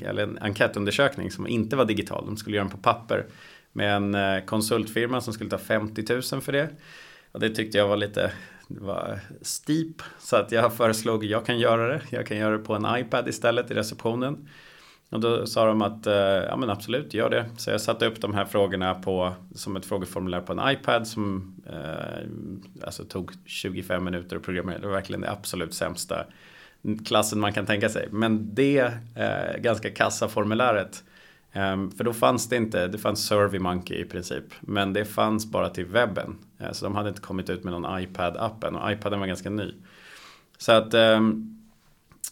eller 0.00 0.22
en 0.22 0.38
enkätundersökning 0.38 1.30
som 1.30 1.46
inte 1.46 1.76
var 1.76 1.84
digital. 1.84 2.26
De 2.26 2.36
skulle 2.36 2.56
göra 2.56 2.64
den 2.64 2.76
på 2.76 2.82
papper 2.82 3.26
med 3.72 3.96
en 3.96 4.14
eh, 4.14 4.44
konsultfirma 4.44 5.20
som 5.20 5.32
skulle 5.32 5.50
ta 5.50 5.58
50 5.58 6.04
000 6.32 6.42
för 6.42 6.52
det. 6.52 6.68
Och 7.32 7.40
det 7.40 7.50
tyckte 7.50 7.78
jag 7.78 7.88
var 7.88 7.96
lite 7.96 8.32
var 8.68 9.20
steep 9.42 10.02
så 10.18 10.36
att 10.36 10.52
jag 10.52 10.74
föreslog 10.74 11.24
jag 11.24 11.46
kan 11.46 11.58
göra 11.58 11.88
det. 11.88 12.00
Jag 12.10 12.26
kan 12.26 12.36
göra 12.36 12.58
det 12.58 12.64
på 12.64 12.74
en 12.74 12.98
iPad 12.98 13.28
istället 13.28 13.70
i 13.70 13.74
receptionen. 13.74 14.48
Och 15.12 15.20
då 15.20 15.46
sa 15.46 15.66
de 15.66 15.82
att 15.82 16.06
eh, 16.06 16.14
ja 16.14 16.56
men 16.56 16.70
absolut, 16.70 17.14
gör 17.14 17.30
det. 17.30 17.46
Så 17.56 17.70
jag 17.70 17.80
satte 17.80 18.06
upp 18.06 18.20
de 18.20 18.34
här 18.34 18.44
frågorna 18.44 18.94
på, 18.94 19.32
som 19.54 19.76
ett 19.76 19.86
frågeformulär 19.86 20.40
på 20.40 20.52
en 20.52 20.70
iPad 20.72 21.06
som 21.06 21.54
eh, 21.66 22.84
alltså 22.86 23.04
tog 23.04 23.32
25 23.44 24.04
minuter 24.04 24.36
att 24.36 24.42
programmera. 24.42 24.78
Det 24.78 24.86
var 24.86 24.94
verkligen 24.94 25.20
det 25.20 25.30
absolut 25.30 25.74
sämsta 25.74 26.24
klassen 27.06 27.40
man 27.40 27.52
kan 27.52 27.66
tänka 27.66 27.88
sig. 27.88 28.08
Men 28.10 28.54
det 28.54 28.92
eh, 29.16 29.60
ganska 29.60 29.90
kassa 29.90 30.28
formuläret 30.28 31.04
eh, 31.52 31.88
för 31.96 32.04
då 32.04 32.12
fanns 32.12 32.48
det 32.48 32.56
inte, 32.56 32.86
det 32.86 32.98
fanns 32.98 33.26
SurveyMonkey 33.26 34.00
i 34.00 34.04
princip. 34.04 34.44
Men 34.60 34.92
det 34.92 35.04
fanns 35.04 35.50
bara 35.50 35.68
till 35.68 35.86
webben. 35.86 36.38
Eh, 36.58 36.72
så 36.72 36.84
de 36.84 36.94
hade 36.94 37.08
inte 37.08 37.20
kommit 37.20 37.50
ut 37.50 37.64
med 37.64 37.72
någon 37.72 38.00
iPad-appen 38.00 38.82
och 38.82 38.92
iPaden 38.92 39.20
var 39.20 39.26
ganska 39.26 39.50
ny. 39.50 39.74
Så 40.58 40.72
att 40.72 40.94
um, 40.94 41.48
Eh, 41.52 41.61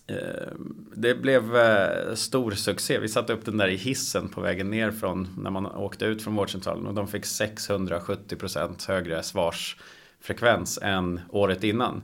Eh, 0.07 0.53
det 0.95 1.15
blev 1.15 1.57
eh, 1.57 2.15
stor 2.15 2.51
succé. 2.51 2.99
Vi 2.99 3.09
satte 3.09 3.33
upp 3.33 3.45
den 3.45 3.57
där 3.57 3.69
i 3.69 3.77
hissen 3.77 4.29
på 4.29 4.41
vägen 4.41 4.71
ner 4.71 4.91
från 4.91 5.29
när 5.39 5.51
man 5.51 5.67
åkte 5.67 6.05
ut 6.05 6.23
från 6.23 6.35
vårdcentralen 6.35 6.87
och 6.87 6.95
de 6.95 7.09
fick 7.09 7.25
670% 7.25 8.89
högre 8.89 9.23
svarsfrekvens 9.23 10.79
än 10.83 11.21
året 11.29 11.65
innan. 11.65 12.03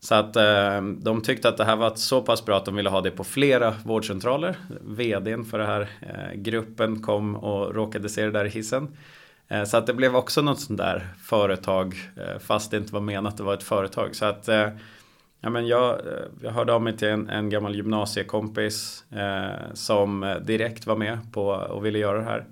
Så 0.00 0.14
att 0.14 0.36
eh, 0.36 0.82
de 0.82 1.22
tyckte 1.22 1.48
att 1.48 1.56
det 1.56 1.64
här 1.64 1.76
var 1.76 1.94
så 1.94 2.22
pass 2.22 2.44
bra 2.44 2.56
att 2.56 2.64
de 2.64 2.74
ville 2.74 2.90
ha 2.90 3.00
det 3.00 3.10
på 3.10 3.24
flera 3.24 3.74
vårdcentraler. 3.84 4.56
VDn 4.80 5.44
för 5.44 5.58
den 5.58 5.66
här 5.66 5.88
eh, 6.00 6.40
gruppen 6.40 7.02
kom 7.02 7.36
och 7.36 7.74
råkade 7.74 8.08
se 8.08 8.24
det 8.24 8.30
där 8.30 8.44
i 8.44 8.48
hissen. 8.48 8.96
Eh, 9.48 9.64
så 9.64 9.76
att 9.76 9.86
det 9.86 9.94
blev 9.94 10.16
också 10.16 10.42
något 10.42 10.60
sånt 10.60 10.78
där 10.78 11.08
företag 11.22 11.94
fast 12.40 12.70
det 12.70 12.76
inte 12.76 12.94
var 12.94 13.00
menat 13.00 13.32
att 13.32 13.36
det 13.36 13.42
var 13.42 13.54
ett 13.54 13.62
företag. 13.62 14.16
Så 14.16 14.24
att 14.24 14.48
Ja, 15.46 15.50
men 15.50 15.66
jag, 15.66 15.90
eh, 15.90 16.24
jag 16.42 16.50
hörde 16.50 16.72
av 16.72 16.82
mig 16.82 16.96
till 16.96 17.08
en, 17.08 17.28
en 17.28 17.50
gammal 17.50 17.74
gymnasiekompis 17.74 19.04
eh, 19.10 19.74
som 19.74 20.22
eh, 20.22 20.36
direkt 20.36 20.86
var 20.86 20.96
med 20.96 21.18
på 21.32 21.46
och 21.46 21.86
ville 21.86 21.98
göra 21.98 22.18
det 22.18 22.24
här. 22.24 22.44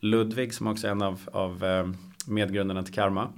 Ludvig 0.00 0.54
som 0.54 0.66
också 0.66 0.86
är 0.86 0.90
en 0.90 1.02
av, 1.02 1.20
av 1.32 1.64
eh, 1.64 1.86
medgrundarna 2.26 2.82
till 2.82 2.94
Karma. 2.94 3.28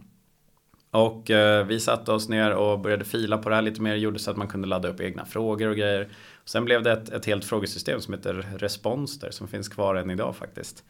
Och 0.91 1.31
eh, 1.31 1.67
vi 1.67 1.81
satte 1.81 2.13
oss 2.13 2.29
ner 2.29 2.51
och 2.51 2.81
började 2.81 3.05
fila 3.05 3.39
på 3.39 3.49
det 3.49 3.55
här 3.55 3.63
lite 3.63 3.83
mer. 3.83 3.95
Gjorde 3.95 4.19
så 4.19 4.31
att 4.31 4.37
man 4.37 4.49
kunde 4.49 4.69
ladda 4.69 4.89
upp 4.89 5.01
egna 5.01 5.25
frågor 5.25 5.69
och 5.69 5.77
grejer. 5.77 6.09
Sen 6.45 6.65
blev 6.65 6.83
det 6.83 6.93
ett, 6.93 7.09
ett 7.09 7.27
helt 7.27 7.45
frågesystem 7.45 8.01
som 8.01 8.15
heter 8.15 8.47
Responster 8.59 9.31
som 9.31 9.49
finns 9.49 9.69
kvar 9.69 9.95
än 9.95 10.11
idag 10.11 10.37
faktiskt. 10.37 10.85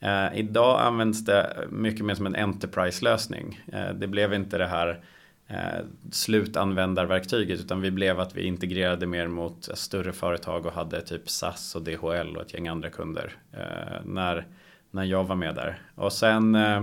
Eh, 0.00 0.38
idag 0.38 0.80
används 0.80 1.24
det 1.24 1.66
mycket 1.70 2.04
mer 2.04 2.14
som 2.14 2.26
en 2.26 2.36
Enterprise-lösning. 2.36 3.60
Eh, 3.72 3.94
det 3.94 4.06
blev 4.06 4.34
inte 4.34 4.58
det 4.58 4.66
här 4.66 5.00
eh, 5.48 5.84
slutanvändarverktyget 6.10 7.60
utan 7.60 7.80
vi 7.80 7.90
blev 7.90 8.20
att 8.20 8.36
vi 8.36 8.42
integrerade 8.42 9.06
mer 9.06 9.28
mot 9.28 9.68
större 9.74 10.12
företag 10.12 10.66
och 10.66 10.72
hade 10.72 11.00
typ 11.00 11.30
SAS 11.30 11.74
och 11.74 11.82
DHL 11.82 12.36
och 12.36 12.42
ett 12.42 12.54
gäng 12.54 12.68
andra 12.68 12.90
kunder 12.90 13.36
eh, 13.52 14.04
när, 14.04 14.46
när 14.90 15.04
jag 15.04 15.24
var 15.24 15.36
med 15.36 15.54
där. 15.54 15.82
Och 15.94 16.12
sen 16.12 16.54
eh, 16.54 16.82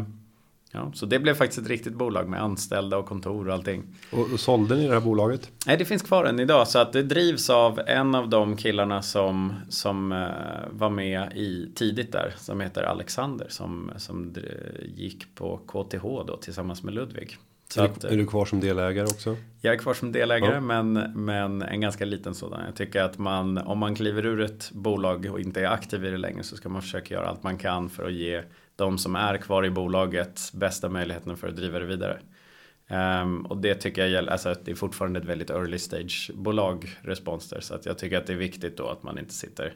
Ja, 0.76 0.92
så 0.94 1.06
det 1.06 1.20
blev 1.20 1.34
faktiskt 1.34 1.62
ett 1.62 1.68
riktigt 1.68 1.94
bolag 1.94 2.30
med 2.30 2.42
anställda 2.42 2.98
och 2.98 3.06
kontor 3.06 3.48
och 3.48 3.54
allting. 3.54 3.84
Och, 4.12 4.34
och 4.34 4.40
sålde 4.40 4.76
ni 4.76 4.88
det 4.88 4.94
här 4.94 5.02
bolaget? 5.02 5.52
Nej, 5.66 5.78
det 5.78 5.86
finns 5.86 6.02
kvar 6.02 6.26
än 6.26 6.40
idag. 6.40 6.68
Så 6.68 6.80
att 6.80 6.94
det 6.94 7.04
drivs 7.04 7.50
av 7.50 7.80
en 7.88 8.16
av 8.16 8.30
de 8.30 8.58
killarna 8.58 9.02
som, 9.02 9.54
som 9.70 10.12
uh, 10.12 10.28
var 10.72 10.90
med 10.90 11.32
i 11.36 11.72
tidigt 11.76 12.12
där. 12.12 12.34
Som 12.38 12.62
heter 12.62 12.84
Alexander. 12.84 13.48
Som, 13.50 13.92
som 13.98 14.36
gick 14.96 15.36
på 15.36 15.58
KTH 15.58 16.04
då 16.28 16.38
tillsammans 16.42 16.84
med 16.84 16.94
Ludvig. 16.94 17.38
Så 17.76 17.82
är, 17.82 17.86
att, 17.86 18.02
du, 18.02 18.08
är 18.08 18.18
du 18.18 18.26
kvar 18.26 18.46
som 18.46 18.60
delägare 18.60 19.06
också? 19.06 19.38
Jag 19.62 19.74
är 19.74 19.78
kvar 19.78 19.94
som 19.94 20.12
delägare 20.12 20.54
ja. 20.54 20.60
men, 20.60 20.94
men 21.16 21.62
en 21.62 21.82
ganska 21.82 22.06
liten 22.06 22.36
sådan. 22.36 22.66
Jag 22.66 22.76
tycker 22.76 23.02
att 23.02 23.18
man, 23.18 23.58
om 23.58 23.78
man 23.78 23.96
kliver 23.96 24.26
ur 24.26 24.42
ett 24.42 24.72
bolag 24.72 25.26
och 25.32 25.40
inte 25.40 25.62
är 25.62 25.68
aktiv 25.68 26.06
i 26.06 26.10
det 26.10 26.18
längre 26.18 26.44
så 26.44 26.56
ska 26.56 26.70
man 26.70 26.82
försöka 26.82 27.14
göra 27.14 27.28
allt 27.28 27.44
man 27.44 27.58
kan 27.58 27.90
för 27.90 28.06
att 28.06 28.14
ge 28.14 28.44
de 28.76 28.98
som 28.98 29.16
är 29.16 29.38
kvar 29.38 29.66
i 29.66 29.70
bolaget 29.70 30.52
bästa 30.54 30.90
möjligheterna 30.90 31.36
för 31.36 31.48
att 31.48 31.56
driva 31.56 31.80
det 31.80 31.86
vidare. 31.86 32.20
Um, 33.22 33.46
och 33.46 33.58
det 33.58 33.76
tycker 33.76 34.02
jag 34.02 34.12
gäller, 34.12 34.32
alltså 34.32 34.56
det 34.66 34.72
är 34.72 34.76
fortfarande 34.76 35.20
ett 35.20 35.26
väldigt 35.26 35.50
early 35.50 35.78
stage 35.78 36.32
bolag 36.34 36.98
Responster 37.02 37.60
så 37.60 37.76
att 37.76 37.86
jag 37.86 37.98
tycker 37.98 38.18
att 38.18 38.28
det 38.28 38.34
är 38.34 38.38
viktigt 38.38 38.78
då 38.78 38.88
att 38.88 39.04
man 39.04 39.20
inte 39.20 39.34
sitter 39.34 39.74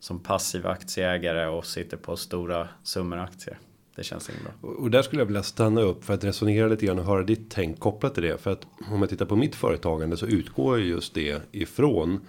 som 0.00 0.20
passiv 0.20 0.66
aktieägare 0.66 1.46
och 1.46 1.66
sitter 1.66 1.96
på 1.96 2.16
stora 2.16 2.68
summor 2.82 3.18
aktier. 3.18 3.58
Det 3.96 4.04
känns 4.04 4.30
inte 4.30 4.42
bra. 4.42 4.70
Och 4.70 4.90
där 4.90 5.02
skulle 5.02 5.20
jag 5.20 5.26
vilja 5.26 5.42
stanna 5.42 5.80
upp 5.80 6.04
för 6.04 6.14
att 6.14 6.24
resonera 6.24 6.68
lite 6.68 6.86
grann 6.86 6.98
och 6.98 7.04
höra 7.04 7.22
ditt 7.22 7.50
tänk 7.50 7.80
kopplat 7.80 8.14
till 8.14 8.22
det. 8.22 8.38
För 8.38 8.50
att 8.50 8.66
om 8.90 9.00
jag 9.00 9.08
tittar 9.10 9.26
på 9.26 9.36
mitt 9.36 9.54
företagande 9.54 10.16
så 10.16 10.26
utgår 10.26 10.80
just 10.80 11.14
det 11.14 11.42
ifrån 11.52 12.20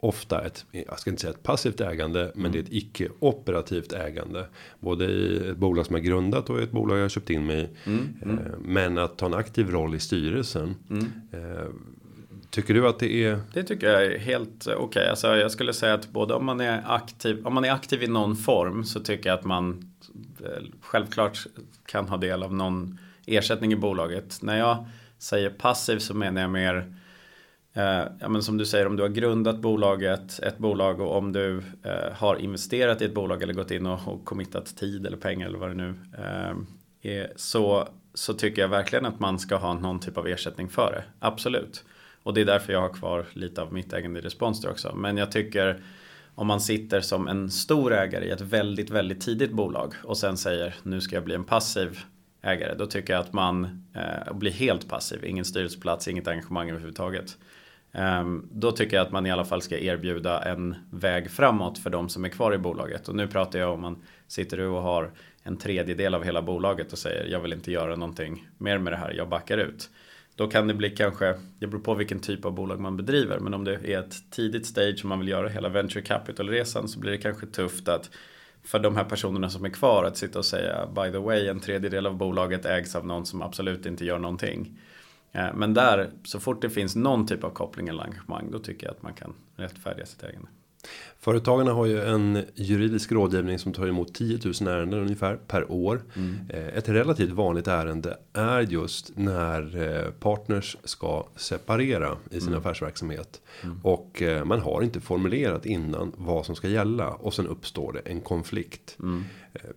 ofta 0.00 0.46
ett, 0.46 0.66
jag 0.70 0.98
ska 0.98 1.10
inte 1.10 1.20
säga 1.20 1.32
ett 1.32 1.42
passivt 1.42 1.80
ägande, 1.80 2.20
mm. 2.20 2.32
men 2.34 2.52
det 2.52 2.58
är 2.58 2.62
ett 2.62 2.72
icke 2.72 3.08
operativt 3.18 3.92
ägande. 3.92 4.46
Både 4.80 5.04
i 5.04 5.48
ett 5.48 5.56
bolag 5.56 5.86
som 5.86 5.96
är 5.96 6.00
grundat 6.00 6.50
och 6.50 6.60
ett 6.62 6.70
bolag 6.70 6.98
jag 6.98 7.04
har 7.04 7.08
köpt 7.08 7.30
in 7.30 7.46
mig 7.46 7.70
i. 7.84 7.88
Mm. 7.88 8.08
Mm. 8.22 8.38
Men 8.64 8.98
att 8.98 9.18
ta 9.18 9.26
en 9.26 9.34
aktiv 9.34 9.70
roll 9.70 9.94
i 9.94 9.98
styrelsen. 9.98 10.74
Mm. 10.90 11.04
Tycker 12.54 12.74
du 12.74 12.88
att 12.88 12.98
det 12.98 13.24
är? 13.24 13.40
Det 13.52 13.62
tycker 13.62 13.86
jag 13.86 14.04
är 14.04 14.18
helt 14.18 14.66
eh, 14.66 14.72
okej. 14.72 14.84
Okay. 14.84 15.06
Alltså 15.06 15.36
jag 15.36 15.50
skulle 15.50 15.72
säga 15.72 15.94
att 15.94 16.08
både 16.08 16.34
om 16.34 16.44
man 16.44 16.60
är 16.60 16.82
aktiv, 16.86 17.46
om 17.46 17.54
man 17.54 17.64
är 17.64 17.70
aktiv 17.70 18.02
i 18.02 18.06
någon 18.06 18.36
form 18.36 18.84
så 18.84 19.00
tycker 19.00 19.28
jag 19.28 19.38
att 19.38 19.44
man 19.44 19.94
eh, 20.44 20.62
självklart 20.80 21.46
kan 21.86 22.08
ha 22.08 22.16
del 22.16 22.42
av 22.42 22.54
någon 22.54 22.98
ersättning 23.26 23.72
i 23.72 23.76
bolaget. 23.76 24.38
När 24.42 24.58
jag 24.58 24.86
säger 25.18 25.50
passiv 25.50 25.98
så 25.98 26.14
menar 26.14 26.40
jag 26.40 26.50
mer 26.50 26.94
Eh, 27.76 28.04
ja, 28.20 28.28
men 28.28 28.42
som 28.42 28.56
du 28.56 28.66
säger, 28.66 28.86
om 28.86 28.96
du 28.96 29.02
har 29.02 29.10
grundat 29.10 29.58
bolaget, 29.58 30.38
ett 30.38 30.58
bolag 30.58 31.00
och 31.00 31.16
om 31.16 31.32
du 31.32 31.62
eh, 31.82 32.12
har 32.12 32.36
investerat 32.36 33.02
i 33.02 33.04
ett 33.04 33.14
bolag 33.14 33.42
eller 33.42 33.54
gått 33.54 33.70
in 33.70 33.86
och, 33.86 34.08
och 34.08 34.24
committat 34.24 34.76
tid 34.76 35.06
eller 35.06 35.16
pengar 35.16 35.46
eller 35.46 35.58
vad 35.58 35.70
det 35.70 35.74
nu 35.74 35.94
eh, 36.18 36.56
är. 37.12 37.32
Så, 37.36 37.88
så 38.14 38.34
tycker 38.34 38.62
jag 38.62 38.68
verkligen 38.68 39.06
att 39.06 39.20
man 39.20 39.38
ska 39.38 39.56
ha 39.56 39.74
någon 39.74 40.00
typ 40.00 40.18
av 40.18 40.26
ersättning 40.26 40.68
för 40.68 40.92
det. 40.92 41.04
Absolut. 41.18 41.84
Och 42.24 42.34
det 42.34 42.40
är 42.40 42.44
därför 42.44 42.72
jag 42.72 42.80
har 42.80 42.94
kvar 42.94 43.26
lite 43.32 43.62
av 43.62 43.72
mitt 43.72 43.92
ägande 43.92 44.20
i 44.20 44.22
Responster 44.22 44.70
också. 44.70 44.94
Men 44.94 45.16
jag 45.16 45.32
tycker 45.32 45.82
om 46.34 46.46
man 46.46 46.60
sitter 46.60 47.00
som 47.00 47.28
en 47.28 47.50
stor 47.50 47.92
ägare 47.92 48.24
i 48.24 48.30
ett 48.30 48.40
väldigt, 48.40 48.90
väldigt 48.90 49.20
tidigt 49.20 49.52
bolag 49.52 49.94
och 50.04 50.18
sen 50.18 50.36
säger 50.36 50.74
nu 50.82 51.00
ska 51.00 51.16
jag 51.16 51.24
bli 51.24 51.34
en 51.34 51.44
passiv 51.44 51.98
ägare. 52.42 52.74
Då 52.74 52.86
tycker 52.86 53.12
jag 53.12 53.20
att 53.20 53.32
man 53.32 53.84
eh, 53.94 54.34
blir 54.34 54.50
helt 54.50 54.88
passiv. 54.88 55.24
Ingen 55.24 55.44
styrelseplats, 55.44 56.08
inget 56.08 56.28
engagemang 56.28 56.70
överhuvudtaget. 56.70 57.38
Um, 57.92 58.48
då 58.52 58.72
tycker 58.72 58.96
jag 58.96 59.06
att 59.06 59.12
man 59.12 59.26
i 59.26 59.30
alla 59.30 59.44
fall 59.44 59.62
ska 59.62 59.78
erbjuda 59.78 60.42
en 60.42 60.76
väg 60.90 61.30
framåt 61.30 61.78
för 61.78 61.90
de 61.90 62.08
som 62.08 62.24
är 62.24 62.28
kvar 62.28 62.54
i 62.54 62.58
bolaget. 62.58 63.08
Och 63.08 63.14
nu 63.14 63.26
pratar 63.26 63.58
jag 63.58 63.72
om 63.72 63.80
man 63.80 64.02
sitter 64.26 64.60
och 64.60 64.82
har 64.82 65.10
en 65.42 65.56
tredjedel 65.56 66.14
av 66.14 66.24
hela 66.24 66.42
bolaget 66.42 66.92
och 66.92 66.98
säger 66.98 67.26
jag 67.26 67.40
vill 67.40 67.52
inte 67.52 67.72
göra 67.72 67.96
någonting 67.96 68.48
mer 68.58 68.78
med 68.78 68.92
det 68.92 68.96
här, 68.96 69.12
jag 69.12 69.28
backar 69.28 69.58
ut. 69.58 69.90
Då 70.36 70.48
kan 70.48 70.68
det 70.68 70.74
bli 70.74 70.90
kanske, 70.90 71.34
det 71.58 71.66
beror 71.66 71.80
på 71.80 71.94
vilken 71.94 72.20
typ 72.20 72.44
av 72.44 72.52
bolag 72.52 72.80
man 72.80 72.96
bedriver, 72.96 73.38
men 73.38 73.54
om 73.54 73.64
det 73.64 73.74
är 73.74 73.98
ett 73.98 74.30
tidigt 74.30 74.66
stage 74.66 74.98
som 74.98 75.08
man 75.08 75.18
vill 75.18 75.28
göra 75.28 75.48
hela 75.48 75.68
venture 75.68 76.02
capital-resan 76.02 76.88
så 76.88 77.00
blir 77.00 77.10
det 77.10 77.18
kanske 77.18 77.46
tufft 77.46 77.88
att 77.88 78.10
för 78.64 78.78
de 78.78 78.96
här 78.96 79.04
personerna 79.04 79.50
som 79.50 79.64
är 79.64 79.68
kvar 79.68 80.04
att 80.04 80.16
sitta 80.16 80.38
och 80.38 80.44
säga 80.44 80.86
by 80.86 81.12
the 81.12 81.18
way 81.18 81.48
en 81.48 81.60
tredjedel 81.60 82.06
av 82.06 82.16
bolaget 82.16 82.66
ägs 82.66 82.96
av 82.96 83.06
någon 83.06 83.26
som 83.26 83.42
absolut 83.42 83.86
inte 83.86 84.04
gör 84.04 84.18
någonting. 84.18 84.80
Eh, 85.32 85.54
men 85.54 85.74
där, 85.74 86.10
så 86.24 86.40
fort 86.40 86.62
det 86.62 86.70
finns 86.70 86.96
någon 86.96 87.26
typ 87.26 87.44
av 87.44 87.50
koppling 87.50 87.88
eller 87.88 88.02
engagemang, 88.02 88.50
då 88.50 88.58
tycker 88.58 88.86
jag 88.86 88.94
att 88.94 89.02
man 89.02 89.14
kan 89.14 89.34
rättfärdiga 89.56 90.06
sitt 90.06 90.22
ägande. 90.22 90.48
Företagarna 91.20 91.72
har 91.72 91.86
ju 91.86 92.00
en 92.00 92.42
juridisk 92.54 93.12
rådgivning 93.12 93.58
som 93.58 93.72
tar 93.72 93.86
emot 93.86 94.14
10 94.14 94.38
000 94.60 94.68
ärenden 94.68 95.00
ungefär 95.00 95.36
per 95.36 95.72
år. 95.72 96.02
Mm. 96.16 96.36
Eh, 96.48 96.78
ett 96.78 96.88
relativt 96.88 97.30
vanligt 97.30 97.68
ärende 97.68 98.18
är 98.32 98.60
just 98.60 99.12
när 99.16 99.82
eh, 99.82 100.10
partners 100.10 100.76
ska 100.84 101.26
separera 101.36 102.16
i 102.30 102.40
sin 102.40 102.48
mm. 102.48 102.60
affärsverksamhet. 102.60 103.40
Mm. 103.62 103.80
Och 103.82 104.22
man 104.44 104.60
har 104.60 104.82
inte 104.82 105.00
formulerat 105.00 105.66
innan 105.66 106.12
vad 106.16 106.46
som 106.46 106.56
ska 106.56 106.68
gälla 106.68 107.10
och 107.10 107.34
sen 107.34 107.46
uppstår 107.46 107.92
det 107.92 108.00
en 108.00 108.20
konflikt. 108.20 108.96
Mm. 109.02 109.24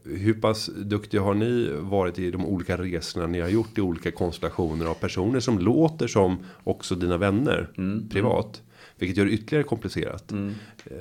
Hur 0.04 0.34
pass 0.34 0.70
duktiga 0.76 1.22
har 1.22 1.34
ni 1.34 1.70
varit 1.80 2.20
i 2.20 2.32
de 2.32 2.46
olika 2.46 2.78
resorna 2.78 3.28
ni 3.28 3.40
har 3.40 3.50
gjort 3.50 3.78
i 3.78 3.82
olika 3.82 4.12
konstellationer 4.12 4.86
av 4.86 4.94
personer 4.94 5.40
som 5.40 5.60
låter 5.60 6.08
som 6.08 6.38
också 6.64 6.96
dina 6.96 7.18
vänner 7.18 7.70
mm. 7.78 8.10
privat? 8.10 8.62
Vilket 8.98 9.18
gör 9.18 9.26
det 9.26 9.32
ytterligare 9.32 9.64
komplicerat. 9.64 10.32
Mm. 10.32 10.56
Eh, 10.86 10.96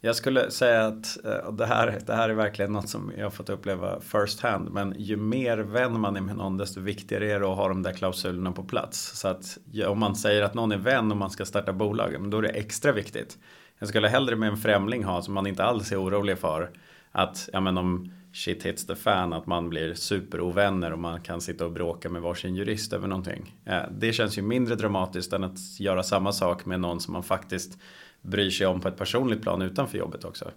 jag 0.00 0.16
skulle 0.16 0.50
säga 0.50 0.86
att 0.86 1.24
eh, 1.24 1.52
det 1.52 1.66
här, 1.66 1.98
det 2.06 2.14
här 2.14 2.28
är 2.28 2.34
verkligen 2.34 2.72
något 2.72 2.88
som 2.88 3.12
jag 3.16 3.24
har 3.24 3.30
fått 3.30 3.48
uppleva 3.48 4.00
first 4.00 4.40
hand. 4.40 4.70
Men 4.70 4.94
ju 4.98 5.16
mer 5.16 5.58
vän 5.58 6.00
man 6.00 6.16
är 6.16 6.20
med 6.20 6.36
någon 6.36 6.56
desto 6.56 6.80
viktigare 6.80 7.32
är 7.32 7.40
det 7.40 7.46
att 7.46 7.56
ha 7.56 7.68
de 7.68 7.82
där 7.82 7.92
klausulerna 7.92 8.52
på 8.52 8.64
plats. 8.64 9.18
Så 9.18 9.28
att 9.28 9.58
om 9.86 9.98
man 9.98 10.16
säger 10.16 10.42
att 10.42 10.54
någon 10.54 10.72
är 10.72 10.78
vän 10.78 11.10
och 11.10 11.16
man 11.16 11.30
ska 11.30 11.44
starta 11.44 11.72
bolag, 11.72 12.30
då 12.30 12.38
är 12.38 12.42
det 12.42 12.48
extra 12.48 12.92
viktigt. 12.92 13.38
Jag 13.78 13.88
skulle 13.88 14.08
hellre 14.08 14.36
med 14.36 14.48
en 14.48 14.56
främling 14.56 15.04
ha 15.04 15.22
som 15.22 15.34
man 15.34 15.46
inte 15.46 15.64
alls 15.64 15.92
är 15.92 16.02
orolig 16.02 16.38
för. 16.38 16.70
Att 17.12 17.48
ja, 17.52 17.60
men 17.60 17.78
om 17.78 18.12
shit 18.36 18.66
hits 18.66 18.86
the 18.86 18.94
fan 18.94 19.32
att 19.32 19.46
man 19.46 19.68
blir 19.68 19.94
superovänner 19.94 20.92
och 20.92 20.98
man 20.98 21.20
kan 21.20 21.40
sitta 21.40 21.64
och 21.64 21.72
bråka 21.72 22.08
med 22.08 22.22
varsin 22.22 22.56
jurist 22.56 22.92
över 22.92 23.08
någonting. 23.08 23.54
Eh, 23.64 23.82
det 23.90 24.12
känns 24.12 24.38
ju 24.38 24.42
mindre 24.42 24.74
dramatiskt 24.74 25.32
än 25.32 25.44
att 25.44 25.80
göra 25.80 26.02
samma 26.02 26.32
sak 26.32 26.64
med 26.66 26.80
någon 26.80 27.00
som 27.00 27.12
man 27.12 27.22
faktiskt 27.22 27.78
bryr 28.20 28.50
sig 28.50 28.66
om 28.66 28.80
på 28.80 28.88
ett 28.88 28.96
personligt 28.96 29.42
plan 29.42 29.62
utanför 29.62 29.98
jobbet 29.98 30.24
också. 30.24 30.50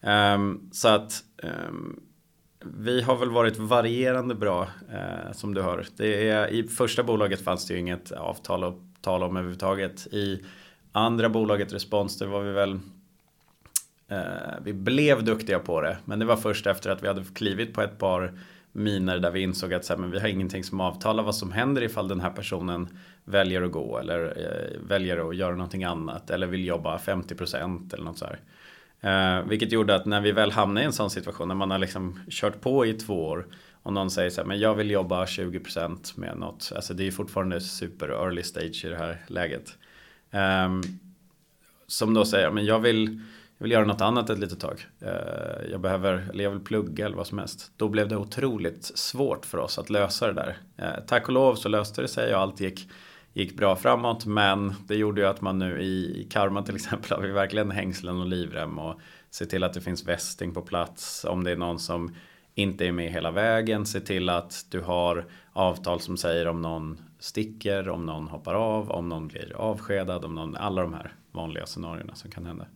Ehm, 0.00 0.70
så 0.72 0.88
att 0.88 1.24
ehm, 1.42 2.00
vi 2.64 3.02
har 3.02 3.16
väl 3.16 3.30
varit 3.30 3.58
varierande 3.58 4.34
bra 4.34 4.68
eh, 4.92 5.32
som 5.32 5.54
du 5.54 5.62
hör. 5.62 5.86
Det 5.96 6.28
är, 6.28 6.48
I 6.48 6.68
första 6.68 7.02
bolaget 7.02 7.40
fanns 7.40 7.66
det 7.66 7.74
ju 7.74 7.80
inget 7.80 8.12
avtal 8.12 8.64
att 8.64 8.78
tala 9.00 9.26
om 9.26 9.36
överhuvudtaget. 9.36 10.06
I 10.06 10.44
andra 10.92 11.28
bolaget 11.28 11.72
respons 11.72 12.18
det 12.18 12.26
var 12.26 12.42
vi 12.42 12.52
väl 12.52 12.78
Eh, 14.10 14.54
vi 14.62 14.72
blev 14.72 15.24
duktiga 15.24 15.58
på 15.58 15.80
det, 15.80 15.98
men 16.04 16.18
det 16.18 16.24
var 16.24 16.36
först 16.36 16.66
efter 16.66 16.90
att 16.90 17.02
vi 17.02 17.06
hade 17.06 17.24
klivit 17.34 17.74
på 17.74 17.82
ett 17.82 17.98
par 17.98 18.32
miner 18.72 19.18
där 19.18 19.30
vi 19.30 19.40
insåg 19.40 19.74
att 19.74 19.84
så 19.84 19.92
här, 19.92 20.00
men 20.00 20.10
vi 20.10 20.20
har 20.20 20.28
ingenting 20.28 20.64
som 20.64 20.80
avtalar 20.80 21.22
vad 21.22 21.34
som 21.34 21.52
händer 21.52 21.82
ifall 21.82 22.08
den 22.08 22.20
här 22.20 22.30
personen 22.30 22.88
väljer 23.24 23.62
att 23.62 23.72
gå 23.72 23.98
eller 23.98 24.24
eh, 24.26 24.88
väljer 24.88 25.28
att 25.28 25.36
göra 25.36 25.52
någonting 25.52 25.84
annat 25.84 26.30
eller 26.30 26.46
vill 26.46 26.64
jobba 26.64 26.98
50% 26.98 27.94
eller 27.94 28.04
något 28.04 28.18
så 28.18 28.26
här. 28.26 28.40
Eh, 29.00 29.48
vilket 29.48 29.72
gjorde 29.72 29.94
att 29.94 30.06
när 30.06 30.20
vi 30.20 30.32
väl 30.32 30.52
hamnade 30.52 30.82
i 30.82 30.86
en 30.86 30.92
sån 30.92 31.10
situation 31.10 31.48
när 31.48 31.54
man 31.54 31.70
har 31.70 31.78
liksom 31.78 32.20
kört 32.30 32.60
på 32.60 32.86
i 32.86 32.92
två 32.92 33.26
år 33.26 33.46
och 33.82 33.92
någon 33.92 34.10
säger 34.10 34.30
så 34.30 34.40
här, 34.40 34.48
men 34.48 34.58
jag 34.58 34.74
vill 34.74 34.90
jobba 34.90 35.24
20% 35.24 36.18
med 36.18 36.38
något. 36.38 36.72
Alltså 36.76 36.94
det 36.94 37.06
är 37.06 37.10
fortfarande 37.10 37.60
super 37.60 38.08
early 38.08 38.42
stage 38.42 38.84
i 38.84 38.88
det 38.88 38.96
här 38.96 39.18
läget. 39.26 39.76
Eh, 40.30 40.70
som 41.86 42.14
då 42.14 42.24
säger, 42.24 42.50
men 42.50 42.64
jag 42.64 42.78
vill 42.78 43.20
jag 43.60 43.64
vill 43.64 43.72
göra 43.72 43.84
något 43.84 44.00
annat 44.00 44.30
ett 44.30 44.38
litet 44.38 44.60
tag. 44.60 44.86
Eh, 45.00 45.70
jag 45.70 45.80
behöver, 45.80 46.28
eller 46.30 46.44
jag 46.44 46.50
vill 46.50 46.60
plugga 46.60 47.06
eller 47.06 47.16
vad 47.16 47.26
som 47.26 47.38
helst. 47.38 47.72
Då 47.76 47.88
blev 47.88 48.08
det 48.08 48.16
otroligt 48.16 48.84
svårt 48.84 49.46
för 49.46 49.58
oss 49.58 49.78
att 49.78 49.90
lösa 49.90 50.26
det 50.26 50.32
där. 50.32 50.58
Eh, 50.76 51.04
tack 51.06 51.28
och 51.28 51.34
lov 51.34 51.54
så 51.54 51.68
löste 51.68 52.02
det 52.02 52.08
sig 52.08 52.34
och 52.34 52.40
allt 52.40 52.60
gick, 52.60 52.88
gick 53.32 53.56
bra 53.56 53.76
framåt. 53.76 54.26
Men 54.26 54.74
det 54.88 54.96
gjorde 54.96 55.20
ju 55.20 55.26
att 55.26 55.40
man 55.40 55.58
nu 55.58 55.82
i 55.82 56.26
Karma 56.30 56.62
till 56.62 56.74
exempel 56.74 57.10
har 57.16 57.22
vi 57.22 57.30
verkligen 57.30 57.70
hängslen 57.70 58.20
och 58.20 58.26
livrem 58.26 58.78
och 58.78 59.00
se 59.30 59.46
till 59.46 59.64
att 59.64 59.72
det 59.72 59.80
finns 59.80 60.08
västing 60.08 60.54
på 60.54 60.62
plats. 60.62 61.24
Om 61.24 61.44
det 61.44 61.50
är 61.50 61.56
någon 61.56 61.78
som 61.78 62.14
inte 62.54 62.86
är 62.86 62.92
med 62.92 63.12
hela 63.12 63.30
vägen. 63.30 63.86
Se 63.86 64.00
till 64.00 64.28
att 64.28 64.66
du 64.70 64.80
har 64.80 65.26
avtal 65.52 66.00
som 66.00 66.16
säger 66.16 66.48
om 66.48 66.62
någon 66.62 67.00
sticker, 67.18 67.88
om 67.88 68.06
någon 68.06 68.28
hoppar 68.28 68.54
av, 68.54 68.90
om 68.90 69.08
någon 69.08 69.28
blir 69.28 69.52
avskedad, 69.56 70.24
om 70.24 70.34
någon, 70.34 70.56
alla 70.56 70.82
de 70.82 70.94
här 70.94 71.14
vanliga 71.32 71.66
scenarierna 71.66 72.14
som 72.14 72.30
kan 72.30 72.46
hända. 72.46 72.66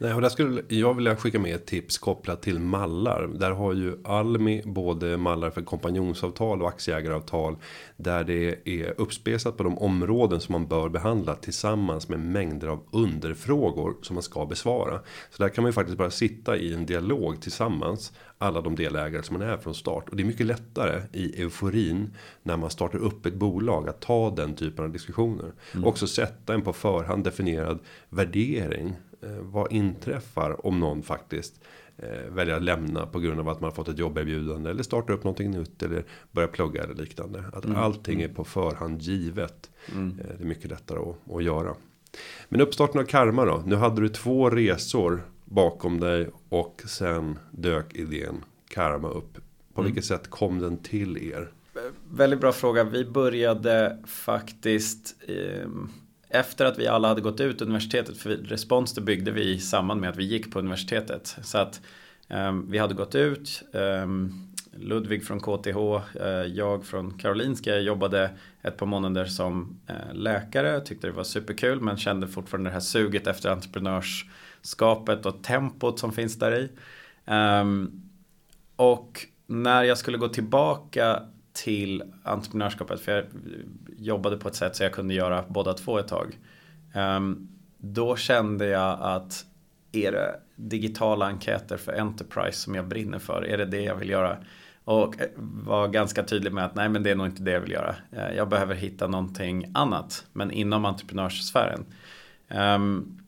Nej, 0.00 0.14
och 0.14 0.20
där 0.20 0.28
skulle 0.28 0.62
jag 0.68 0.94
vilja 0.94 1.16
skicka 1.16 1.38
med 1.38 1.54
ett 1.54 1.66
tips 1.66 1.98
kopplat 1.98 2.42
till 2.42 2.58
mallar. 2.58 3.30
Där 3.34 3.50
har 3.50 3.72
ju 3.72 3.96
Almi 4.04 4.62
både 4.64 5.16
mallar 5.16 5.50
för 5.50 5.62
kompanjonsavtal 5.62 6.62
och 6.62 6.68
aktieägaravtal. 6.68 7.56
Där 7.96 8.24
det 8.24 8.68
är 8.68 8.94
uppspesat 9.00 9.56
på 9.56 9.62
de 9.62 9.78
områden 9.78 10.40
som 10.40 10.52
man 10.52 10.66
bör 10.66 10.88
behandla 10.88 11.34
tillsammans 11.34 12.08
med 12.08 12.20
mängder 12.20 12.68
av 12.68 12.82
underfrågor 12.90 13.94
som 14.02 14.14
man 14.14 14.22
ska 14.22 14.46
besvara. 14.46 15.00
Så 15.30 15.42
där 15.42 15.48
kan 15.48 15.62
man 15.62 15.68
ju 15.68 15.72
faktiskt 15.72 15.98
bara 15.98 16.10
sitta 16.10 16.56
i 16.56 16.74
en 16.74 16.86
dialog 16.86 17.40
tillsammans. 17.40 18.12
Alla 18.38 18.60
de 18.60 18.76
delägare 18.76 19.22
som 19.22 19.38
man 19.38 19.48
är 19.48 19.56
från 19.56 19.74
start. 19.74 20.08
Och 20.08 20.16
det 20.16 20.22
är 20.22 20.26
mycket 20.26 20.46
lättare 20.46 21.02
i 21.12 21.42
euforin 21.42 22.14
när 22.42 22.56
man 22.56 22.70
startar 22.70 22.98
upp 22.98 23.26
ett 23.26 23.34
bolag 23.34 23.88
att 23.88 24.00
ta 24.00 24.30
den 24.30 24.54
typen 24.54 24.84
av 24.84 24.92
diskussioner. 24.92 25.52
Mm. 25.72 25.84
Och 25.84 25.90
också 25.90 26.06
sätta 26.06 26.54
en 26.54 26.62
på 26.62 26.72
förhand 26.72 27.24
definierad 27.24 27.78
värdering 28.08 28.96
vad 29.40 29.72
inträffar 29.72 30.66
om 30.66 30.80
någon 30.80 31.02
faktiskt 31.02 31.60
eh, 31.96 32.30
väljer 32.30 32.56
att 32.56 32.62
lämna 32.62 33.06
på 33.06 33.20
grund 33.20 33.40
av 33.40 33.48
att 33.48 33.60
man 33.60 33.68
har 33.68 33.74
fått 33.74 33.88
ett 33.88 33.98
jobberbjudande 33.98 34.70
eller 34.70 34.82
startar 34.82 35.14
upp 35.14 35.24
någonting 35.24 35.50
nytt 35.50 35.82
eller 35.82 36.04
börjar 36.32 36.48
plugga 36.48 36.82
eller 36.82 36.94
liknande. 36.94 37.44
Att 37.52 37.64
mm. 37.64 37.76
allting 37.76 38.22
är 38.22 38.28
på 38.28 38.44
förhand 38.44 39.02
givet. 39.02 39.70
Mm. 39.92 40.18
Eh, 40.20 40.26
det 40.38 40.44
är 40.44 40.48
mycket 40.48 40.70
lättare 40.70 40.98
att, 40.98 41.34
att 41.34 41.44
göra. 41.44 41.74
Men 42.48 42.60
uppstarten 42.60 43.00
av 43.00 43.04
Karma 43.04 43.44
då? 43.44 43.62
Nu 43.66 43.76
hade 43.76 44.00
du 44.00 44.08
två 44.08 44.50
resor 44.50 45.22
bakom 45.44 46.00
dig 46.00 46.30
och 46.48 46.82
sen 46.86 47.38
dök 47.50 47.94
idén 47.94 48.44
Karma 48.68 49.08
upp. 49.08 49.38
På 49.74 49.80
mm. 49.80 49.92
vilket 49.92 50.04
sätt 50.04 50.30
kom 50.30 50.58
den 50.58 50.78
till 50.78 51.32
er? 51.32 51.52
Väldigt 52.10 52.40
bra 52.40 52.52
fråga. 52.52 52.84
Vi 52.84 53.04
började 53.04 53.98
faktiskt 54.06 55.16
eh, 55.28 55.68
efter 56.30 56.64
att 56.64 56.78
vi 56.78 56.86
alla 56.86 57.08
hade 57.08 57.20
gått 57.20 57.40
ut 57.40 57.62
universitetet, 57.62 58.16
för 58.16 58.30
respons 58.30 58.94
det 58.94 59.00
byggde 59.00 59.30
vi 59.30 59.50
i 59.50 59.58
samband 59.58 60.00
med 60.00 60.10
att 60.10 60.16
vi 60.16 60.24
gick 60.24 60.52
på 60.52 60.58
universitetet. 60.58 61.36
Så 61.42 61.58
att 61.58 61.80
um, 62.28 62.70
vi 62.70 62.78
hade 62.78 62.94
gått 62.94 63.14
ut, 63.14 63.62
um, 63.72 64.44
Ludvig 64.80 65.26
från 65.26 65.40
KTH, 65.40 65.76
uh, 65.76 66.02
eh, 66.20 66.28
jag 66.28 66.84
från 66.84 67.18
Karolinska 67.18 67.70
jag 67.70 67.82
jobbade 67.82 68.30
ett 68.62 68.76
par 68.76 68.86
månader 68.86 69.24
som 69.24 69.80
uh, 69.90 70.14
läkare, 70.14 70.80
tyckte 70.80 71.06
det 71.06 71.12
var 71.12 71.24
superkul 71.24 71.80
men 71.80 71.96
kände 71.96 72.28
fortfarande 72.28 72.70
det 72.70 72.74
här 72.74 72.80
suget 72.80 73.26
efter 73.26 73.50
entreprenörskapet 73.50 75.26
och 75.26 75.42
tempot 75.42 75.98
som 75.98 76.12
finns 76.12 76.38
där 76.38 76.58
i. 76.58 76.70
Um, 77.30 78.02
och 78.76 79.26
när 79.46 79.84
jag 79.84 79.98
skulle 79.98 80.18
gå 80.18 80.28
tillbaka 80.28 81.22
till 81.64 82.02
entreprenörskapet. 82.22 83.00
För 83.00 83.12
jag 83.12 83.24
jobbade 83.96 84.36
på 84.36 84.48
ett 84.48 84.54
sätt 84.54 84.76
så 84.76 84.82
jag 84.82 84.92
kunde 84.92 85.14
göra 85.14 85.44
båda 85.48 85.74
två 85.74 85.98
ett 85.98 86.08
tag. 86.08 86.38
Um, 86.94 87.48
då 87.78 88.16
kände 88.16 88.66
jag 88.66 88.98
att 89.00 89.44
är 89.92 90.12
det 90.12 90.40
digitala 90.56 91.26
enkäter 91.26 91.76
för 91.76 92.00
Enterprise 92.00 92.58
som 92.58 92.74
jag 92.74 92.88
brinner 92.88 93.18
för? 93.18 93.46
Är 93.46 93.58
det 93.58 93.64
det 93.64 93.82
jag 93.82 93.96
vill 93.96 94.10
göra? 94.10 94.36
Och 94.84 95.20
eh, 95.20 95.28
var 95.36 95.88
ganska 95.88 96.22
tydlig 96.22 96.52
med 96.52 96.64
att 96.64 96.74
nej 96.74 96.88
men 96.88 97.02
det 97.02 97.10
är 97.10 97.14
nog 97.14 97.26
inte 97.26 97.42
det 97.42 97.50
jag 97.50 97.60
vill 97.60 97.72
göra. 97.72 97.96
Eh, 98.12 98.36
jag 98.36 98.48
behöver 98.48 98.74
hitta 98.74 99.06
någonting 99.06 99.70
annat 99.74 100.24
men 100.32 100.50
inom 100.50 100.84
entreprenörssfären. 100.84 101.86
Um, 102.50 103.18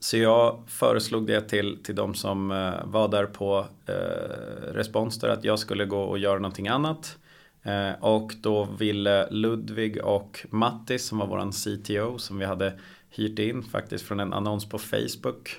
så 0.00 0.16
jag 0.16 0.62
föreslog 0.66 1.26
det 1.26 1.40
till, 1.40 1.82
till 1.84 1.94
de 1.94 2.14
som 2.14 2.50
uh, 2.50 2.74
var 2.84 3.08
där 3.08 3.26
på 3.26 3.66
uh, 3.88 4.72
Responster 4.72 5.28
att 5.28 5.44
jag 5.44 5.58
skulle 5.58 5.84
gå 5.84 6.02
och 6.02 6.18
göra 6.18 6.38
någonting 6.38 6.68
annat. 6.68 7.18
Eh, 7.64 7.92
och 8.00 8.34
då 8.40 8.64
ville 8.64 9.30
Ludvig 9.30 10.04
och 10.04 10.46
Mattis 10.50 11.06
som 11.06 11.18
var 11.18 11.26
våran 11.26 11.52
CTO 11.52 12.18
som 12.18 12.38
vi 12.38 12.44
hade 12.44 12.78
hyrt 13.10 13.38
in 13.38 13.62
faktiskt 13.62 14.04
från 14.04 14.20
en 14.20 14.32
annons 14.32 14.68
på 14.68 14.78
Facebook. 14.78 15.56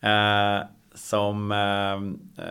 Eh, 0.00 0.58
som 0.94 1.52
eh, 1.52 2.44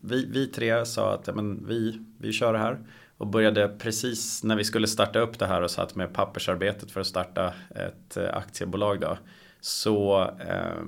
vi, 0.00 0.26
vi 0.26 0.46
tre 0.46 0.86
sa 0.86 1.14
att 1.14 1.34
men, 1.34 1.66
vi, 1.66 2.00
vi 2.18 2.32
kör 2.32 2.52
det 2.52 2.58
här. 2.58 2.78
Och 3.16 3.26
började 3.26 3.68
precis 3.68 4.44
när 4.44 4.56
vi 4.56 4.64
skulle 4.64 4.86
starta 4.86 5.18
upp 5.18 5.38
det 5.38 5.46
här 5.46 5.62
och 5.62 5.70
satt 5.70 5.94
med 5.94 6.14
pappersarbetet 6.14 6.90
för 6.90 7.00
att 7.00 7.06
starta 7.06 7.52
ett 7.70 8.16
aktiebolag 8.16 9.00
då 9.00 9.16
så 9.60 10.20
eh, 10.22 10.82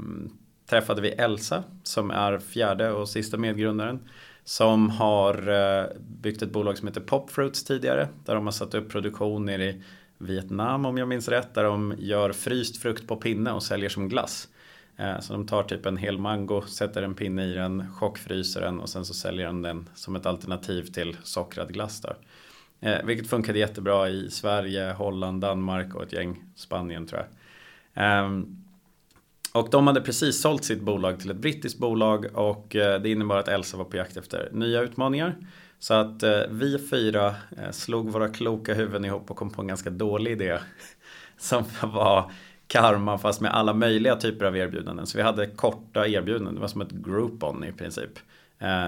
träffade 0.66 1.02
vi 1.02 1.08
Elsa 1.08 1.64
som 1.82 2.10
är 2.10 2.38
fjärde 2.38 2.90
och 2.90 3.08
sista 3.08 3.36
medgrundaren. 3.36 4.00
Som 4.44 4.90
har 4.90 5.48
eh, 5.48 5.86
byggt 5.98 6.42
ett 6.42 6.52
bolag 6.52 6.78
som 6.78 6.88
heter 6.88 7.00
Popfruits 7.00 7.64
tidigare. 7.64 8.08
Där 8.24 8.34
de 8.34 8.44
har 8.44 8.52
satt 8.52 8.74
upp 8.74 8.88
produktion 8.90 9.44
nere 9.44 9.64
i 9.64 9.82
Vietnam 10.18 10.86
om 10.86 10.98
jag 10.98 11.08
minns 11.08 11.28
rätt. 11.28 11.54
Där 11.54 11.64
de 11.64 11.94
gör 11.98 12.32
fryst 12.32 12.82
frukt 12.82 13.06
på 13.06 13.16
pinne 13.16 13.52
och 13.52 13.62
säljer 13.62 13.88
som 13.88 14.08
glass. 14.08 14.48
Eh, 14.96 15.20
så 15.20 15.32
de 15.32 15.46
tar 15.46 15.62
typ 15.62 15.86
en 15.86 15.96
hel 15.96 16.18
mango, 16.18 16.62
sätter 16.62 17.02
en 17.02 17.14
pinne 17.14 17.44
i 17.44 17.54
den, 17.54 17.92
chockfryser 17.92 18.60
den 18.60 18.80
och 18.80 18.88
sen 18.88 19.04
så 19.04 19.14
säljer 19.14 19.46
de 19.46 19.62
den 19.62 19.88
som 19.94 20.16
ett 20.16 20.26
alternativ 20.26 20.82
till 20.82 21.16
sockrad 21.22 21.72
glass 21.72 22.00
där. 22.00 22.16
Eh, 22.80 23.04
vilket 23.04 23.30
funkade 23.30 23.58
jättebra 23.58 24.08
i 24.08 24.30
Sverige, 24.30 24.92
Holland, 24.92 25.40
Danmark 25.40 25.94
och 25.94 26.02
ett 26.02 26.12
gäng 26.12 26.44
Spanien 26.54 27.06
tror 27.06 27.20
jag. 27.20 28.24
Um, 28.24 28.63
och 29.54 29.68
de 29.70 29.86
hade 29.86 30.00
precis 30.00 30.40
sålt 30.40 30.64
sitt 30.64 30.80
bolag 30.80 31.20
till 31.20 31.30
ett 31.30 31.36
brittiskt 31.36 31.78
bolag 31.78 32.26
och 32.32 32.76
eh, 32.76 33.00
det 33.00 33.10
innebar 33.10 33.36
att 33.36 33.48
Elsa 33.48 33.76
var 33.76 33.84
på 33.84 33.96
jakt 33.96 34.16
efter 34.16 34.48
nya 34.52 34.80
utmaningar. 34.80 35.36
Så 35.78 35.94
att 35.94 36.22
eh, 36.22 36.40
vi 36.50 36.78
fyra 36.78 37.26
eh, 37.28 37.70
slog 37.70 38.10
våra 38.10 38.28
kloka 38.28 38.74
huvuden 38.74 39.04
ihop 39.04 39.30
och 39.30 39.36
kom 39.36 39.50
på 39.50 39.62
en 39.62 39.68
ganska 39.68 39.90
dålig 39.90 40.32
idé. 40.32 40.58
Som 41.38 41.64
var 41.82 42.30
karma 42.66 43.18
fast 43.18 43.40
med 43.40 43.54
alla 43.54 43.74
möjliga 43.74 44.16
typer 44.16 44.44
av 44.44 44.56
erbjudanden. 44.56 45.06
Så 45.06 45.18
vi 45.18 45.22
hade 45.22 45.46
korta 45.46 46.06
erbjudanden, 46.08 46.54
det 46.54 46.60
var 46.60 46.68
som 46.68 46.80
ett 46.80 46.90
Groupon 46.90 47.64
i 47.64 47.72
princip. 47.72 48.10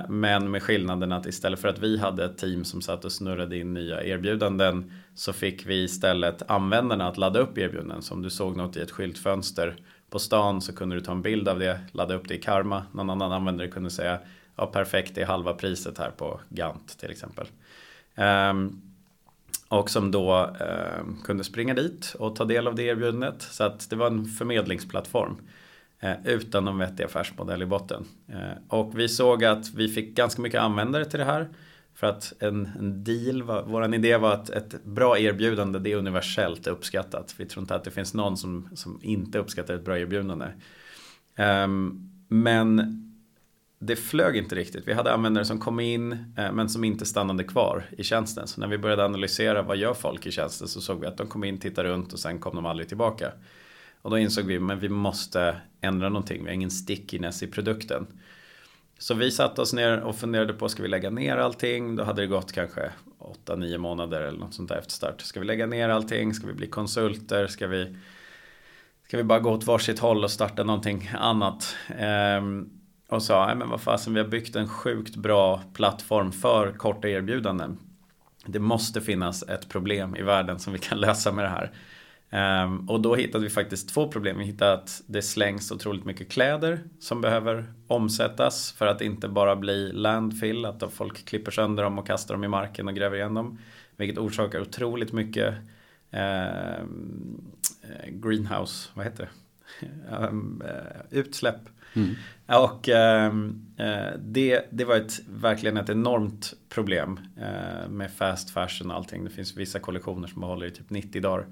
Men 0.08 0.50
med 0.50 0.62
skillnaden 0.62 1.12
att 1.12 1.26
istället 1.26 1.60
för 1.60 1.68
att 1.68 1.78
vi 1.78 1.98
hade 1.98 2.24
ett 2.24 2.38
team 2.38 2.64
som 2.64 2.82
satt 2.82 3.04
och 3.04 3.12
snurrade 3.12 3.56
in 3.58 3.74
nya 3.74 4.04
erbjudanden 4.04 4.92
så 5.14 5.32
fick 5.32 5.66
vi 5.66 5.84
istället 5.84 6.50
användarna 6.50 7.08
att 7.08 7.16
ladda 7.16 7.40
upp 7.40 7.58
erbjudanden. 7.58 8.02
Så 8.02 8.14
om 8.14 8.22
du 8.22 8.30
såg 8.30 8.56
något 8.56 8.76
i 8.76 8.80
ett 8.80 8.90
skyltfönster 8.90 9.76
på 10.10 10.18
stan 10.18 10.60
så 10.60 10.72
kunde 10.72 10.96
du 10.96 11.00
ta 11.00 11.12
en 11.12 11.22
bild 11.22 11.48
av 11.48 11.58
det, 11.58 11.80
ladda 11.92 12.14
upp 12.14 12.28
det 12.28 12.34
i 12.34 12.40
Karma. 12.42 12.84
Någon 12.92 13.10
annan 13.10 13.32
användare 13.32 13.68
kunde 13.68 13.90
säga 13.90 14.18
ja 14.56 14.66
perfekt 14.66 15.14
det 15.14 15.22
är 15.22 15.26
halva 15.26 15.52
priset 15.52 15.98
här 15.98 16.10
på 16.10 16.40
Gant 16.48 16.98
till 16.98 17.10
exempel. 17.10 17.46
Um, 18.50 18.82
och 19.68 19.90
som 19.90 20.10
då 20.10 20.56
um, 21.00 21.22
kunde 21.24 21.44
springa 21.44 21.74
dit 21.74 22.14
och 22.18 22.36
ta 22.36 22.44
del 22.44 22.66
av 22.66 22.74
det 22.74 22.82
erbjudandet. 22.82 23.42
Så 23.42 23.64
att 23.64 23.90
det 23.90 23.96
var 23.96 24.06
en 24.06 24.26
förmedlingsplattform. 24.26 25.36
Uh, 26.04 26.26
utan 26.26 26.64
någon 26.64 26.78
vettig 26.78 27.04
affärsmodell 27.04 27.62
i 27.62 27.66
botten. 27.66 28.04
Uh, 28.30 28.52
och 28.68 28.98
vi 28.98 29.08
såg 29.08 29.44
att 29.44 29.74
vi 29.74 29.88
fick 29.88 30.14
ganska 30.14 30.42
mycket 30.42 30.60
användare 30.60 31.04
till 31.04 31.18
det 31.18 31.24
här. 31.24 31.48
För 31.96 32.06
att 32.06 32.32
en, 32.38 32.68
en 32.78 33.04
deal, 33.04 33.42
var, 33.42 33.62
våran 33.62 33.94
idé 33.94 34.16
var 34.16 34.32
att 34.32 34.50
ett 34.50 34.84
bra 34.84 35.18
erbjudande 35.18 35.78
det 35.78 35.92
är 35.92 35.96
universellt 35.96 36.66
uppskattat. 36.66 37.34
Vi 37.38 37.46
tror 37.46 37.62
inte 37.62 37.74
att 37.74 37.84
det 37.84 37.90
finns 37.90 38.14
någon 38.14 38.36
som, 38.36 38.68
som 38.74 39.00
inte 39.02 39.38
uppskattar 39.38 39.74
ett 39.74 39.84
bra 39.84 39.98
erbjudande. 39.98 40.46
Um, 41.38 42.10
men 42.28 43.02
det 43.78 43.96
flög 43.96 44.36
inte 44.36 44.54
riktigt. 44.54 44.88
Vi 44.88 44.92
hade 44.92 45.12
användare 45.12 45.44
som 45.44 45.60
kom 45.60 45.80
in 45.80 46.12
eh, 46.12 46.52
men 46.52 46.68
som 46.68 46.84
inte 46.84 47.06
stannade 47.06 47.44
kvar 47.44 47.84
i 47.98 48.04
tjänsten. 48.04 48.46
Så 48.46 48.60
när 48.60 48.68
vi 48.68 48.78
började 48.78 49.04
analysera 49.04 49.62
vad 49.62 49.76
gör 49.76 49.94
folk 49.94 50.26
i 50.26 50.30
tjänsten 50.30 50.68
så 50.68 50.80
såg 50.80 51.00
vi 51.00 51.06
att 51.06 51.16
de 51.16 51.26
kom 51.26 51.44
in, 51.44 51.58
tittade 51.58 51.88
runt 51.88 52.12
och 52.12 52.18
sen 52.18 52.38
kom 52.38 52.56
de 52.56 52.66
aldrig 52.66 52.88
tillbaka. 52.88 53.32
Och 54.02 54.10
då 54.10 54.18
insåg 54.18 54.44
vi 54.44 54.72
att 54.72 54.78
vi 54.78 54.88
måste 54.88 55.56
ändra 55.80 56.08
någonting. 56.08 56.42
Vi 56.42 56.48
har 56.48 56.54
ingen 56.54 56.70
stickiness 56.70 57.42
i 57.42 57.46
produkten. 57.46 58.06
Så 58.98 59.14
vi 59.14 59.30
satte 59.30 59.60
oss 59.60 59.72
ner 59.72 60.00
och 60.00 60.16
funderade 60.16 60.52
på, 60.52 60.68
ska 60.68 60.82
vi 60.82 60.88
lägga 60.88 61.10
ner 61.10 61.36
allting? 61.36 61.96
Då 61.96 62.04
hade 62.04 62.22
det 62.22 62.26
gått 62.26 62.52
kanske 62.52 62.90
8-9 63.46 63.78
månader 63.78 64.20
eller 64.20 64.38
något 64.38 64.54
sånt 64.54 64.68
där 64.68 64.76
efter 64.76 64.92
start. 64.92 65.20
Ska 65.20 65.40
vi 65.40 65.46
lägga 65.46 65.66
ner 65.66 65.88
allting? 65.88 66.34
Ska 66.34 66.46
vi 66.46 66.52
bli 66.52 66.66
konsulter? 66.66 67.46
Ska 67.46 67.66
vi, 67.66 67.96
ska 69.06 69.16
vi 69.16 69.22
bara 69.22 69.40
gå 69.40 69.50
åt 69.50 69.66
varsitt 69.66 69.98
håll 69.98 70.24
och 70.24 70.30
starta 70.30 70.64
någonting 70.64 71.10
annat? 71.18 71.76
Ehm, 71.98 72.70
och 73.08 73.22
sa, 73.22 73.46
nej 73.46 73.56
men 73.56 73.68
vad 73.68 73.80
fasen, 73.80 74.14
vi 74.14 74.20
har 74.20 74.28
byggt 74.28 74.56
en 74.56 74.68
sjukt 74.68 75.16
bra 75.16 75.62
plattform 75.74 76.32
för 76.32 76.72
korta 76.72 77.08
erbjudanden. 77.08 77.78
Det 78.46 78.58
måste 78.58 79.00
finnas 79.00 79.42
ett 79.42 79.68
problem 79.68 80.16
i 80.16 80.22
världen 80.22 80.58
som 80.58 80.72
vi 80.72 80.78
kan 80.78 80.98
lösa 81.00 81.32
med 81.32 81.44
det 81.44 81.48
här. 81.48 81.72
Um, 82.30 82.88
och 82.88 83.00
då 83.00 83.14
hittade 83.14 83.44
vi 83.44 83.50
faktiskt 83.50 83.88
två 83.88 84.08
problem. 84.08 84.38
Vi 84.38 84.44
hittade 84.44 84.72
att 84.72 85.02
det 85.06 85.22
slängs 85.22 85.72
otroligt 85.72 86.04
mycket 86.04 86.28
kläder 86.28 86.80
som 86.98 87.20
behöver 87.20 87.64
omsättas 87.86 88.72
för 88.72 88.86
att 88.86 89.00
inte 89.00 89.28
bara 89.28 89.56
bli 89.56 89.92
landfill, 89.92 90.64
att 90.64 90.82
folk 90.92 91.24
klipper 91.24 91.50
sönder 91.50 91.82
dem 91.82 91.98
och 91.98 92.06
kastar 92.06 92.34
dem 92.34 92.44
i 92.44 92.48
marken 92.48 92.88
och 92.88 92.94
gräver 92.94 93.16
igen 93.16 93.34
dem. 93.34 93.58
Vilket 93.96 94.18
orsakar 94.18 94.60
otroligt 94.60 95.12
mycket 95.12 95.54
uh, 96.14 96.84
greenhouse, 98.08 98.88
vad 98.94 99.04
heter 99.04 99.28
det? 99.80 99.86
um, 100.16 100.62
uh, 100.66 101.18
utsläpp. 101.18 101.60
Mm. 101.94 102.14
Och 102.46 102.88
uh, 102.88 103.34
det, 104.18 104.66
det 104.70 104.84
var 104.84 104.96
ett, 104.96 105.20
verkligen 105.28 105.76
ett 105.76 105.88
enormt 105.88 106.54
problem 106.68 107.20
med 107.88 108.10
fast 108.10 108.50
fashion 108.50 108.90
och 108.90 108.96
allting. 108.96 109.24
Det 109.24 109.30
finns 109.30 109.56
vissa 109.56 109.78
kollektioner 109.78 110.28
som 110.28 110.42
håller 110.42 110.66
i 110.66 110.70
typ 110.70 110.90
90 110.90 111.22
dagar. 111.22 111.46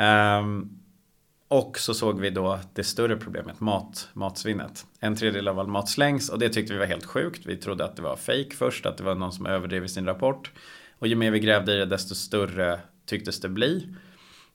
Um, 0.00 0.80
och 1.48 1.78
så 1.78 1.94
såg 1.94 2.20
vi 2.20 2.30
då 2.30 2.58
det 2.74 2.84
större 2.84 3.16
problemet, 3.16 3.60
mat, 3.60 4.08
matsvinnet. 4.12 4.86
En 5.00 5.16
tredjedel 5.16 5.48
av 5.48 5.58
all 5.58 5.66
mat 5.66 5.88
slängs 5.88 6.28
och 6.28 6.38
det 6.38 6.48
tyckte 6.48 6.72
vi 6.72 6.78
var 6.78 6.86
helt 6.86 7.04
sjukt. 7.04 7.46
Vi 7.46 7.56
trodde 7.56 7.84
att 7.84 7.96
det 7.96 8.02
var 8.02 8.16
fake 8.16 8.50
först, 8.58 8.86
att 8.86 8.96
det 8.96 9.04
var 9.04 9.14
någon 9.14 9.32
som 9.32 9.46
överdrev 9.46 9.84
i 9.84 9.88
sin 9.88 10.06
rapport. 10.06 10.52
Och 10.98 11.06
ju 11.06 11.14
mer 11.14 11.30
vi 11.30 11.40
grävde 11.40 11.74
i 11.74 11.76
det 11.76 11.86
desto 11.86 12.14
större 12.14 12.80
tycktes 13.06 13.40
det 13.40 13.48
bli. 13.48 13.88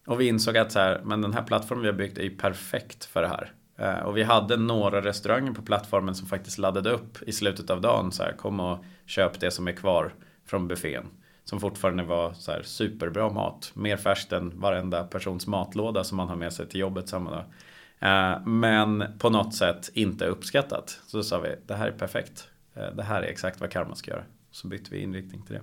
Och 0.06 0.22
vi 0.22 0.28
insåg 0.28 0.58
att 0.58 0.72
så 0.72 0.80
här, 0.80 1.02
men 1.06 1.22
den 1.22 1.34
här 1.34 1.44
plattformen 1.44 1.82
vi 1.82 1.90
har 1.90 1.98
byggt 1.98 2.18
är 2.18 2.24
ju 2.24 2.38
perfekt 2.38 3.06
för 3.06 3.22
det 3.22 3.28
här. 3.28 3.52
Ehm, 3.78 4.06
och 4.06 4.18
vi 4.18 4.24
hade 4.24 4.58
några 4.58 5.02
restauranger 5.02 5.52
på 5.52 5.62
plattformen 5.62 6.16
som 6.16 6.28
faktiskt 6.28 6.58
laddade 6.58 6.92
upp 6.92 7.22
i 7.28 7.32
slutet 7.32 7.70
av 7.70 7.82
dagen. 7.82 8.12
Så 8.12 8.24
här, 8.24 8.32
kom 8.32 8.60
och 8.60 8.86
köp 9.06 9.40
det 9.40 9.52
som 9.52 9.68
är 9.68 9.72
kvar 9.72 10.14
från 10.46 10.68
buffén. 10.68 11.06
Som 11.46 11.60
fortfarande 11.60 12.04
var 12.04 12.34
så 12.34 12.52
här 12.52 12.62
superbra 12.64 13.30
mat. 13.30 13.72
Mer 13.74 13.98
färskt 13.98 14.32
än 14.32 14.60
varenda 14.60 15.04
persons 15.04 15.48
matlåda 15.48 16.04
som 16.04 16.18
man 16.18 16.30
har 16.30 16.36
med 16.36 16.54
sig 16.54 16.68
till 16.68 16.80
jobbet 16.80 17.10
samma 17.10 17.32
dag. 17.32 17.44
Eh, 18.00 18.46
men 18.46 19.04
på 19.20 19.30
något 19.30 19.56
sätt 19.56 19.90
inte 19.94 20.26
uppskattat. 20.26 21.02
Så 21.08 21.18
då 21.18 21.24
sa 21.24 21.40
vi, 21.40 21.56
det 21.68 21.76
här 21.76 21.88
är 21.88 21.92
perfekt. 21.92 22.48
Eh, 22.74 22.96
det 22.96 23.04
här 23.04 23.22
är 23.22 23.28
exakt 23.28 23.62
vad 23.62 23.72
Karma 23.72 23.96
ska 23.96 24.12
göra. 24.12 24.24
Så 24.52 24.68
bytte 24.68 24.92
vi 24.92 25.00
inriktning 25.00 25.42
till 25.42 25.56
det. 25.56 25.62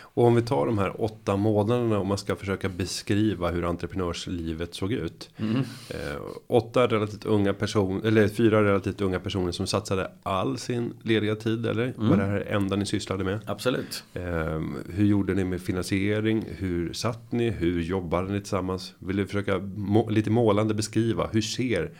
Och 0.00 0.24
om 0.24 0.34
vi 0.34 0.42
tar 0.42 0.66
de 0.66 0.78
här 0.78 1.02
åtta 1.02 1.36
månaderna 1.36 1.98
och 1.98 2.06
man 2.06 2.18
ska 2.18 2.36
försöka 2.36 2.68
beskriva 2.68 3.50
hur 3.50 3.64
entreprenörslivet 3.64 4.74
såg 4.74 4.92
ut. 4.92 5.30
Mm. 5.36 5.56
Eh, 5.90 6.20
åtta 6.46 6.86
relativt 6.86 7.24
unga 7.24 7.54
personer, 7.54 8.06
eller 8.06 8.28
fyra 8.28 8.64
relativt 8.64 9.00
unga 9.00 9.20
personer 9.20 9.52
som 9.52 9.66
satsade 9.66 10.10
all 10.22 10.58
sin 10.58 10.92
lediga 11.02 11.36
tid 11.36 11.66
eller? 11.66 11.84
Mm. 11.84 12.08
Var 12.08 12.16
det 12.16 12.24
här 12.24 12.40
enda 12.40 12.76
ni 12.76 12.86
sysslade 12.86 13.24
med? 13.24 13.40
Absolut. 13.46 14.04
Eh, 14.14 14.60
hur 14.88 15.04
gjorde 15.04 15.34
ni 15.34 15.44
med 15.44 15.62
finansiering? 15.62 16.44
Hur 16.58 16.92
satt 16.92 17.32
ni? 17.32 17.50
Hur 17.50 17.80
jobbade 17.80 18.32
ni 18.32 18.40
tillsammans? 18.40 18.94
Vill 18.98 19.16
du 19.16 19.26
försöka 19.26 19.58
må 19.76 20.10
lite 20.10 20.30
målande 20.30 20.74
beskriva 20.74 21.28
hur 21.32 21.40
ser 21.40 21.90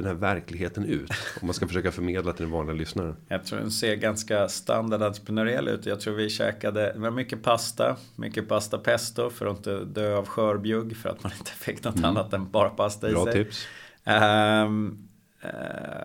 den 0.00 0.10
här 0.10 0.20
verkligheten 0.20 0.84
ut? 0.84 1.10
Om 1.40 1.46
man 1.46 1.54
ska 1.54 1.66
försöka 1.66 1.92
förmedla 1.92 2.32
till 2.32 2.44
den 2.44 2.52
vanliga 2.52 2.76
lyssnaren. 2.76 3.16
Jag 3.28 3.44
tror 3.44 3.58
den 3.58 3.70
ser 3.70 3.94
ganska 3.94 4.48
standard 4.48 5.02
entreprenöriell 5.02 5.68
ut. 5.68 5.86
Jag 5.86 6.00
tror 6.00 6.14
vi 6.14 6.30
käkade, 6.30 6.92
det 6.92 6.98
var 6.98 7.10
mycket 7.10 7.42
pasta, 7.42 7.96
mycket 8.16 8.48
pasta 8.48 8.78
pesto 8.78 9.30
för 9.30 9.46
att 9.46 9.56
inte 9.56 9.84
dö 9.84 10.16
av 10.16 10.26
skörbjugg 10.26 10.96
för 10.96 11.08
att 11.08 11.22
man 11.22 11.32
inte 11.38 11.50
fick 11.50 11.84
något 11.84 11.96
mm. 11.96 12.10
annat 12.10 12.32
än 12.32 12.50
bara 12.50 12.70
pasta 12.70 13.08
i 13.08 13.12
Bra 13.12 13.24
sig. 13.24 13.34
Bra 13.34 13.44
tips. 13.44 13.66
Um, 14.04 15.08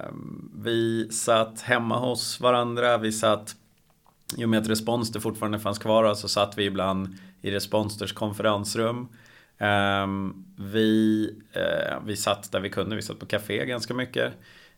um, 0.10 0.52
vi 0.64 1.10
satt 1.12 1.62
hemma 1.62 2.00
hos 2.00 2.42
varandra, 2.42 2.98
vi 2.98 3.12
satt 3.12 3.56
I 4.38 4.46
och 4.46 4.50
med 4.50 4.62
att 4.62 4.70
Responster 4.70 5.20
fortfarande 5.20 5.60
fanns 5.60 5.80
kvar 5.80 6.14
så 6.14 6.28
satt 6.28 6.58
vi 6.58 6.66
ibland 6.66 7.18
i 7.42 7.52
Responsters 7.52 8.14
konferensrum. 8.14 9.08
Um, 9.58 10.46
vi, 10.58 11.30
uh, 11.58 12.06
vi 12.06 12.16
satt 12.16 12.52
där 12.52 12.60
vi 12.60 12.70
kunde, 12.70 12.96
vi 12.96 13.02
satt 13.02 13.20
på 13.20 13.26
café 13.26 13.66
ganska 13.66 13.94
mycket. 13.94 14.34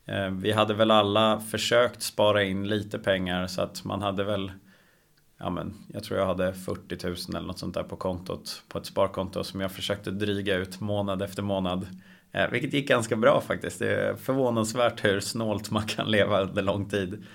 Uh, 0.09 0.29
vi 0.29 0.51
hade 0.51 0.73
väl 0.73 0.91
alla 0.91 1.39
försökt 1.39 2.01
spara 2.01 2.43
in 2.43 2.67
lite 2.67 2.99
pengar 2.99 3.47
så 3.47 3.61
att 3.61 3.83
man 3.83 4.01
hade 4.01 4.23
väl 4.23 4.51
ja, 5.39 5.49
men, 5.49 5.73
jag 5.93 6.03
tror 6.03 6.19
jag 6.19 6.25
hade 6.25 6.53
40 6.53 7.07
000 7.07 7.15
eller 7.29 7.47
något 7.47 7.59
sånt 7.59 7.73
där 7.73 7.83
på 7.83 7.95
kontot. 7.95 8.63
På 8.67 8.77
ett 8.77 8.85
sparkonto 8.85 9.43
som 9.43 9.61
jag 9.61 9.71
försökte 9.71 10.11
dryga 10.11 10.55
ut 10.55 10.79
månad 10.79 11.21
efter 11.21 11.43
månad. 11.43 11.87
Eh, 12.31 12.49
vilket 12.51 12.73
gick 12.73 12.87
ganska 12.87 13.15
bra 13.15 13.41
faktiskt. 13.41 13.79
Det 13.79 13.95
är 13.95 14.15
förvånansvärt 14.15 15.05
hur 15.05 15.19
snålt 15.19 15.71
man 15.71 15.83
kan 15.83 16.11
leva 16.11 16.41
under 16.41 16.61
lång 16.61 16.89
tid. 16.89 17.25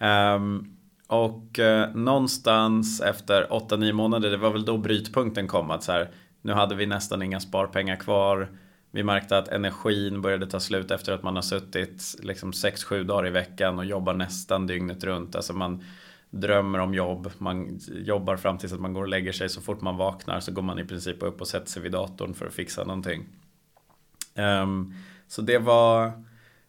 Um, 0.00 0.74
och 1.06 1.58
eh, 1.58 1.94
någonstans 1.94 3.00
efter 3.00 3.46
8-9 3.50 3.92
månader, 3.92 4.30
det 4.30 4.36
var 4.36 4.50
väl 4.50 4.64
då 4.64 4.76
brytpunkten 4.76 5.48
kom. 5.48 5.70
Att 5.70 5.82
så 5.82 5.92
här, 5.92 6.10
nu 6.48 6.54
hade 6.54 6.74
vi 6.74 6.86
nästan 6.86 7.22
inga 7.22 7.40
sparpengar 7.40 7.96
kvar. 7.96 8.48
Vi 8.90 9.02
märkte 9.02 9.38
att 9.38 9.48
energin 9.48 10.20
började 10.22 10.46
ta 10.46 10.60
slut 10.60 10.90
efter 10.90 11.12
att 11.12 11.22
man 11.22 11.34
har 11.34 11.42
suttit 11.42 12.16
liksom 12.22 12.50
6-7 12.50 13.04
dagar 13.04 13.26
i 13.26 13.30
veckan 13.30 13.78
och 13.78 13.84
jobbar 13.84 14.14
nästan 14.14 14.66
dygnet 14.66 15.04
runt. 15.04 15.36
Alltså 15.36 15.52
man, 15.52 15.84
drömmer 16.30 16.78
om 16.78 16.94
jobb, 16.94 17.30
man 17.38 17.78
jobbar 17.88 18.36
fram 18.36 18.58
tills 18.58 18.72
att 18.72 18.80
man 18.80 18.92
går 18.92 19.02
och 19.02 19.08
lägger 19.08 19.32
sig. 19.32 19.48
Så 19.48 19.60
fort 19.60 19.80
man 19.80 19.96
vaknar 19.96 20.40
så 20.40 20.52
går 20.52 20.62
man 20.62 20.78
i 20.78 20.84
princip 20.84 21.22
upp 21.22 21.40
och 21.40 21.48
sätter 21.48 21.70
sig 21.70 21.82
vid 21.82 21.92
datorn 21.92 22.34
för 22.34 22.46
att 22.46 22.54
fixa 22.54 22.84
någonting. 22.84 23.26
Um, 24.34 24.94
så 25.28 25.42
det 25.42 25.58
var, 25.58 26.12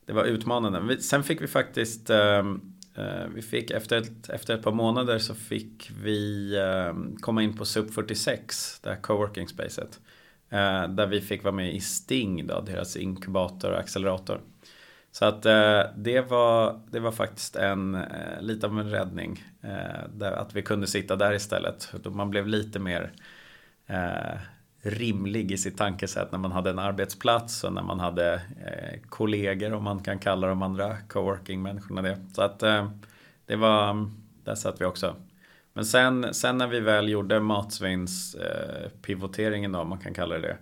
det 0.06 0.14
var 0.14 0.24
utmanande. 0.24 1.02
Sen 1.02 1.24
fick 1.24 1.42
vi 1.42 1.48
faktiskt 1.48 2.10
um, 2.10 2.74
Eh, 3.00 3.28
vi 3.36 3.42
fick 3.42 3.72
efter 3.72 3.98
ett, 3.98 4.30
efter 4.30 4.56
ett 4.56 4.64
par 4.64 4.72
månader 4.72 5.18
så 5.18 5.36
fick 5.36 5.92
vi 6.04 6.56
ehm, 6.58 7.16
komma 7.16 7.44
in 7.44 7.58
på 7.58 7.66
SUP 7.66 7.94
46, 7.94 8.80
det 8.84 8.90
här 8.90 9.02
coworking 9.02 9.48
spacet. 9.48 10.00
Eh, 10.50 10.88
där 10.88 11.08
vi 11.08 11.22
fick 11.22 11.44
vara 11.44 11.56
med 11.56 11.76
i 11.76 11.80
Sting, 11.80 12.48
då, 12.48 12.62
deras 12.62 12.98
inkubator 12.98 13.72
och 13.72 13.80
accelerator. 13.80 14.42
Så 15.12 15.26
att 15.26 15.46
eh, 15.46 15.82
det, 15.98 16.22
var, 16.22 16.82
det 16.92 17.00
var 17.00 17.12
faktiskt 17.12 17.56
en, 17.56 17.98
lite 18.40 18.68
av 18.68 18.80
en 18.80 18.92
räddning. 18.92 19.44
Att 20.22 20.56
vi 20.56 20.62
kunde 20.62 20.88
sitta 20.88 21.16
där 21.16 21.34
istället. 21.34 21.94
Man 22.06 22.30
blev 22.30 22.48
lite 22.48 22.80
mer 22.80 23.12
rimlig 24.82 25.52
i 25.52 25.58
sitt 25.58 25.78
tankesätt 25.78 26.32
när 26.32 26.40
man 26.40 26.52
hade 26.52 26.70
en 26.70 26.80
arbetsplats 26.80 27.64
och 27.64 27.74
när 27.74 27.82
man 27.82 28.00
hade 28.00 28.34
eh, 28.34 29.00
kollegor 29.10 29.74
om 29.74 29.84
man 29.84 30.04
kan 30.04 30.20
kalla 30.20 30.48
de 30.48 30.62
andra 30.62 30.98
coworking-människorna 30.98 32.02
det. 32.02 32.18
Så 32.34 32.42
att 32.42 32.64
eh, 32.64 32.92
det 33.46 33.56
var, 33.56 33.90
mm, 33.90 34.12
där 34.44 34.56
satt 34.56 34.82
vi 34.82 34.86
också. 34.86 35.16
Men 35.74 35.86
sen, 35.86 36.34
sen 36.34 36.58
när 36.58 36.68
vi 36.68 36.80
väl 36.80 37.10
gjorde 37.10 37.40
matsvins 37.40 38.36
eh, 38.36 38.90
pivoteringen 39.02 39.72
då, 39.72 39.80
om 39.80 39.90
man 39.90 40.00
kan 40.00 40.14
kalla 40.14 40.36
det 40.36 40.42
det 40.42 40.58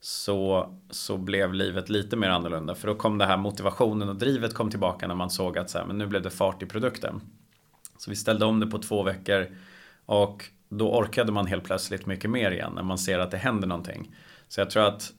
så, 0.00 0.74
så 0.90 1.16
blev 1.16 1.54
livet 1.54 1.88
lite 1.88 2.16
mer 2.16 2.28
annorlunda. 2.28 2.74
För 2.74 2.88
då 2.88 2.94
kom 2.94 3.18
det 3.18 3.26
här 3.26 3.36
motivationen 3.36 4.08
och 4.08 4.16
drivet 4.16 4.54
kom 4.54 4.70
tillbaka 4.70 5.08
när 5.08 5.14
man 5.14 5.30
såg 5.30 5.58
att 5.58 5.70
så 5.70 5.78
här, 5.78 5.84
men 5.84 5.98
nu 5.98 6.06
blev 6.06 6.22
det 6.22 6.30
fart 6.30 6.62
i 6.62 6.66
produkten. 6.66 7.20
Så 7.98 8.10
vi 8.10 8.16
ställde 8.16 8.44
om 8.44 8.60
det 8.60 8.66
på 8.66 8.78
två 8.78 9.02
veckor 9.02 9.46
och 10.06 10.44
då 10.78 10.98
orkade 10.98 11.32
man 11.32 11.46
helt 11.46 11.64
plötsligt 11.64 12.06
mycket 12.06 12.30
mer 12.30 12.50
igen 12.50 12.72
när 12.74 12.82
man 12.82 12.98
ser 12.98 13.18
att 13.18 13.30
det 13.30 13.36
händer 13.36 13.68
någonting. 13.68 14.14
Så 14.48 14.60
jag 14.60 14.70
tror 14.70 14.86
att 14.86 15.12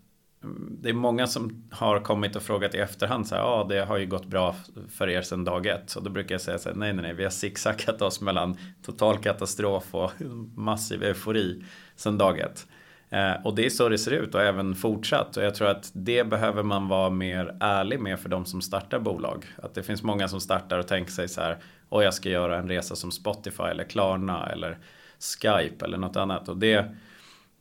mm, 0.43 0.77
det 0.81 0.89
är 0.89 0.93
många 0.93 1.27
som 1.27 1.69
har 1.71 1.99
kommit 1.99 2.35
och 2.35 2.43
frågat 2.43 2.75
i 2.75 2.77
efterhand 2.77 3.27
så 3.27 3.35
här, 3.35 3.41
ja 3.41 3.65
det 3.69 3.85
har 3.85 3.97
ju 3.97 4.05
gått 4.05 4.25
bra 4.25 4.55
för 4.89 5.09
er 5.09 5.21
sedan 5.21 5.43
dag 5.43 5.65
ett. 5.65 5.95
Och 5.95 6.03
då 6.03 6.09
brukar 6.09 6.35
jag 6.35 6.41
säga 6.41 6.57
så 6.57 6.69
här, 6.69 6.75
nej 6.75 6.93
nej 6.93 7.03
nej, 7.03 7.13
vi 7.13 7.23
har 7.23 7.31
zigzackat 7.31 8.01
oss 8.01 8.21
mellan 8.21 8.57
total 8.85 9.17
katastrof 9.17 9.95
och 9.95 10.11
massiv 10.55 11.03
eufori 11.03 11.63
sedan 11.95 12.17
dag 12.17 12.39
ett. 12.39 12.67
Eh, 13.09 13.45
och 13.45 13.55
det 13.55 13.65
är 13.65 13.69
så 13.69 13.89
det 13.89 13.97
ser 13.97 14.11
ut 14.11 14.35
och 14.35 14.41
även 14.41 14.75
fortsatt. 14.75 15.37
Och 15.37 15.43
jag 15.43 15.55
tror 15.55 15.67
att 15.67 15.91
det 15.93 16.23
behöver 16.23 16.63
man 16.63 16.87
vara 16.87 17.09
mer 17.09 17.57
ärlig 17.59 17.99
med 17.99 18.19
för 18.19 18.29
de 18.29 18.45
som 18.45 18.61
startar 18.61 18.99
bolag. 18.99 19.45
Att 19.63 19.73
det 19.73 19.83
finns 19.83 20.03
många 20.03 20.27
som 20.27 20.41
startar 20.41 20.79
och 20.79 20.87
tänker 20.87 21.11
sig 21.11 21.27
så 21.27 21.41
här. 21.41 21.57
Och 21.89 22.03
jag 22.03 22.13
ska 22.13 22.29
göra 22.29 22.57
en 22.57 22.67
resa 22.67 22.95
som 22.95 23.11
Spotify 23.11 23.63
eller 23.63 23.83
Klarna 23.83 24.49
eller 24.49 24.77
Skype 25.23 25.85
eller 25.85 25.97
något 25.97 26.15
annat. 26.15 26.49
Och 26.49 26.57
det, 26.57 26.95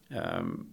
ehm, 0.08 0.66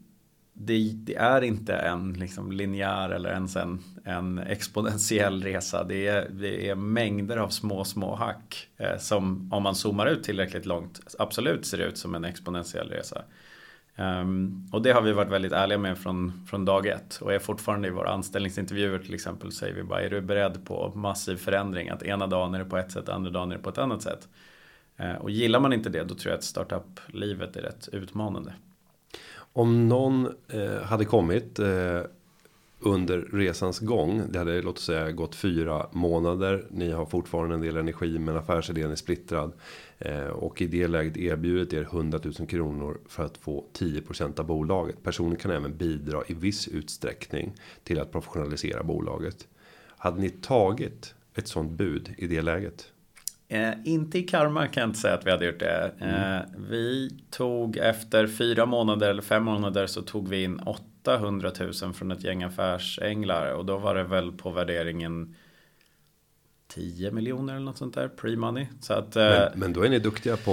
det, 0.53 0.91
det, 0.93 1.15
är 1.15 1.41
inte 1.41 1.73
en 1.73 2.13
liksom 2.13 2.51
linjär 2.51 3.09
eller 3.09 3.29
ens 3.29 3.55
en, 3.55 3.83
en 4.03 4.39
exponentiell 4.39 5.43
resa. 5.43 5.83
Det 5.83 6.07
är, 6.07 6.29
det 6.29 6.69
är 6.69 6.75
mängder 6.75 7.37
av 7.37 7.49
små, 7.49 7.83
små 7.83 8.15
hack 8.15 8.67
eh, 8.77 8.97
som 8.97 9.53
om 9.53 9.63
man 9.63 9.75
zoomar 9.75 10.05
ut 10.05 10.23
tillräckligt 10.23 10.65
långt 10.65 11.15
absolut 11.19 11.65
ser 11.65 11.77
ut 11.77 11.97
som 11.97 12.15
en 12.15 12.25
exponentiell 12.25 12.89
resa. 12.89 13.23
Um, 13.99 14.69
och 14.71 14.81
det 14.81 14.91
har 14.91 15.01
vi 15.01 15.13
varit 15.13 15.31
väldigt 15.31 15.51
ärliga 15.51 15.77
med 15.77 15.97
från, 15.97 16.45
från 16.49 16.65
dag 16.65 16.87
ett 16.87 17.19
och 17.21 17.33
är 17.33 17.39
fortfarande 17.39 17.87
i 17.87 17.91
våra 17.91 18.09
anställningsintervjuer 18.09 18.99
till 18.99 19.13
exempel 19.13 19.51
säger 19.51 19.73
vi 19.73 19.83
bara 19.83 20.01
är 20.01 20.09
du 20.09 20.21
beredd 20.21 20.65
på 20.65 20.91
massiv 20.95 21.35
förändring 21.37 21.89
att 21.89 22.03
ena 22.03 22.27
dagen 22.27 22.53
är 22.53 22.59
det 22.59 22.65
på 22.65 22.77
ett 22.77 22.91
sätt, 22.91 23.09
andra 23.09 23.31
dagen 23.31 23.51
är 23.51 23.55
det 23.55 23.63
på 23.63 23.69
ett 23.69 23.77
annat 23.77 24.01
sätt. 24.01 24.27
Eh, 24.99 25.15
och 25.15 25.31
gillar 25.31 25.59
man 25.59 25.73
inte 25.73 25.89
det 25.89 26.03
då 26.03 26.15
tror 26.15 26.31
jag 26.31 26.37
att 26.37 26.43
startup-livet 26.43 27.55
är 27.55 27.61
rätt 27.61 27.89
utmanande. 27.91 28.53
Om 29.53 29.87
någon 29.87 30.29
eh, 30.47 30.81
hade 30.81 31.05
kommit 31.05 31.59
eh, 31.59 32.01
under 32.79 33.21
resans 33.21 33.79
gång. 33.79 34.23
Det 34.29 34.39
hade 34.39 34.61
låt 34.61 34.77
oss 34.77 34.83
säga 34.83 35.11
gått 35.11 35.35
fyra 35.35 35.87
månader. 35.91 36.65
Ni 36.69 36.91
har 36.91 37.05
fortfarande 37.05 37.55
en 37.55 37.61
del 37.61 37.77
energi 37.77 38.19
men 38.19 38.37
affärsidén 38.37 38.91
är 38.91 38.95
splittrad. 38.95 39.53
Eh, 39.97 40.27
och 40.27 40.61
i 40.61 40.67
det 40.67 40.87
läget 40.87 41.17
erbjudit 41.17 41.73
er 41.73 41.81
100 41.81 42.19
000 42.23 42.33
kronor 42.33 42.99
för 43.07 43.25
att 43.25 43.37
få 43.37 43.65
10% 43.73 44.39
av 44.39 44.45
bolaget. 44.45 45.03
Personen 45.03 45.35
kan 45.35 45.51
även 45.51 45.77
bidra 45.77 46.23
i 46.27 46.33
viss 46.33 46.67
utsträckning 46.67 47.53
till 47.83 47.99
att 47.99 48.11
professionalisera 48.11 48.83
bolaget. 48.83 49.47
Hade 49.97 50.21
ni 50.21 50.29
tagit 50.29 51.15
ett 51.35 51.47
sånt 51.47 51.71
bud 51.71 52.13
i 52.17 52.27
det 52.27 52.41
läget? 52.41 52.91
Eh, 53.51 53.73
inte 53.83 54.19
i 54.19 54.23
Karma 54.23 54.67
kan 54.67 54.81
jag 54.81 54.89
inte 54.89 54.99
säga 54.99 55.13
att 55.13 55.25
vi 55.25 55.31
hade 55.31 55.45
gjort 55.45 55.59
det. 55.59 55.91
Mm. 55.99 56.15
Eh, 56.15 56.41
vi 56.69 57.09
tog 57.29 57.77
efter 57.77 58.27
fyra 58.27 58.65
månader 58.65 59.09
eller 59.09 59.21
fem 59.21 59.43
månader 59.43 59.87
så 59.87 60.01
tog 60.01 60.29
vi 60.29 60.43
in 60.43 60.59
800 60.59 61.51
000 61.81 61.93
från 61.93 62.11
ett 62.11 62.23
gäng 62.23 62.43
affärsänglar 62.43 63.53
och 63.53 63.65
då 63.65 63.77
var 63.77 63.95
det 63.95 64.03
väl 64.03 64.31
på 64.31 64.49
värderingen 64.49 65.35
10 66.73 67.11
miljoner 67.11 67.53
eller 67.53 67.65
något 67.65 67.77
sånt 67.77 67.95
där 67.95 68.09
pre-money. 68.17 68.65
Så 68.81 68.93
att, 68.93 69.15
men, 69.15 69.41
eh, 69.41 69.47
men 69.55 69.73
då 69.73 69.81
är 69.81 69.89
ni 69.89 69.99
duktiga 69.99 70.37
på 70.37 70.51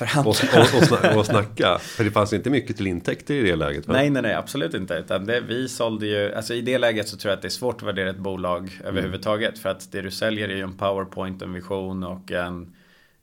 att 0.00 0.26
och, 0.26 0.26
och, 0.26 1.16
och, 1.16 1.26
snacka. 1.26 1.78
För 1.78 2.04
det 2.04 2.10
fanns 2.10 2.32
inte 2.32 2.50
mycket 2.50 2.76
till 2.76 2.86
intäkter 2.86 3.34
i 3.34 3.42
det 3.42 3.56
läget. 3.56 3.88
Va? 3.88 3.92
Nej, 3.92 4.10
nej, 4.10 4.22
nej, 4.22 4.34
absolut 4.34 4.74
inte. 4.74 4.94
Utan 4.94 5.26
det, 5.26 5.40
vi 5.40 5.68
sålde 5.68 6.06
ju, 6.06 6.34
alltså 6.34 6.54
i 6.54 6.60
det 6.60 6.78
läget 6.78 7.08
så 7.08 7.16
tror 7.16 7.30
jag 7.30 7.36
att 7.36 7.42
det 7.42 7.48
är 7.48 7.50
svårt 7.50 7.76
att 7.76 7.88
värdera 7.88 8.10
ett 8.10 8.18
bolag 8.18 8.58
mm. 8.58 8.86
överhuvudtaget. 8.86 9.58
För 9.58 9.68
att 9.68 9.92
det 9.92 10.02
du 10.02 10.10
säljer 10.10 10.48
är 10.48 10.56
ju 10.56 10.62
en 10.62 10.76
powerpoint, 10.76 11.42
en 11.42 11.52
vision 11.52 12.04
och 12.04 12.32
en 12.32 12.74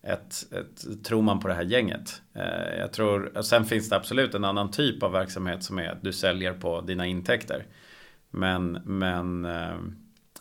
ett, 0.03 0.53
ett, 0.53 1.03
tror 1.03 1.21
man 1.21 1.39
på 1.39 1.47
det 1.47 1.53
här 1.53 1.63
gänget. 1.63 2.21
Eh, 2.33 2.79
jag 2.79 2.93
tror, 2.93 3.41
sen 3.41 3.65
finns 3.65 3.89
det 3.89 3.95
absolut 3.95 4.35
en 4.35 4.43
annan 4.43 4.71
typ 4.71 5.03
av 5.03 5.11
verksamhet 5.11 5.63
som 5.63 5.79
är 5.79 5.89
att 5.89 6.03
du 6.03 6.13
säljer 6.13 6.53
på 6.53 6.81
dina 6.81 7.05
intäkter. 7.05 7.65
Men, 8.29 8.71
men 8.85 9.45
eh, 9.45 9.77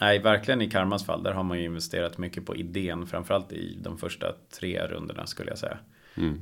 nej, 0.01 0.19
verkligen 0.19 0.63
i 0.63 0.71
Karmas 0.71 1.07
fall, 1.07 1.23
där 1.23 1.33
har 1.33 1.43
man 1.43 1.59
ju 1.59 1.65
investerat 1.65 2.19
mycket 2.19 2.47
på 2.47 2.57
idén, 2.57 3.07
framförallt 3.07 3.53
i 3.53 3.79
de 3.83 3.99
första 3.99 4.27
tre 4.61 4.87
rundorna 4.87 5.27
skulle 5.27 5.51
jag 5.51 5.59
säga. 5.59 5.79
Mm. 6.17 6.33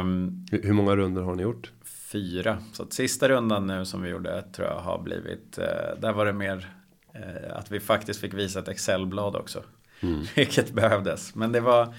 Um, 0.00 0.46
Hur 0.50 0.72
många 0.72 0.96
runder 0.96 1.22
har 1.22 1.34
ni 1.34 1.42
gjort? 1.42 1.72
Fyra. 2.12 2.58
Så 2.72 2.82
att 2.82 2.92
sista 2.92 3.28
rundan 3.28 3.66
nu 3.66 3.84
som 3.84 4.02
vi 4.02 4.08
gjorde 4.08 4.42
tror 4.42 4.68
jag 4.68 4.78
har 4.78 5.02
blivit, 5.02 5.58
uh, 5.58 6.00
där 6.00 6.12
var 6.12 6.26
det 6.26 6.32
mer 6.32 6.74
uh, 7.16 7.56
att 7.56 7.70
vi 7.70 7.80
faktiskt 7.80 8.20
fick 8.20 8.34
visa 8.34 8.58
ett 8.58 8.68
Excel-blad 8.68 9.36
också. 9.36 9.62
Mm. 10.00 10.24
Vilket 10.36 10.72
behövdes. 10.72 11.34
Men 11.34 11.52
det 11.52 11.60
var, 11.60 11.94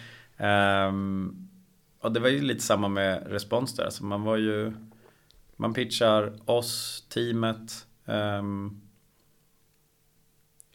um, 0.88 1.49
och 1.99 2.12
det 2.12 2.20
var 2.20 2.30
ju 2.30 2.41
lite 2.41 2.62
samma 2.62 2.88
med 2.88 3.28
respons 3.28 3.76
där. 3.76 3.84
Alltså 3.86 4.05
man 4.05 4.24
var 4.24 4.38
ju, 4.38 4.74
man 5.55 5.74
pitchar 5.74 6.34
oss, 6.45 7.03
teamet, 7.09 7.88
um, 8.05 8.82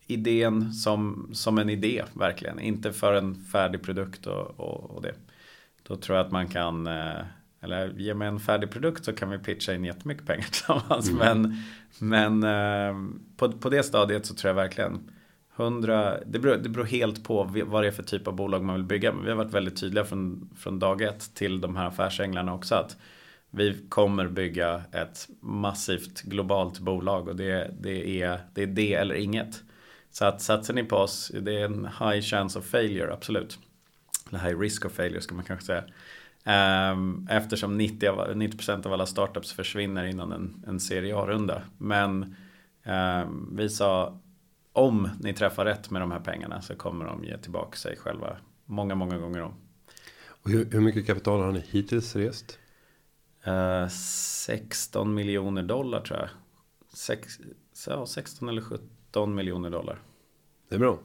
idén 0.07 0.73
som, 0.73 1.31
som 1.33 1.59
en 1.59 1.71
idé 1.71 2.05
verkligen. 2.13 2.61
Inte 2.61 2.93
för 2.93 3.13
en 3.13 3.35
färdig 3.35 3.83
produkt 3.83 4.27
och, 4.27 4.61
och, 4.61 4.91
och 4.91 5.03
det. 5.03 5.15
Då 5.83 5.97
tror 5.97 6.19
jag 6.19 6.27
att 6.27 6.33
man 6.33 6.49
kan 6.49 6.87
eh, 6.87 7.21
eller 7.61 7.93
ge 7.97 8.15
mig 8.15 8.29
en 8.29 8.41
färdig 8.41 8.71
produkt 8.71 9.05
så 9.05 9.13
kan 9.13 9.31
vi 9.31 9.39
pitcha 9.39 9.75
in 9.75 9.85
jättemycket 9.85 10.27
pengar 10.27 10.43
tillsammans. 10.51 11.11
Mm. 11.11 11.19
Men, 11.19 11.63
men 11.99 12.43
eh, 12.43 13.19
på, 13.37 13.53
på 13.53 13.71
det 13.71 13.83
stadiet 13.83 14.27
så 14.27 14.35
tror 14.35 14.49
jag 14.49 14.55
verkligen 14.55 15.11
100, 15.57 16.17
det 16.27 16.39
beror, 16.39 16.57
det 16.57 16.69
beror 16.69 16.85
helt 16.85 17.25
på 17.25 17.45
vad 17.67 17.83
det 17.83 17.87
är 17.87 17.93
för 17.93 18.03
typ 18.03 18.29
av 18.29 18.35
bolag 18.37 18.65
man 18.65 18.77
vill 18.77 18.85
bygga. 18.85 19.13
Men 19.13 19.25
vi 19.25 19.31
har 19.31 19.37
varit 19.37 19.55
väldigt 19.55 19.81
tydliga 19.81 20.05
från, 20.05 20.51
från 20.57 20.79
dag 20.79 21.03
ett 21.03 21.35
till 21.35 21.61
de 21.61 21.77
här 21.77 21.87
affärsänglarna 21.87 22.55
också. 22.55 22.75
att 22.75 22.97
vi 23.51 23.87
kommer 23.89 24.29
bygga 24.29 24.83
ett 24.93 25.29
massivt 25.41 26.23
globalt 26.23 26.79
bolag 26.79 27.29
och 27.29 27.37
det, 27.37 27.71
det, 27.81 28.23
är, 28.23 28.41
det 28.55 28.63
är 28.63 28.67
det 28.67 28.95
eller 28.95 29.15
inget. 29.15 29.63
Så 30.17 30.25
att 30.25 30.43
satsar 30.43 30.75
ni 30.75 30.85
på 30.85 30.97
oss, 30.97 31.33
det 31.41 31.61
är 31.61 31.65
en 31.65 31.85
high 31.85 32.21
chance 32.21 32.59
of 32.59 32.65
failure, 32.65 33.13
absolut. 33.13 33.59
eller 34.29 34.39
high 34.39 34.59
risk 34.61 34.85
of 34.85 34.93
failure 34.93 35.21
ska 35.21 35.35
man 35.35 35.45
kanske 35.45 35.67
säga. 35.67 35.85
Ehm, 36.45 37.29
eftersom 37.31 37.81
90%, 37.81 38.09
av, 38.09 38.37
90 38.37 38.73
av 38.73 38.93
alla 38.93 39.07
startups 39.07 39.53
försvinner 39.53 40.05
innan 40.05 40.33
en, 40.33 40.65
en 40.67 40.81
serie 40.81 41.17
A-runda. 41.17 41.63
Men 41.79 42.37
um, 42.85 43.57
vi 43.57 43.69
sa 43.69 44.21
om 44.73 45.09
ni 45.21 45.35
träffar 45.35 45.65
rätt 45.65 45.91
med 45.91 46.03
de 46.03 46.13
här 46.13 46.21
pengarna 46.21 46.63
så 46.63 46.75
kommer 46.75 47.05
de 47.05 47.25
ge 47.25 47.39
tillbaka 47.39 47.77
sig 47.77 47.97
själva 47.97 48.37
många, 48.65 48.95
många 48.95 49.19
gånger 49.19 49.43
om. 49.43 49.55
Och 50.29 50.51
hur, 50.51 50.71
hur 50.71 50.81
mycket 50.81 51.07
kapital 51.07 51.41
har 51.41 51.53
ni 51.53 51.61
hittills 51.61 52.17
rest? 52.17 52.59
Uh, 53.47 53.55
eh, 53.55 53.89
16 53.89 55.15
miljoner 55.15 55.63
dollar 55.63 56.01
tror 56.01 56.19
jag. 56.19 56.29
Sex, 56.95 57.39
ja, 57.87 58.07
16 58.07 58.49
eller 58.49 58.63
17 58.63 58.96
miljoner 59.25 59.71
dollar. 59.71 59.99
Det 60.69 60.75
är 60.75 60.79
bra. 60.79 60.99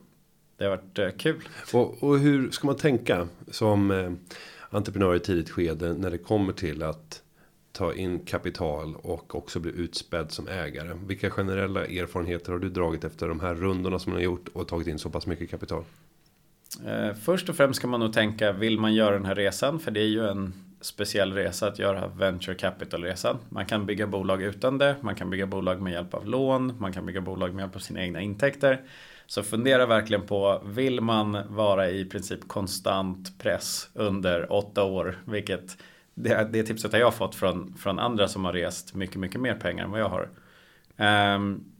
Det 0.57 0.63
har 0.63 0.71
varit 0.71 0.99
uh, 0.99 1.09
kul. 1.17 1.43
Och, 1.73 2.03
och, 2.03 2.19
hur 2.19 2.51
ska 2.51 2.67
man 2.67 2.75
tänka 2.75 3.27
som 3.47 3.91
eh, 3.91 4.11
entreprenör 4.69 5.15
i 5.15 5.19
tidigt 5.19 5.49
skede 5.49 5.93
när 5.93 6.11
det 6.11 6.17
kommer 6.17 6.53
till 6.53 6.83
att 6.83 7.23
ta 7.71 7.93
in 7.93 8.19
kapital 8.19 8.95
och 8.95 9.35
också 9.35 9.59
bli 9.59 9.71
utspädd 9.71 10.31
som 10.31 10.47
ägare. 10.47 10.97
Vilka 11.07 11.29
generella 11.29 11.85
erfarenheter 11.85 12.51
har 12.51 12.59
du 12.59 12.69
dragit 12.69 13.03
efter 13.03 13.27
de 13.27 13.39
här 13.39 13.55
rundorna 13.55 13.99
som 13.99 14.13
ni 14.13 14.17
har 14.17 14.23
gjort 14.23 14.47
och 14.53 14.67
tagit 14.67 14.87
in 14.87 14.99
så 14.99 15.09
pass 15.09 15.27
mycket 15.27 15.49
kapital? 15.49 15.83
Eh, 16.85 17.13
först 17.13 17.49
och 17.49 17.55
främst 17.55 17.77
ska 17.77 17.87
man 17.87 17.99
nog 17.99 18.13
tänka, 18.13 18.51
vill 18.51 18.79
man 18.79 18.93
göra 18.93 19.15
den 19.15 19.25
här 19.25 19.35
resan? 19.35 19.79
För 19.79 19.91
det 19.91 19.99
är 19.99 20.07
ju 20.07 20.27
en 20.27 20.53
speciell 20.81 21.33
resa 21.33 21.67
att 21.67 21.79
göra 21.79 22.07
venture 22.07 22.55
capital-resan. 22.55 23.37
Man 23.49 23.65
kan 23.65 23.85
bygga 23.85 24.07
bolag 24.07 24.41
utan 24.41 24.77
det, 24.77 24.95
man 25.01 25.15
kan 25.15 25.29
bygga 25.29 25.45
bolag 25.45 25.81
med 25.81 25.93
hjälp 25.93 26.13
av 26.13 26.27
lån, 26.27 26.73
man 26.79 26.93
kan 26.93 27.05
bygga 27.05 27.21
bolag 27.21 27.53
med 27.53 27.63
hjälp 27.63 27.75
av 27.75 27.79
sina 27.79 28.01
egna 28.01 28.21
intäkter. 28.21 28.81
Så 29.25 29.43
fundera 29.43 29.85
verkligen 29.85 30.21
på, 30.21 30.61
vill 30.65 31.01
man 31.01 31.37
vara 31.49 31.89
i 31.89 32.05
princip 32.05 32.47
konstant 32.47 33.39
press 33.39 33.89
under 33.93 34.53
åtta 34.53 34.83
år, 34.83 35.21
vilket 35.25 35.77
det, 36.13 36.49
det 36.51 36.63
tipset 36.63 36.91
har 36.91 36.99
jag 36.99 37.13
fått 37.13 37.35
från, 37.35 37.73
från 37.73 37.99
andra 37.99 38.27
som 38.27 38.45
har 38.45 38.53
rest 38.53 38.93
mycket, 38.95 39.15
mycket 39.15 39.41
mer 39.41 39.55
pengar 39.55 39.83
än 39.83 39.91
vad 39.91 39.99
jag 39.99 40.09
har. 40.09 40.29
Um, 41.35 41.71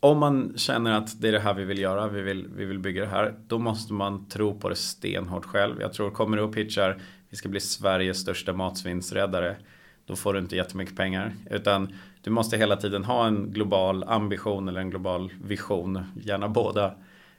om 0.00 0.18
man 0.18 0.52
känner 0.56 0.92
att 0.92 1.20
det 1.20 1.28
är 1.28 1.32
det 1.32 1.40
här 1.40 1.54
vi 1.54 1.64
vill 1.64 1.78
göra, 1.78 2.08
vi 2.08 2.22
vill, 2.22 2.48
vi 2.56 2.64
vill 2.64 2.78
bygga 2.78 3.02
det 3.02 3.08
här, 3.08 3.34
då 3.46 3.58
måste 3.58 3.92
man 3.92 4.28
tro 4.28 4.60
på 4.60 4.68
det 4.68 4.76
stenhårt 4.76 5.44
själv. 5.44 5.80
Jag 5.80 5.92
tror, 5.92 6.10
kommer 6.10 6.36
du 6.36 6.42
och 6.42 6.54
pitchar, 6.54 7.00
vi 7.30 7.36
ska 7.36 7.48
bli 7.48 7.60
Sveriges 7.60 8.18
största 8.18 8.52
matsvinnsräddare, 8.52 9.56
då 10.06 10.16
får 10.16 10.32
du 10.32 10.38
inte 10.38 10.56
jättemycket 10.56 10.96
pengar. 10.96 11.34
Utan 11.50 11.94
du 12.20 12.30
måste 12.30 12.56
hela 12.56 12.76
tiden 12.76 13.04
ha 13.04 13.26
en 13.26 13.52
global 13.52 14.04
ambition 14.04 14.68
eller 14.68 14.80
en 14.80 14.90
global 14.90 15.32
vision, 15.42 16.04
gärna 16.22 16.48
båda. 16.48 16.94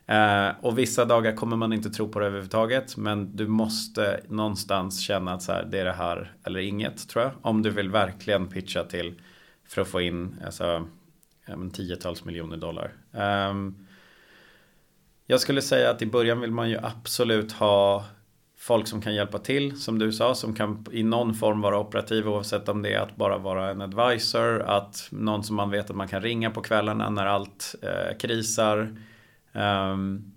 Eh, 0.05 0.49
och 0.61 0.79
vissa 0.79 1.05
dagar 1.05 1.35
kommer 1.35 1.57
man 1.57 1.73
inte 1.73 1.89
tro 1.89 2.09
på 2.09 2.19
det 2.19 2.25
överhuvudtaget. 2.25 2.97
Men 2.97 3.35
du 3.35 3.47
måste 3.47 4.19
någonstans 4.27 5.01
känna 5.01 5.33
att 5.33 5.41
så 5.41 5.51
här, 5.51 5.67
det 5.71 5.79
är 5.79 5.85
det 5.85 5.91
här 5.91 6.33
eller 6.43 6.59
inget 6.59 7.09
tror 7.09 7.23
jag. 7.23 7.31
Om 7.41 7.61
du 7.61 7.69
vill 7.69 7.89
verkligen 7.89 8.47
pitcha 8.47 8.83
till 8.83 9.21
för 9.67 9.81
att 9.81 9.88
få 9.88 10.01
in 10.01 10.35
alltså, 10.45 10.88
tiotals 11.73 12.25
miljoner 12.25 12.57
dollar. 12.57 12.93
Eh, 13.13 13.53
jag 15.29 15.41
skulle 15.41 15.61
säga 15.61 15.89
att 15.89 16.01
i 16.01 16.05
början 16.05 16.39
vill 16.39 16.51
man 16.51 16.69
ju 16.69 16.77
absolut 16.77 17.51
ha 17.51 18.05
folk 18.68 18.88
som 18.88 19.01
kan 19.01 19.15
hjälpa 19.15 19.39
till, 19.39 19.82
som 19.82 19.99
du 19.99 20.11
sa, 20.11 20.36
som 20.36 20.55
kan 20.55 20.86
i 20.91 21.03
någon 21.03 21.34
form 21.34 21.61
vara 21.61 21.80
operativ 21.80 22.30
oavsett 22.30 22.70
om 22.70 22.82
det 22.82 22.93
är 22.93 22.99
att 22.99 23.15
bara 23.15 23.38
vara 23.38 23.72
en 23.72 23.82
advisor, 23.82 24.61
att 24.61 25.07
någon 25.11 25.43
som 25.43 25.55
man 25.55 25.70
vet 25.70 25.89
att 25.89 25.95
man 25.95 26.07
kan 26.07 26.22
ringa 26.22 26.51
på 26.51 26.61
kvällarna 26.61 27.09
när 27.09 27.26
allt 27.26 27.76
eh, 27.82 28.18
krisar. 28.18 28.97
Ehm, 29.53 29.91
um, 29.91 30.34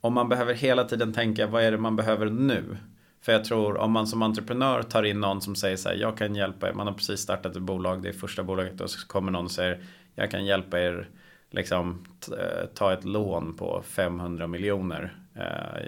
och 0.00 0.12
man 0.12 0.28
behöver 0.28 0.54
hela 0.54 0.84
tiden 0.84 1.12
tänka, 1.12 1.46
vad 1.46 1.62
är 1.62 1.70
det 1.70 1.78
man 1.78 1.96
behöver 1.96 2.26
nu? 2.26 2.76
För 3.22 3.32
jag 3.32 3.44
tror 3.44 3.76
om 3.76 3.92
man 3.92 4.06
som 4.06 4.22
entreprenör 4.22 4.82
tar 4.82 5.02
in 5.02 5.20
någon 5.20 5.40
som 5.40 5.54
säger 5.54 5.76
så 5.76 5.88
här, 5.88 5.96
jag 5.96 6.16
kan 6.16 6.34
hjälpa 6.34 6.68
er, 6.68 6.72
man 6.72 6.86
har 6.86 6.94
precis 6.94 7.20
startat 7.20 7.56
ett 7.56 7.62
bolag, 7.62 8.02
det 8.02 8.08
är 8.08 8.12
första 8.12 8.42
bolaget 8.42 8.80
och 8.80 8.90
så 8.90 9.06
kommer 9.06 9.32
någon 9.32 9.44
och 9.44 9.50
säger, 9.50 9.84
jag 10.14 10.30
kan 10.30 10.44
hjälpa 10.44 10.80
er 10.80 11.08
liksom 11.50 12.06
eh, 12.38 12.66
ta 12.74 12.92
ett 12.92 13.04
lån 13.04 13.56
på 13.56 13.82
500 13.86 14.46
miljoner. 14.46 15.16
Eh, 15.40 15.82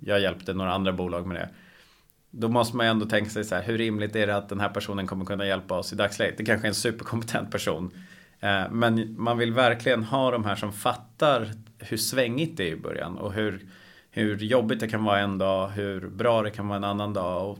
jag 0.00 0.20
hjälpte 0.20 0.52
några 0.52 0.72
andra 0.72 0.92
bolag 0.92 1.26
med 1.26 1.36
det. 1.36 1.48
Då 2.30 2.48
måste 2.48 2.76
man 2.76 2.86
ju 2.86 2.90
ändå 2.90 3.06
tänka 3.06 3.30
sig 3.30 3.44
så 3.44 3.54
här, 3.54 3.62
hur 3.62 3.78
rimligt 3.78 4.16
är 4.16 4.26
det 4.26 4.36
att 4.36 4.48
den 4.48 4.60
här 4.60 4.68
personen 4.68 5.06
kommer 5.06 5.24
kunna 5.24 5.46
hjälpa 5.46 5.78
oss 5.78 5.92
i 5.92 5.96
dagsläget? 5.96 6.38
Det 6.38 6.44
kanske 6.44 6.66
är 6.66 6.68
en 6.68 6.74
superkompetent 6.74 7.50
person. 7.50 7.90
Eh, 8.40 8.70
men 8.70 9.22
man 9.22 9.38
vill 9.38 9.52
verkligen 9.52 10.04
ha 10.04 10.30
de 10.30 10.44
här 10.44 10.56
som 10.56 10.72
fattar 10.72 11.50
hur 11.78 11.96
svängigt 11.96 12.56
det 12.56 12.68
är 12.68 12.72
i 12.72 12.76
början 12.76 13.18
och 13.18 13.32
hur, 13.32 13.66
hur 14.10 14.36
jobbigt 14.36 14.80
det 14.80 14.88
kan 14.88 15.04
vara 15.04 15.18
en 15.18 15.38
dag, 15.38 15.68
hur 15.68 16.08
bra 16.08 16.42
det 16.42 16.50
kan 16.50 16.68
vara 16.68 16.76
en 16.76 16.84
annan 16.84 17.12
dag. 17.12 17.50
Och 17.50 17.58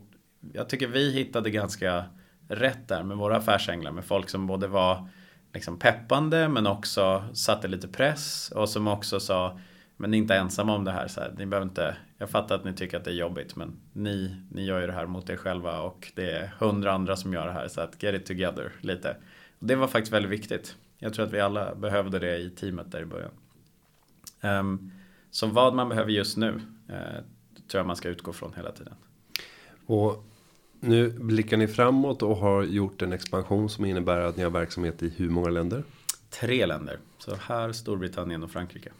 jag 0.52 0.68
tycker 0.68 0.86
vi 0.86 1.12
hittade 1.12 1.50
ganska 1.50 2.04
rätt 2.48 2.88
där 2.88 3.02
med 3.02 3.16
våra 3.16 3.36
affärsänglar 3.36 3.92
med 3.92 4.04
folk 4.04 4.28
som 4.28 4.46
både 4.46 4.66
var 4.66 5.08
liksom 5.54 5.78
peppande 5.78 6.48
men 6.48 6.66
också 6.66 7.24
satte 7.34 7.68
lite 7.68 7.88
press 7.88 8.52
och 8.54 8.68
som 8.68 8.88
också 8.88 9.20
sa 9.20 9.58
men 10.00 10.10
ni 10.10 10.16
är 10.16 10.22
inte 10.22 10.34
ensamma 10.34 10.74
om 10.74 10.84
det 10.84 10.90
här. 10.90 11.08
Så 11.08 11.20
här, 11.20 11.34
ni 11.38 11.46
behöver 11.46 11.66
inte, 11.66 11.96
jag 12.18 12.30
fattar 12.30 12.54
att 12.54 12.64
ni 12.64 12.72
tycker 12.72 12.96
att 12.96 13.04
det 13.04 13.10
är 13.10 13.14
jobbigt 13.14 13.56
men 13.56 13.76
ni, 13.92 14.36
ni 14.50 14.64
gör 14.64 14.80
ju 14.80 14.86
det 14.86 14.92
här 14.92 15.06
mot 15.06 15.30
er 15.30 15.36
själva 15.36 15.80
och 15.80 16.12
det 16.14 16.30
är 16.30 16.54
hundra 16.58 16.92
andra 16.92 17.16
som 17.16 17.32
gör 17.32 17.46
det 17.46 17.52
här 17.52 17.68
så 17.68 17.80
att 17.80 18.02
get 18.02 18.14
it 18.14 18.26
together 18.26 18.72
lite. 18.80 19.16
Och 19.58 19.66
det 19.66 19.76
var 19.76 19.86
faktiskt 19.86 20.12
väldigt 20.12 20.32
viktigt. 20.32 20.76
Jag 20.98 21.14
tror 21.14 21.26
att 21.26 21.32
vi 21.32 21.40
alla 21.40 21.74
behövde 21.74 22.18
det 22.18 22.38
i 22.38 22.50
teamet 22.50 22.92
där 22.92 23.00
i 23.00 23.04
början. 23.04 23.30
Um, 24.40 24.92
så 25.30 25.46
vad 25.46 25.74
man 25.74 25.88
behöver 25.88 26.10
just 26.10 26.36
nu 26.36 26.48
uh, 26.48 27.22
tror 27.68 27.78
jag 27.78 27.86
man 27.86 27.96
ska 27.96 28.08
utgå 28.08 28.32
från 28.32 28.52
hela 28.56 28.72
tiden. 28.72 28.94
Och 29.86 30.24
nu 30.80 31.10
blickar 31.10 31.56
ni 31.56 31.68
framåt 31.68 32.22
och 32.22 32.36
har 32.36 32.62
gjort 32.62 33.02
en 33.02 33.12
expansion 33.12 33.68
som 33.68 33.84
innebär 33.84 34.20
att 34.20 34.36
ni 34.36 34.42
har 34.42 34.50
verksamhet 34.50 35.02
i 35.02 35.08
hur 35.08 35.30
många 35.30 35.50
länder? 35.50 35.84
Tre 36.30 36.66
länder. 36.66 36.98
Så 37.18 37.34
här 37.34 37.72
Storbritannien 37.72 38.42
och 38.42 38.50
Frankrike. 38.50 38.90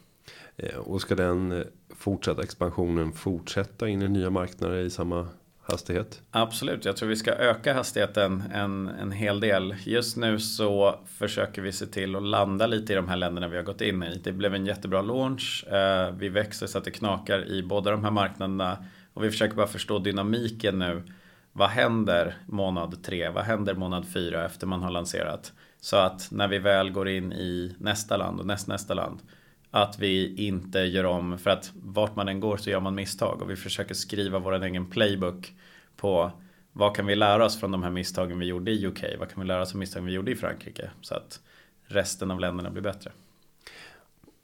Eh, 0.63 0.79
och 0.79 1.01
ska 1.01 1.15
den 1.15 1.53
eh, 1.53 1.67
fortsatta 1.97 2.43
expansionen 2.43 3.13
fortsätta 3.13 3.89
in 3.89 4.03
i 4.03 4.09
nya 4.09 4.31
marknader 4.31 4.77
i 4.77 4.91
samma 4.91 5.29
hastighet? 5.63 6.23
Absolut, 6.31 6.85
jag 6.85 6.97
tror 6.97 7.09
vi 7.09 7.17
ska 7.17 7.33
öka 7.33 7.75
hastigheten 7.75 8.43
en, 8.53 8.89
en 8.89 9.13
hel 9.13 9.41
del. 9.41 9.75
Just 9.85 10.17
nu 10.17 10.39
så 10.39 11.01
försöker 11.07 11.63
vi 11.63 11.73
se 11.73 11.87
till 11.87 12.17
att 12.17 12.23
landa 12.23 12.67
lite 12.67 12.93
i 12.93 12.97
de 12.97 13.09
här 13.09 13.17
länderna 13.17 13.49
vi 13.49 13.57
har 13.57 13.65
gått 13.65 13.81
in 13.81 14.03
i. 14.03 14.21
Det 14.25 14.33
blev 14.33 14.55
en 14.55 14.67
jättebra 14.67 15.03
launch. 15.03 15.65
Eh, 15.69 16.15
vi 16.15 16.29
växer 16.29 16.67
så 16.67 16.79
att 16.79 16.85
det 16.85 16.91
knakar 16.91 17.49
i 17.49 17.63
båda 17.63 17.91
de 17.91 18.05
här 18.05 18.11
marknaderna. 18.11 18.85
Och 19.15 19.25
vi 19.25 19.31
försöker 19.31 19.57
bara 19.57 19.67
förstå 19.67 19.99
dynamiken 19.99 20.79
nu. 20.79 21.03
Vad 21.53 21.69
händer 21.69 22.35
månad 22.47 23.03
tre? 23.03 23.29
Vad 23.29 23.45
händer 23.45 23.75
månad 23.75 24.07
fyra 24.09 24.45
efter 24.45 24.67
man 24.67 24.83
har 24.83 24.91
lanserat? 24.91 25.53
Så 25.81 25.97
att 25.97 26.29
när 26.31 26.49
vi 26.49 26.59
väl 26.59 26.91
går 26.91 27.09
in 27.09 27.33
i 27.33 27.77
nästa 27.79 28.17
land 28.17 28.41
och 28.41 28.47
nästnästa 28.47 28.95
land 28.95 29.21
att 29.71 29.99
vi 29.99 30.35
inte 30.47 30.79
gör 30.79 31.05
om, 31.05 31.39
för 31.39 31.51
att 31.51 31.73
vart 31.83 32.17
man 32.17 32.29
än 32.29 32.41
går 32.41 32.57
så 32.57 32.71
gör 32.71 32.81
man 32.81 32.95
misstag 32.95 33.43
och 33.43 33.51
vi 33.51 33.57
försöker 33.57 33.95
skriva 33.95 34.39
vår 34.39 34.65
egen 34.65 34.87
playbook 34.87 35.53
på 35.97 36.33
vad 36.73 36.97
kan 36.97 37.07
vi 37.07 37.17
lära 37.17 37.45
oss 37.45 37.61
från 37.61 37.71
de 37.71 37.83
här 37.83 37.91
misstagen 37.91 38.39
vi 38.39 38.47
gjorde 38.47 38.71
i 38.71 38.87
UK? 38.87 39.05
Vad 39.19 39.31
kan 39.31 39.41
vi 39.41 39.47
lära 39.47 39.63
oss 39.63 39.73
av 39.73 39.79
misstagen 39.79 40.07
vi 40.07 40.13
gjorde 40.13 40.31
i 40.31 40.37
Frankrike? 40.37 40.91
Så 41.01 41.15
att 41.15 41.41
resten 41.87 42.31
av 42.31 42.41
länderna 42.41 42.71
blir 42.71 42.83
bättre. 42.83 43.13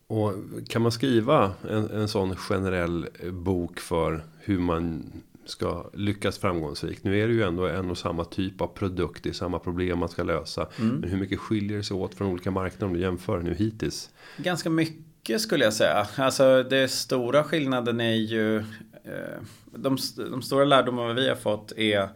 Och 0.07 0.33
kan 0.69 0.83
man 0.83 0.93
skriva 0.93 1.53
en, 1.71 1.91
en 1.91 2.09
sån 2.09 2.37
generell 2.37 3.09
bok 3.33 3.81
för 3.81 4.25
hur 4.41 4.59
man 4.59 5.13
ska 5.45 5.91
lyckas 5.93 6.39
framgångsrikt. 6.39 7.05
Nu 7.05 7.21
är 7.21 7.29
det 7.29 7.35
ju 7.35 7.43
ändå 7.43 7.67
en 7.67 7.91
och 7.91 7.99
samma 7.99 8.25
typ 8.25 8.61
av 8.61 8.67
produkt. 8.67 9.23
Det 9.23 9.29
är 9.29 9.33
samma 9.33 9.59
problem 9.59 9.99
man 9.99 10.09
ska 10.09 10.23
lösa. 10.23 10.69
Mm. 10.79 10.97
Men 10.97 11.11
hur 11.11 11.19
mycket 11.19 11.39
skiljer 11.39 11.77
det 11.77 11.85
sig 11.85 11.97
åt 11.97 12.15
från 12.15 12.29
olika 12.29 12.51
marknader 12.51 12.87
om 12.87 12.93
du 12.93 13.01
jämför 13.01 13.43
nu 13.43 13.55
hittills? 13.55 14.11
Ganska 14.37 14.71
mycket 14.71 15.16
mycket 15.27 15.43
skulle 15.43 15.65
jag 15.65 15.73
säga. 15.73 16.07
Alltså 16.17 16.63
det 16.63 16.89
stora 16.89 17.45
skillnaden 17.45 18.01
är 18.01 18.15
ju 18.15 18.59
eh, 19.05 19.41
de, 19.75 19.99
de 20.31 20.43
stora 20.43 20.65
lärdomar 20.65 21.15
vi 21.15 21.29
har 21.29 21.37
fått 21.37 21.73
är 21.73 22.09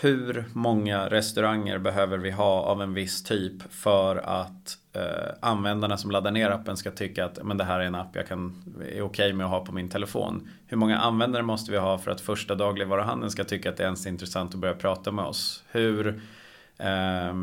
hur 0.00 0.44
många 0.52 1.08
restauranger 1.08 1.78
behöver 1.78 2.18
vi 2.18 2.30
ha 2.30 2.60
av 2.60 2.82
en 2.82 2.94
viss 2.94 3.22
typ 3.22 3.72
för 3.72 4.16
att 4.16 4.78
eh, 4.92 5.34
användarna 5.40 5.96
som 5.96 6.10
laddar 6.10 6.30
ner 6.30 6.50
appen 6.50 6.76
ska 6.76 6.90
tycka 6.90 7.24
att 7.24 7.38
men 7.44 7.58
det 7.58 7.64
här 7.64 7.80
är 7.80 7.84
en 7.84 7.94
app 7.94 8.16
jag 8.16 8.28
kan, 8.28 8.62
är 8.80 8.84
okej 8.84 9.02
okay 9.02 9.32
med 9.32 9.46
att 9.46 9.52
ha 9.52 9.64
på 9.64 9.72
min 9.72 9.88
telefon. 9.88 10.48
Hur 10.66 10.76
många 10.76 10.98
användare 10.98 11.42
måste 11.42 11.72
vi 11.72 11.78
ha 11.78 11.98
för 11.98 12.10
att 12.10 12.20
första 12.20 12.54
dagligvaruhandeln 12.54 13.30
ska 13.30 13.44
tycka 13.44 13.70
att 13.70 13.76
det 13.76 13.82
är 13.82 13.86
ens 13.86 14.06
intressant 14.06 14.54
att 14.54 14.60
börja 14.60 14.74
prata 14.74 15.12
med 15.12 15.24
oss? 15.24 15.64
Hur 15.70 16.22
eh, 16.78 17.34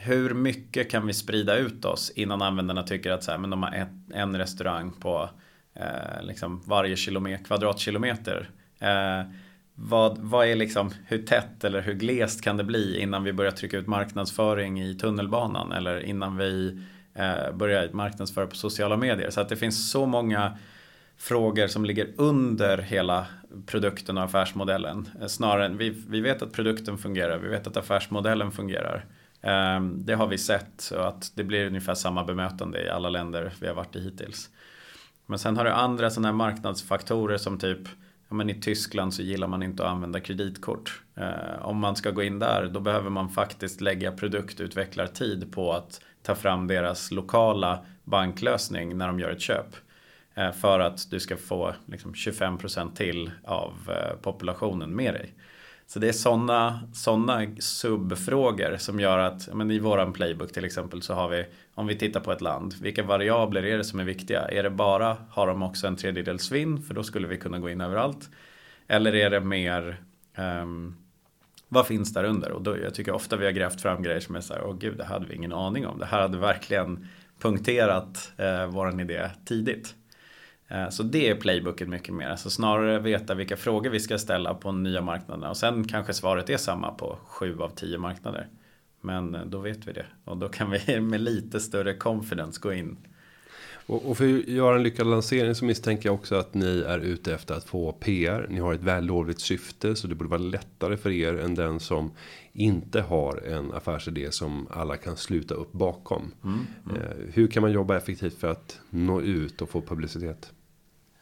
hur 0.00 0.34
mycket 0.34 0.90
kan 0.90 1.06
vi 1.06 1.12
sprida 1.12 1.56
ut 1.56 1.84
oss 1.84 2.10
innan 2.10 2.42
användarna 2.42 2.82
tycker 2.82 3.10
att 3.10 3.24
så 3.24 3.30
här, 3.30 3.38
men 3.38 3.50
de 3.50 3.62
har 3.62 3.72
ett, 3.72 4.14
en 4.14 4.38
restaurang 4.38 4.92
på 4.92 5.30
eh, 5.74 6.22
liksom 6.22 6.62
varje 6.66 6.96
kilometer, 6.96 7.44
kvadratkilometer. 7.44 8.50
Eh, 8.78 9.22
vad, 9.74 10.18
vad 10.18 10.46
är 10.46 10.56
liksom, 10.56 10.90
hur 11.06 11.22
tätt 11.22 11.64
eller 11.64 11.80
hur 11.80 11.94
glest 11.94 12.44
kan 12.44 12.56
det 12.56 12.64
bli 12.64 13.00
innan 13.00 13.24
vi 13.24 13.32
börjar 13.32 13.50
trycka 13.50 13.78
ut 13.78 13.86
marknadsföring 13.86 14.82
i 14.82 14.94
tunnelbanan 14.94 15.72
eller 15.72 16.00
innan 16.00 16.36
vi 16.36 16.80
eh, 17.14 17.52
börjar 17.54 17.88
marknadsföra 17.92 18.46
på 18.46 18.56
sociala 18.56 18.96
medier. 18.96 19.30
Så 19.30 19.40
att 19.40 19.48
det 19.48 19.56
finns 19.56 19.90
så 19.90 20.06
många 20.06 20.58
frågor 21.16 21.66
som 21.66 21.84
ligger 21.84 22.08
under 22.16 22.78
hela 22.78 23.26
produkten 23.66 24.18
och 24.18 24.24
affärsmodellen. 24.24 25.08
Eh, 25.20 25.26
snarare 25.26 25.66
än 25.66 25.76
vi, 25.76 26.02
vi 26.08 26.20
vet 26.20 26.42
att 26.42 26.52
produkten 26.52 26.98
fungerar, 26.98 27.38
vi 27.38 27.48
vet 27.48 27.66
att 27.66 27.76
affärsmodellen 27.76 28.52
fungerar. 28.52 29.04
Ehm, 29.48 30.04
det 30.04 30.14
har 30.14 30.26
vi 30.26 30.38
sett 30.38 30.90
och 30.96 31.08
att 31.08 31.32
det 31.34 31.44
blir 31.44 31.66
ungefär 31.66 31.94
samma 31.94 32.24
bemötande 32.24 32.84
i 32.84 32.88
alla 32.88 33.08
länder 33.08 33.52
vi 33.60 33.66
har 33.66 33.74
varit 33.74 33.96
i 33.96 34.00
hittills. 34.00 34.50
Men 35.26 35.38
sen 35.38 35.56
har 35.56 35.64
du 35.64 35.70
andra 35.70 36.10
sådana 36.10 36.28
här 36.28 36.34
marknadsfaktorer 36.34 37.36
som 37.38 37.58
typ 37.58 37.88
ja, 38.28 38.34
men 38.34 38.50
I 38.50 38.54
Tyskland 38.54 39.14
så 39.14 39.22
gillar 39.22 39.48
man 39.48 39.62
inte 39.62 39.84
att 39.84 39.90
använda 39.90 40.20
kreditkort. 40.20 41.02
Eh, 41.14 41.62
om 41.66 41.78
man 41.78 41.96
ska 41.96 42.10
gå 42.10 42.22
in 42.22 42.38
där 42.38 42.70
då 42.72 42.80
behöver 42.80 43.10
man 43.10 43.30
faktiskt 43.30 43.80
lägga 43.80 44.12
produktutvecklartid 44.12 45.52
på 45.52 45.72
att 45.72 46.00
ta 46.22 46.34
fram 46.34 46.66
deras 46.66 47.10
lokala 47.10 47.84
banklösning 48.04 48.98
när 48.98 49.06
de 49.06 49.20
gör 49.20 49.30
ett 49.30 49.40
köp. 49.40 49.76
Eh, 50.34 50.52
för 50.52 50.80
att 50.80 51.10
du 51.10 51.20
ska 51.20 51.36
få 51.36 51.74
liksom, 51.86 52.12
25% 52.12 52.94
till 52.94 53.30
av 53.44 53.72
eh, 53.88 54.16
populationen 54.22 54.96
med 54.96 55.14
dig. 55.14 55.34
Så 55.90 55.98
det 55.98 56.08
är 56.08 56.12
sådana 56.12 56.80
såna 56.92 57.46
subfrågor 57.58 58.76
som 58.76 59.00
gör 59.00 59.18
att, 59.18 59.54
men 59.54 59.70
i 59.70 59.78
våran 59.78 60.12
playbook 60.12 60.52
till 60.52 60.64
exempel 60.64 61.02
så 61.02 61.14
har 61.14 61.28
vi, 61.28 61.46
om 61.74 61.86
vi 61.86 61.96
tittar 61.96 62.20
på 62.20 62.32
ett 62.32 62.40
land, 62.40 62.74
vilka 62.80 63.02
variabler 63.02 63.64
är 63.64 63.78
det 63.78 63.84
som 63.84 64.00
är 64.00 64.04
viktiga? 64.04 64.40
Är 64.40 64.62
det 64.62 64.70
bara, 64.70 65.16
har 65.30 65.46
de 65.46 65.62
också 65.62 65.86
en 65.86 65.96
tredjedels 65.96 66.42
svinn? 66.42 66.82
För 66.82 66.94
då 66.94 67.02
skulle 67.02 67.28
vi 67.28 67.36
kunna 67.36 67.58
gå 67.58 67.70
in 67.70 67.80
överallt. 67.80 68.30
Eller 68.86 69.14
är 69.14 69.30
det 69.30 69.40
mer, 69.40 70.02
um, 70.36 70.96
vad 71.68 71.86
finns 71.86 72.12
där 72.12 72.24
under? 72.24 72.52
Och 72.52 72.62
då, 72.62 72.78
jag 72.78 72.94
tycker 72.94 73.12
ofta 73.12 73.36
vi 73.36 73.44
har 73.44 73.52
grävt 73.52 73.80
fram 73.80 74.02
grejer 74.02 74.20
som 74.20 74.36
är 74.36 74.40
så 74.40 74.54
här, 74.54 74.62
åh 74.64 74.76
gud, 74.78 74.96
det 74.96 75.04
hade 75.04 75.26
vi 75.26 75.34
ingen 75.34 75.52
aning 75.52 75.86
om. 75.86 75.98
Det 75.98 76.06
här 76.06 76.20
hade 76.20 76.38
verkligen 76.38 77.06
punkterat 77.40 78.32
eh, 78.36 78.66
våran 78.66 79.00
idé 79.00 79.30
tidigt. 79.44 79.94
Eh, 80.68 80.88
så 80.88 81.02
det 81.02 81.28
är 81.28 81.34
playbooken 81.34 81.90
mycket 81.90 82.14
mer. 82.14 82.28
Alltså 82.28 82.50
snarare 82.50 82.98
veta 82.98 83.34
vilka 83.34 83.56
frågor 83.56 83.90
vi 83.90 84.00
ska 84.00 84.18
ställa 84.18 84.54
på 84.54 84.72
nya 84.72 85.02
marknaderna. 85.02 85.50
Och 85.50 85.56
sen 85.56 85.84
kanske 85.84 86.14
svaret 86.14 86.50
är 86.50 86.56
samma 86.56 86.90
på 86.90 87.18
sju 87.26 87.60
av 87.60 87.68
tio 87.68 87.98
marknader. 87.98 88.48
Men 89.00 89.34
eh, 89.34 89.44
då 89.46 89.58
vet 89.58 89.88
vi 89.88 89.92
det. 89.92 90.06
Och 90.24 90.36
då 90.36 90.48
kan 90.48 90.70
vi 90.70 91.00
med 91.00 91.20
lite 91.20 91.60
större 91.60 91.94
confidence 91.94 92.60
gå 92.62 92.72
in. 92.72 92.96
Och, 93.86 94.16
för 94.16 94.38
att 94.38 94.48
göra 94.48 94.76
en 94.76 94.82
lyckad 94.82 95.06
lansering 95.06 95.54
så 95.54 95.64
misstänker 95.64 96.08
jag 96.08 96.14
också 96.14 96.34
att 96.34 96.54
ni 96.54 96.84
är 96.86 96.98
ute 96.98 97.34
efter 97.34 97.54
att 97.54 97.64
få 97.64 97.92
PR. 97.92 98.46
Ni 98.48 98.60
har 98.60 98.74
ett 98.74 98.82
vällovligt 98.82 99.40
syfte 99.40 99.96
så 99.96 100.06
det 100.06 100.14
borde 100.14 100.30
vara 100.30 100.40
lättare 100.40 100.96
för 100.96 101.10
er 101.10 101.34
än 101.34 101.54
den 101.54 101.80
som 101.80 102.12
inte 102.52 103.00
har 103.00 103.36
en 103.36 103.72
affärsidé 103.72 104.32
som 104.32 104.68
alla 104.70 104.96
kan 104.96 105.16
sluta 105.16 105.54
upp 105.54 105.72
bakom. 105.72 106.32
Mm, 106.44 106.58
mm. 106.84 106.96
Eh, 106.96 107.16
hur 107.34 107.46
kan 107.46 107.60
man 107.60 107.72
jobba 107.72 107.96
effektivt 107.96 108.34
för 108.34 108.50
att 108.50 108.80
nå 108.90 109.20
ut 109.20 109.62
och 109.62 109.68
få 109.68 109.80
publicitet? 109.80 110.52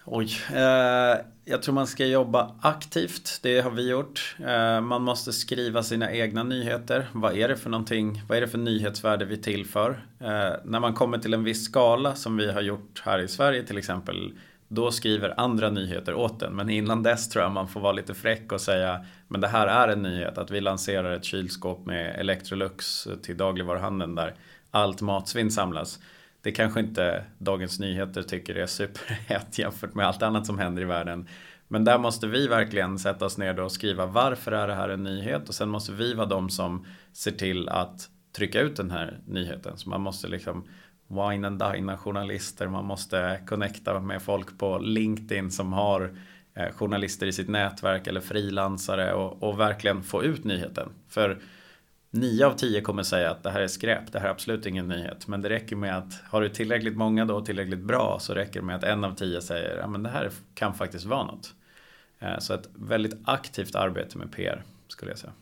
Oj, 0.09 0.31
eh, 0.55 1.17
jag 1.45 1.63
tror 1.63 1.73
man 1.73 1.87
ska 1.87 2.07
jobba 2.07 2.55
aktivt. 2.61 3.39
Det 3.43 3.61
har 3.61 3.71
vi 3.71 3.91
gjort. 3.91 4.37
Eh, 4.47 4.81
man 4.81 5.03
måste 5.03 5.33
skriva 5.33 5.83
sina 5.83 6.13
egna 6.13 6.43
nyheter. 6.43 7.07
Vad 7.13 7.37
är 7.37 7.49
det 7.49 7.57
för 7.57 7.71
någonting? 7.71 8.23
Vad 8.29 8.39
är 8.39 8.41
det 8.41 8.49
för 8.49 8.59
nyhetsvärde 8.59 9.25
vi 9.25 9.37
tillför? 9.37 10.07
Eh, 10.21 10.53
när 10.65 10.81
man 10.81 10.95
kommer 10.95 11.19
till 11.19 11.35
en 11.35 11.45
viss 11.45 11.65
skala 11.65 12.15
som 12.15 12.37
vi 12.37 12.53
har 12.53 12.61
gjort 12.61 13.03
här 13.05 13.19
i 13.19 13.29
Sverige 13.29 13.63
till 13.63 13.79
exempel. 13.79 14.33
Då 14.69 14.91
skriver 14.91 15.41
andra 15.41 15.71
nyheter 15.71 16.15
åt 16.15 16.41
den. 16.41 16.57
Men 16.57 16.71
innan 16.71 17.03
dess 17.03 17.29
tror 17.29 17.45
jag 17.45 17.53
man 17.53 17.69
får 17.69 17.81
vara 17.81 17.93
lite 17.93 18.15
fräck 18.15 18.53
och 18.53 18.61
säga 18.61 19.05
Men 19.29 19.41
det 19.41 19.49
här 19.49 19.67
är 19.67 19.89
en 19.89 20.03
nyhet. 20.03 20.39
Att 20.39 20.51
vi 20.51 20.61
lanserar 20.61 21.13
ett 21.13 21.25
kylskåp 21.25 21.87
med 21.87 22.21
Electrolux 22.21 23.09
till 23.23 23.37
dagligvaruhandeln 23.37 24.15
där 24.15 24.35
allt 24.71 25.01
matsvinn 25.01 25.51
samlas 25.51 25.99
det 26.47 26.53
kanske 26.53 26.81
inte 26.81 27.25
Dagens 27.39 27.81
Nyheter 27.81 28.23
tycker 28.23 28.55
är 28.55 28.67
superhett 28.67 29.59
jämfört 29.59 29.95
med 29.95 30.07
allt 30.07 30.23
annat 30.23 30.47
som 30.47 30.59
händer 30.59 30.83
i 30.83 30.85
världen. 30.85 31.29
Men 31.69 31.85
där 31.85 31.99
måste 31.99 32.27
vi 32.27 32.47
verkligen 32.47 32.99
sätta 32.99 33.25
oss 33.25 33.39
ner 33.39 33.61
och 33.61 33.73
skriva 33.73 34.07
varför 34.07 34.53
är 34.53 34.69
det 34.69 34.75
här 34.75 34.89
en 34.89 35.03
nyhet 35.03 35.49
och 35.49 35.55
sen 35.55 35.69
måste 35.69 35.93
vi 35.93 36.15
vara 36.15 36.27
de 36.27 36.51
som 36.51 36.87
ser 37.13 37.31
till 37.31 37.69
att 37.69 38.09
trycka 38.37 38.61
ut 38.61 38.77
den 38.77 38.91
här 38.91 39.21
nyheten. 39.27 39.77
Så 39.77 39.89
man 39.89 40.01
måste 40.01 40.29
liksom 40.29 40.69
wine 41.09 41.47
and 41.47 41.63
dina 41.73 41.99
journalister, 41.99 42.69
man 42.69 42.85
måste 42.85 43.41
connecta 43.47 44.01
med 44.01 44.23
folk 44.23 44.59
på 44.59 44.79
LinkedIn 44.79 45.51
som 45.51 45.73
har 45.73 46.17
eh, 46.55 46.73
journalister 46.73 47.27
i 47.27 47.33
sitt 47.33 47.49
nätverk 47.49 48.07
eller 48.07 48.21
frilansare 48.21 49.13
och, 49.13 49.43
och 49.43 49.61
verkligen 49.61 50.03
få 50.03 50.25
ut 50.25 50.45
nyheten. 50.45 50.89
För 51.09 51.39
9 52.17 52.47
av 52.47 52.53
10 52.53 52.81
kommer 52.81 53.03
säga 53.03 53.31
att 53.31 53.43
det 53.43 53.51
här 53.51 53.61
är 53.61 53.69
skräp, 53.69 54.12
det 54.12 54.19
här 54.19 54.27
är 54.27 54.31
absolut 54.31 54.67
ingen 54.67 54.89
nyhet. 54.89 55.29
Men 55.29 55.43
det 55.43 55.49
räcker 55.49 55.77
med 55.77 55.99
att 55.99 56.23
har 56.25 56.41
du 56.41 56.49
tillräckligt 56.49 56.97
många 56.97 57.25
då 57.25 57.35
och 57.35 57.47
tillräckligt 57.47 57.83
bra 57.83 58.19
så 58.21 58.35
räcker 58.35 58.61
det 58.61 58.67
med 58.67 58.77
att 58.77 58.85
en 58.85 59.05
av 59.05 59.14
10 59.14 59.41
säger 59.41 59.79
att 59.79 60.03
det 60.03 60.09
här 60.09 60.31
kan 60.55 60.75
faktiskt 60.75 61.05
vara 61.05 61.25
något. 61.25 61.55
Eh, 62.19 62.39
så 62.39 62.55
ett 62.55 62.69
väldigt 62.75 63.19
aktivt 63.25 63.75
arbete 63.75 64.19
med 64.19 64.33
PR 64.33 64.62
skulle 64.89 65.11
jag 65.11 65.19
säga. 65.19 65.33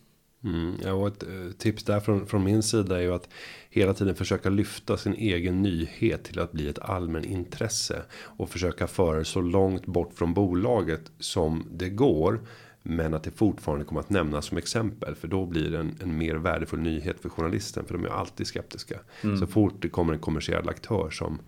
Mm, 0.45 0.77
ja, 0.85 0.93
och 0.93 1.09
ett 1.09 1.23
eh, 1.23 1.51
tips 1.59 1.85
där 1.85 2.01
från, 2.01 2.27
från 2.27 2.45
min 2.45 2.63
sida 2.63 2.97
är 2.97 3.01
ju 3.01 3.15
att 3.15 3.29
hela 3.71 3.95
tiden 3.95 4.15
försöka 4.15 4.51
lyfta 4.51 4.97
sin 4.97 5.15
egen 5.15 5.63
nyhet 5.63 6.25
till 6.25 6.41
att 6.41 6.53
bli 6.53 6.69
ett 6.69 6.79
allmän 6.79 7.25
intresse 7.25 8.03
och 8.13 8.51
försöka 8.51 8.87
föra 8.87 9.19
det 9.19 9.25
så 9.25 9.41
långt 9.41 9.87
bort 9.87 10.15
från 10.15 10.35
bolaget 10.35 11.13
som 11.19 11.67
det 11.71 11.89
går 11.89 12.41
men 12.87 13.15
att 13.15 13.23
det 13.23 13.31
fortfarande 13.31 13.85
kommer 13.85 14.01
att 14.01 14.11
nämnas 14.11 14.45
som 14.45 14.59
exempel. 14.59 15.15
För 15.15 15.29
då 15.29 15.47
blir 15.47 15.71
det 15.71 15.79
en, 15.79 15.95
en 16.03 16.19
mer 16.19 16.35
värdefull 16.35 16.81
nyhet 16.81 17.21
för 17.21 17.29
journalisten. 17.29 17.85
För 17.85 17.95
de 17.95 18.05
är 18.05 18.09
alltid 18.09 18.47
skeptiska. 18.47 18.99
Mm. 19.23 19.37
Så 19.37 19.47
fort 19.47 19.75
det 19.79 19.89
kommer 19.89 20.13
en 20.13 20.19
kommersiell 20.19 20.69
aktör 20.69 21.11
som 21.11 21.39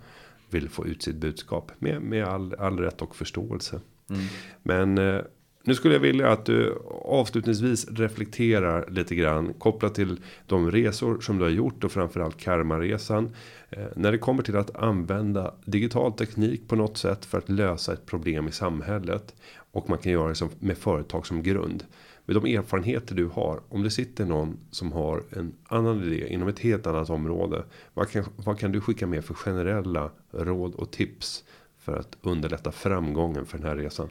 vill 0.51 0.69
få 0.69 0.87
ut 0.87 1.03
sitt 1.03 1.17
budskap. 1.17 1.73
Med, 1.79 2.03
med 2.03 2.25
all, 2.25 2.55
all 2.55 2.79
rätt 2.79 3.03
och 3.03 3.17
förståelse. 3.17 3.81
Mm. 4.11 4.23
Men 4.63 4.99
eh, 4.99 5.21
nu 5.67 5.75
skulle 5.75 5.95
jag 5.95 6.01
vilja 6.01 6.31
att 6.31 6.45
du 6.45 6.79
avslutningsvis 7.05 7.89
reflekterar 7.91 8.91
lite 8.91 9.15
grann 9.15 9.55
kopplat 9.55 9.95
till 9.95 10.21
de 10.47 10.71
resor 10.71 11.21
som 11.21 11.39
du 11.39 11.45
har 11.45 11.51
gjort 11.51 11.85
och 11.85 11.93
framförallt 11.93 12.37
karmaresan. 12.37 13.31
Eh, 13.71 13.85
när 13.97 14.13
det 14.13 14.19
kommer 14.19 14.43
till 14.43 14.57
att 14.57 14.77
använda 14.77 15.55
digital 15.65 16.13
teknik 16.13 16.69
på 16.69 16.77
något 16.77 16.97
sätt 16.97 17.25
för 17.25 17.39
att 17.39 17.49
lösa 17.49 17.93
ett 17.93 18.07
problem 18.07 18.49
i 18.49 18.53
samhället 18.53 19.35
och 19.77 19.91
man 19.91 19.99
kan 19.99 20.13
göra 20.13 20.29
det 20.29 20.49
med 20.61 20.79
företag 20.79 21.27
som 21.27 21.43
grund. 21.43 21.85
Med 22.25 22.37
de 22.37 22.57
erfarenheter 22.57 23.15
du 23.15 23.27
har. 23.27 23.61
Om 23.69 23.83
det 23.83 23.91
sitter 23.91 24.25
någon 24.25 24.59
som 24.71 24.93
har 24.93 25.23
en 25.31 25.55
annan 25.69 26.03
idé 26.03 26.33
inom 26.33 26.49
ett 26.49 26.59
helt 26.59 26.87
annat 26.87 27.11
område. 27.11 27.65
Vad 27.95 28.11
kan, 28.11 28.25
vad 28.37 28.59
kan 28.59 28.73
du 28.73 28.81
skicka 28.81 29.07
med 29.07 29.25
för 29.25 29.35
generella 29.35 30.11
råd 30.31 30.75
och 30.75 30.91
tips. 30.91 31.45
För 31.79 31.97
att 31.97 32.17
underlätta 32.23 32.73
framgången 32.73 33.47
för 33.47 33.59
den 33.59 33.67
här 33.67 33.77
resan. 33.77 34.09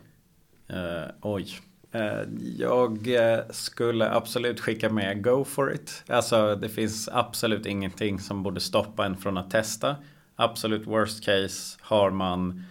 Uh, 0.69 1.11
oj. 1.21 1.47
Eh, 1.91 2.27
jag 2.57 3.07
eh, 3.07 3.39
skulle 3.49 4.11
absolut 4.11 4.59
skicka 4.59 4.89
med 4.89 5.23
Go 5.23 5.43
for 5.43 5.73
it. 5.73 6.03
Alltså 6.07 6.55
det 6.55 6.69
finns 6.69 7.09
absolut 7.11 7.65
ingenting 7.65 8.19
som 8.19 8.43
borde 8.43 8.59
stoppa 8.59 9.05
en 9.05 9.17
från 9.17 9.37
att 9.37 9.51
testa. 9.51 9.95
Absolut 10.35 10.87
worst 10.87 11.25
case 11.25 11.77
har 11.81 12.11
man 12.11 12.63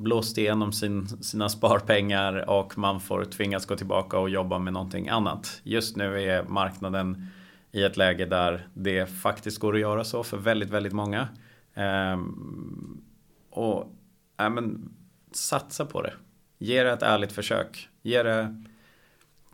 blåst 0.00 0.38
igenom 0.38 0.72
sin, 0.72 1.08
sina 1.08 1.48
sparpengar 1.48 2.50
och 2.50 2.78
man 2.78 3.00
får 3.00 3.24
tvingas 3.24 3.66
gå 3.66 3.76
tillbaka 3.76 4.18
och 4.18 4.30
jobba 4.30 4.58
med 4.58 4.72
någonting 4.72 5.08
annat. 5.08 5.60
Just 5.62 5.96
nu 5.96 6.22
är 6.22 6.42
marknaden 6.42 7.26
i 7.72 7.82
ett 7.82 7.96
läge 7.96 8.26
där 8.26 8.68
det 8.74 9.06
faktiskt 9.06 9.58
går 9.58 9.74
att 9.74 9.80
göra 9.80 10.04
så 10.04 10.22
för 10.22 10.36
väldigt, 10.36 10.70
väldigt 10.70 10.92
många. 10.92 11.28
Ehm, 11.74 13.02
och 13.50 13.92
ja, 14.36 14.48
men, 14.48 14.92
satsa 15.32 15.84
på 15.84 16.02
det. 16.02 16.12
Ge 16.58 16.82
det 16.82 16.90
ett 16.90 17.02
ärligt 17.02 17.32
försök. 17.32 17.88
Ge 18.02 18.22
det 18.22 18.64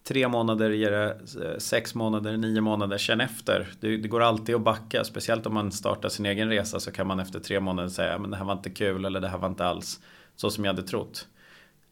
tre 0.03 0.28
månader, 0.28 0.70
ge 0.70 0.90
det 0.90 1.18
eh, 1.44 1.59
sex 1.59 1.94
månader, 1.94 2.36
nio 2.36 2.61
månader. 2.61 2.99
Känn 2.99 3.20
efter. 3.20 3.68
Det, 3.80 3.97
det, 3.97 4.09
går 4.09 4.22
alltid 4.22 4.55
att 4.55 4.61
backa. 4.61 5.05
Speciellt 5.05 5.47
om 5.47 5.55
man 5.55 5.72
startar 5.72 6.09
sin 6.09 6.26
egen 6.26 6.49
resa 6.49 6.80
så 6.80 6.92
kan 6.92 7.07
man 7.07 7.20
efter 7.20 7.40
tre 7.40 7.61
månader 7.61 7.88
säga 7.88 8.18
men 8.18 8.30
det 8.30 8.36
här 8.36 8.44
var 8.44 8.53
inte 8.53 8.70
kul 8.70 9.05
eller 9.05 9.20
det 9.20 9.28
här 9.28 9.38
var 9.38 9.49
inte 9.49 9.66
alls 9.66 10.01
så 10.37 10.51
som 10.51 10.64
jag 10.64 10.72
hade 10.74 10.89
trott. 10.89 11.28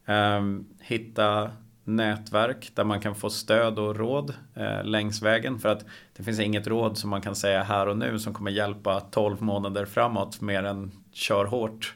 Ehm, 0.05 0.65
hitta 0.79 1.51
nätverk 1.83 2.71
där 2.73 2.83
man 2.83 2.99
kan 2.99 3.15
få 3.15 3.29
stöd 3.29 3.79
och 3.79 3.95
råd 3.95 4.33
eh, 4.53 4.83
längs 4.83 5.21
vägen. 5.21 5.59
För 5.59 5.69
att 5.69 5.85
det 6.17 6.23
finns 6.23 6.39
inget 6.39 6.67
råd 6.67 6.97
som 6.97 7.09
man 7.09 7.21
kan 7.21 7.35
säga 7.35 7.63
här 7.63 7.87
och 7.87 7.97
nu 7.97 8.19
som 8.19 8.33
kommer 8.33 8.51
hjälpa 8.51 8.99
12 8.99 9.41
månader 9.41 9.85
framåt 9.85 10.41
mer 10.41 10.63
än 10.63 10.91
kör 11.11 11.45
hårt. 11.45 11.95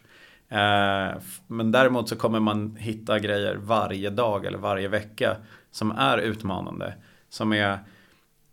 Eh, 0.50 1.22
men 1.48 1.72
däremot 1.72 2.10
så 2.10 2.16
kommer 2.16 2.40
man 2.40 2.76
hitta 2.76 3.20
grejer 3.20 3.56
varje 3.56 4.10
dag 4.10 4.46
eller 4.46 4.58
varje 4.58 4.88
vecka 4.88 5.38
som 5.72 5.92
är 5.92 6.18
utmanande. 6.18 6.94
Som 7.30 7.54
är 7.54 7.80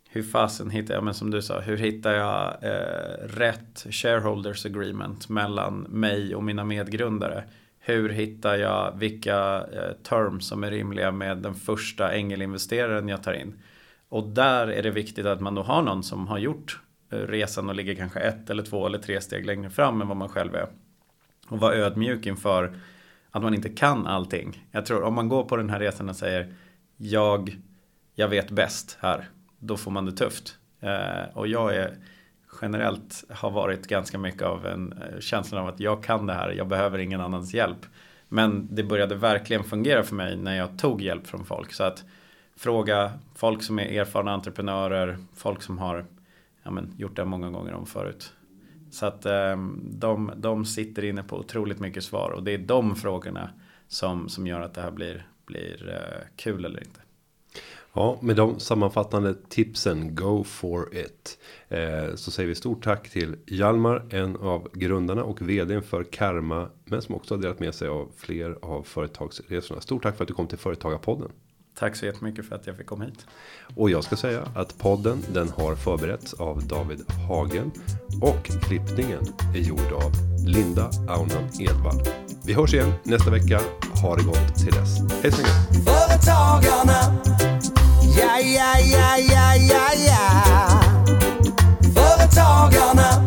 hur 0.09 0.23
fasen 0.23 0.69
hittar 0.69 0.93
jag, 0.93 1.03
men 1.03 1.13
som 1.13 1.31
du 1.31 1.41
sa, 1.41 1.59
hur 1.59 1.77
hittar 1.77 2.13
jag 2.13 2.55
eh, 2.61 3.27
rätt 3.27 3.85
shareholders 3.89 4.65
agreement 4.65 5.29
mellan 5.29 5.79
mig 5.79 6.35
och 6.35 6.43
mina 6.43 6.63
medgrundare? 6.63 7.43
Hur 7.87 8.09
hittar 8.09 8.55
jag 8.55 8.97
vilka 8.97 9.65
eh, 9.73 9.91
terms 10.03 10.47
som 10.47 10.63
är 10.63 10.71
rimliga 10.71 11.11
med 11.11 11.37
den 11.37 11.55
första 11.55 12.11
ängelinvesteraren 12.11 13.07
jag 13.07 13.23
tar 13.23 13.33
in? 13.33 13.59
Och 14.09 14.29
där 14.29 14.67
är 14.67 14.83
det 14.83 14.91
viktigt 14.91 15.25
att 15.25 15.41
man 15.41 15.55
då 15.55 15.61
har 15.61 15.81
någon 15.81 16.03
som 16.03 16.27
har 16.27 16.37
gjort 16.37 16.79
eh, 17.11 17.17
resan 17.17 17.69
och 17.69 17.75
ligger 17.75 17.95
kanske 17.95 18.19
ett 18.19 18.49
eller 18.49 18.63
två 18.63 18.85
eller 18.85 18.97
tre 18.97 19.21
steg 19.21 19.45
längre 19.45 19.69
fram 19.69 20.01
än 20.01 20.07
vad 20.07 20.17
man 20.17 20.29
själv 20.29 20.55
är. 20.55 20.67
Och 21.47 21.59
vara 21.59 21.75
ödmjuk 21.75 22.25
inför 22.25 22.75
att 23.31 23.43
man 23.43 23.53
inte 23.53 23.69
kan 23.69 24.07
allting. 24.07 24.67
Jag 24.71 24.85
tror 24.85 25.03
om 25.03 25.13
man 25.13 25.29
går 25.29 25.43
på 25.43 25.57
den 25.57 25.69
här 25.69 25.79
resan 25.79 26.09
och 26.09 26.15
säger 26.15 26.53
jag, 26.97 27.57
jag 28.15 28.27
vet 28.27 28.51
bäst 28.51 28.97
här, 29.01 29.29
då 29.59 29.77
får 29.77 29.91
man 29.91 30.05
det 30.05 30.11
tufft. 30.11 30.57
Eh, 30.79 31.37
och 31.37 31.47
jag 31.47 31.75
är 31.75 31.97
generellt 32.61 33.23
har 33.29 33.51
varit 33.51 33.87
ganska 33.87 34.17
mycket 34.17 34.41
av 34.41 34.65
en 34.65 34.93
eh, 34.93 35.19
känsla 35.19 35.61
av 35.61 35.67
att 35.67 35.79
jag 35.79 36.03
kan 36.03 36.25
det 36.25 36.33
här, 36.33 36.49
jag 36.51 36.67
behöver 36.67 36.99
ingen 36.99 37.21
annans 37.21 37.53
hjälp. 37.53 37.85
Men 38.29 38.67
det 38.71 38.83
började 38.83 39.15
verkligen 39.15 39.63
fungera 39.63 40.03
för 40.03 40.15
mig 40.15 40.37
när 40.37 40.57
jag 40.57 40.79
tog 40.79 41.01
hjälp 41.01 41.27
från 41.27 41.45
folk. 41.45 41.73
Så 41.73 41.83
att 41.83 42.03
fråga 42.55 43.11
folk 43.35 43.63
som 43.63 43.79
är 43.79 44.01
erfarna 44.01 44.31
entreprenörer, 44.31 45.17
folk 45.35 45.61
som 45.61 45.77
har 45.77 46.05
ja, 46.63 46.71
men, 46.71 46.93
gjort 46.97 47.15
det 47.15 47.25
många 47.25 47.49
gånger 47.49 47.73
om 47.73 47.85
förut. 47.85 48.33
Så 48.91 49.05
att 49.05 49.25
ehm, 49.25 49.81
de, 49.83 50.31
de 50.35 50.65
sitter 50.65 51.05
inne 51.05 51.23
på 51.23 51.37
otroligt 51.37 51.79
mycket 51.79 52.03
svar 52.03 52.31
och 52.31 52.43
det 52.43 52.51
är 52.51 52.57
de 52.57 52.95
frågorna 52.95 53.49
som, 53.87 54.29
som 54.29 54.47
gör 54.47 54.61
att 54.61 54.73
det 54.73 54.81
här 54.81 54.91
blir, 54.91 55.27
blir 55.45 55.89
eh, 55.89 56.27
kul 56.35 56.65
eller 56.65 56.79
inte. 56.79 56.99
Ja, 57.97 58.17
med 58.21 58.35
de 58.35 58.59
sammanfattande 58.59 59.35
tipsen 59.49 60.15
Go 60.15 60.43
for 60.43 60.95
it. 60.95 61.37
Eh, 61.69 62.15
så 62.15 62.31
säger 62.31 62.49
vi 62.49 62.55
stort 62.55 62.83
tack 62.83 63.09
till 63.09 63.35
Hjalmar, 63.47 64.05
en 64.09 64.35
av 64.35 64.69
grundarna 64.73 65.23
och 65.23 65.41
vdn 65.41 65.81
för 65.81 66.03
Karma, 66.03 66.69
men 66.85 67.01
som 67.01 67.15
också 67.15 67.35
har 67.35 67.41
delat 67.41 67.59
med 67.59 67.75
sig 67.75 67.87
av 67.87 68.11
fler 68.17 68.57
av 68.61 68.83
företagsresorna. 68.83 69.81
Stort 69.81 70.03
tack 70.03 70.17
för 70.17 70.23
att 70.23 70.27
du 70.27 70.33
kom 70.33 70.47
till 70.47 70.57
Företagarpodden. 70.57 71.31
Tack 71.79 71.95
så 71.95 72.05
jättemycket 72.05 72.45
för 72.45 72.55
att 72.55 72.67
jag 72.67 72.77
fick 72.77 72.85
komma 72.85 73.03
hit. 73.03 73.25
Och 73.75 73.89
jag 73.89 74.03
ska 74.03 74.15
säga 74.15 74.47
att 74.55 74.77
podden 74.77 75.23
den 75.33 75.49
har 75.49 75.75
förberetts 75.75 76.33
av 76.33 76.67
David 76.67 77.11
Hagen 77.27 77.71
och 78.21 78.45
klippningen 78.45 79.23
är 79.55 79.59
gjord 79.59 79.91
av 79.93 80.11
Linda 80.45 80.89
Aunan 81.09 81.49
Edvall. 81.59 82.01
Vi 82.45 82.53
hörs 82.53 82.73
igen 82.73 82.93
nästa 83.03 83.31
vecka. 83.31 83.61
Ha 84.03 84.15
det 84.15 84.23
gott 84.23 84.55
till 84.55 84.73
dess. 84.73 84.99
Hej 85.23 85.31
så 85.31 85.41
länge. 85.41 85.53
Företagarna. 85.85 87.56
Ja, 88.17 88.39
ja, 88.39 88.79
ja, 88.79 89.17
ja, 89.17 89.53
ja, 89.55 89.93
ja. 90.07 90.81
Företagarna. 91.93 93.21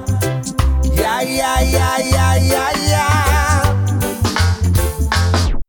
Ja, 0.83 1.23
ja, 1.23 1.61
ja, 1.61 1.99
ja, 1.99 2.37
ja, 2.37 2.71
ja. 2.75 2.90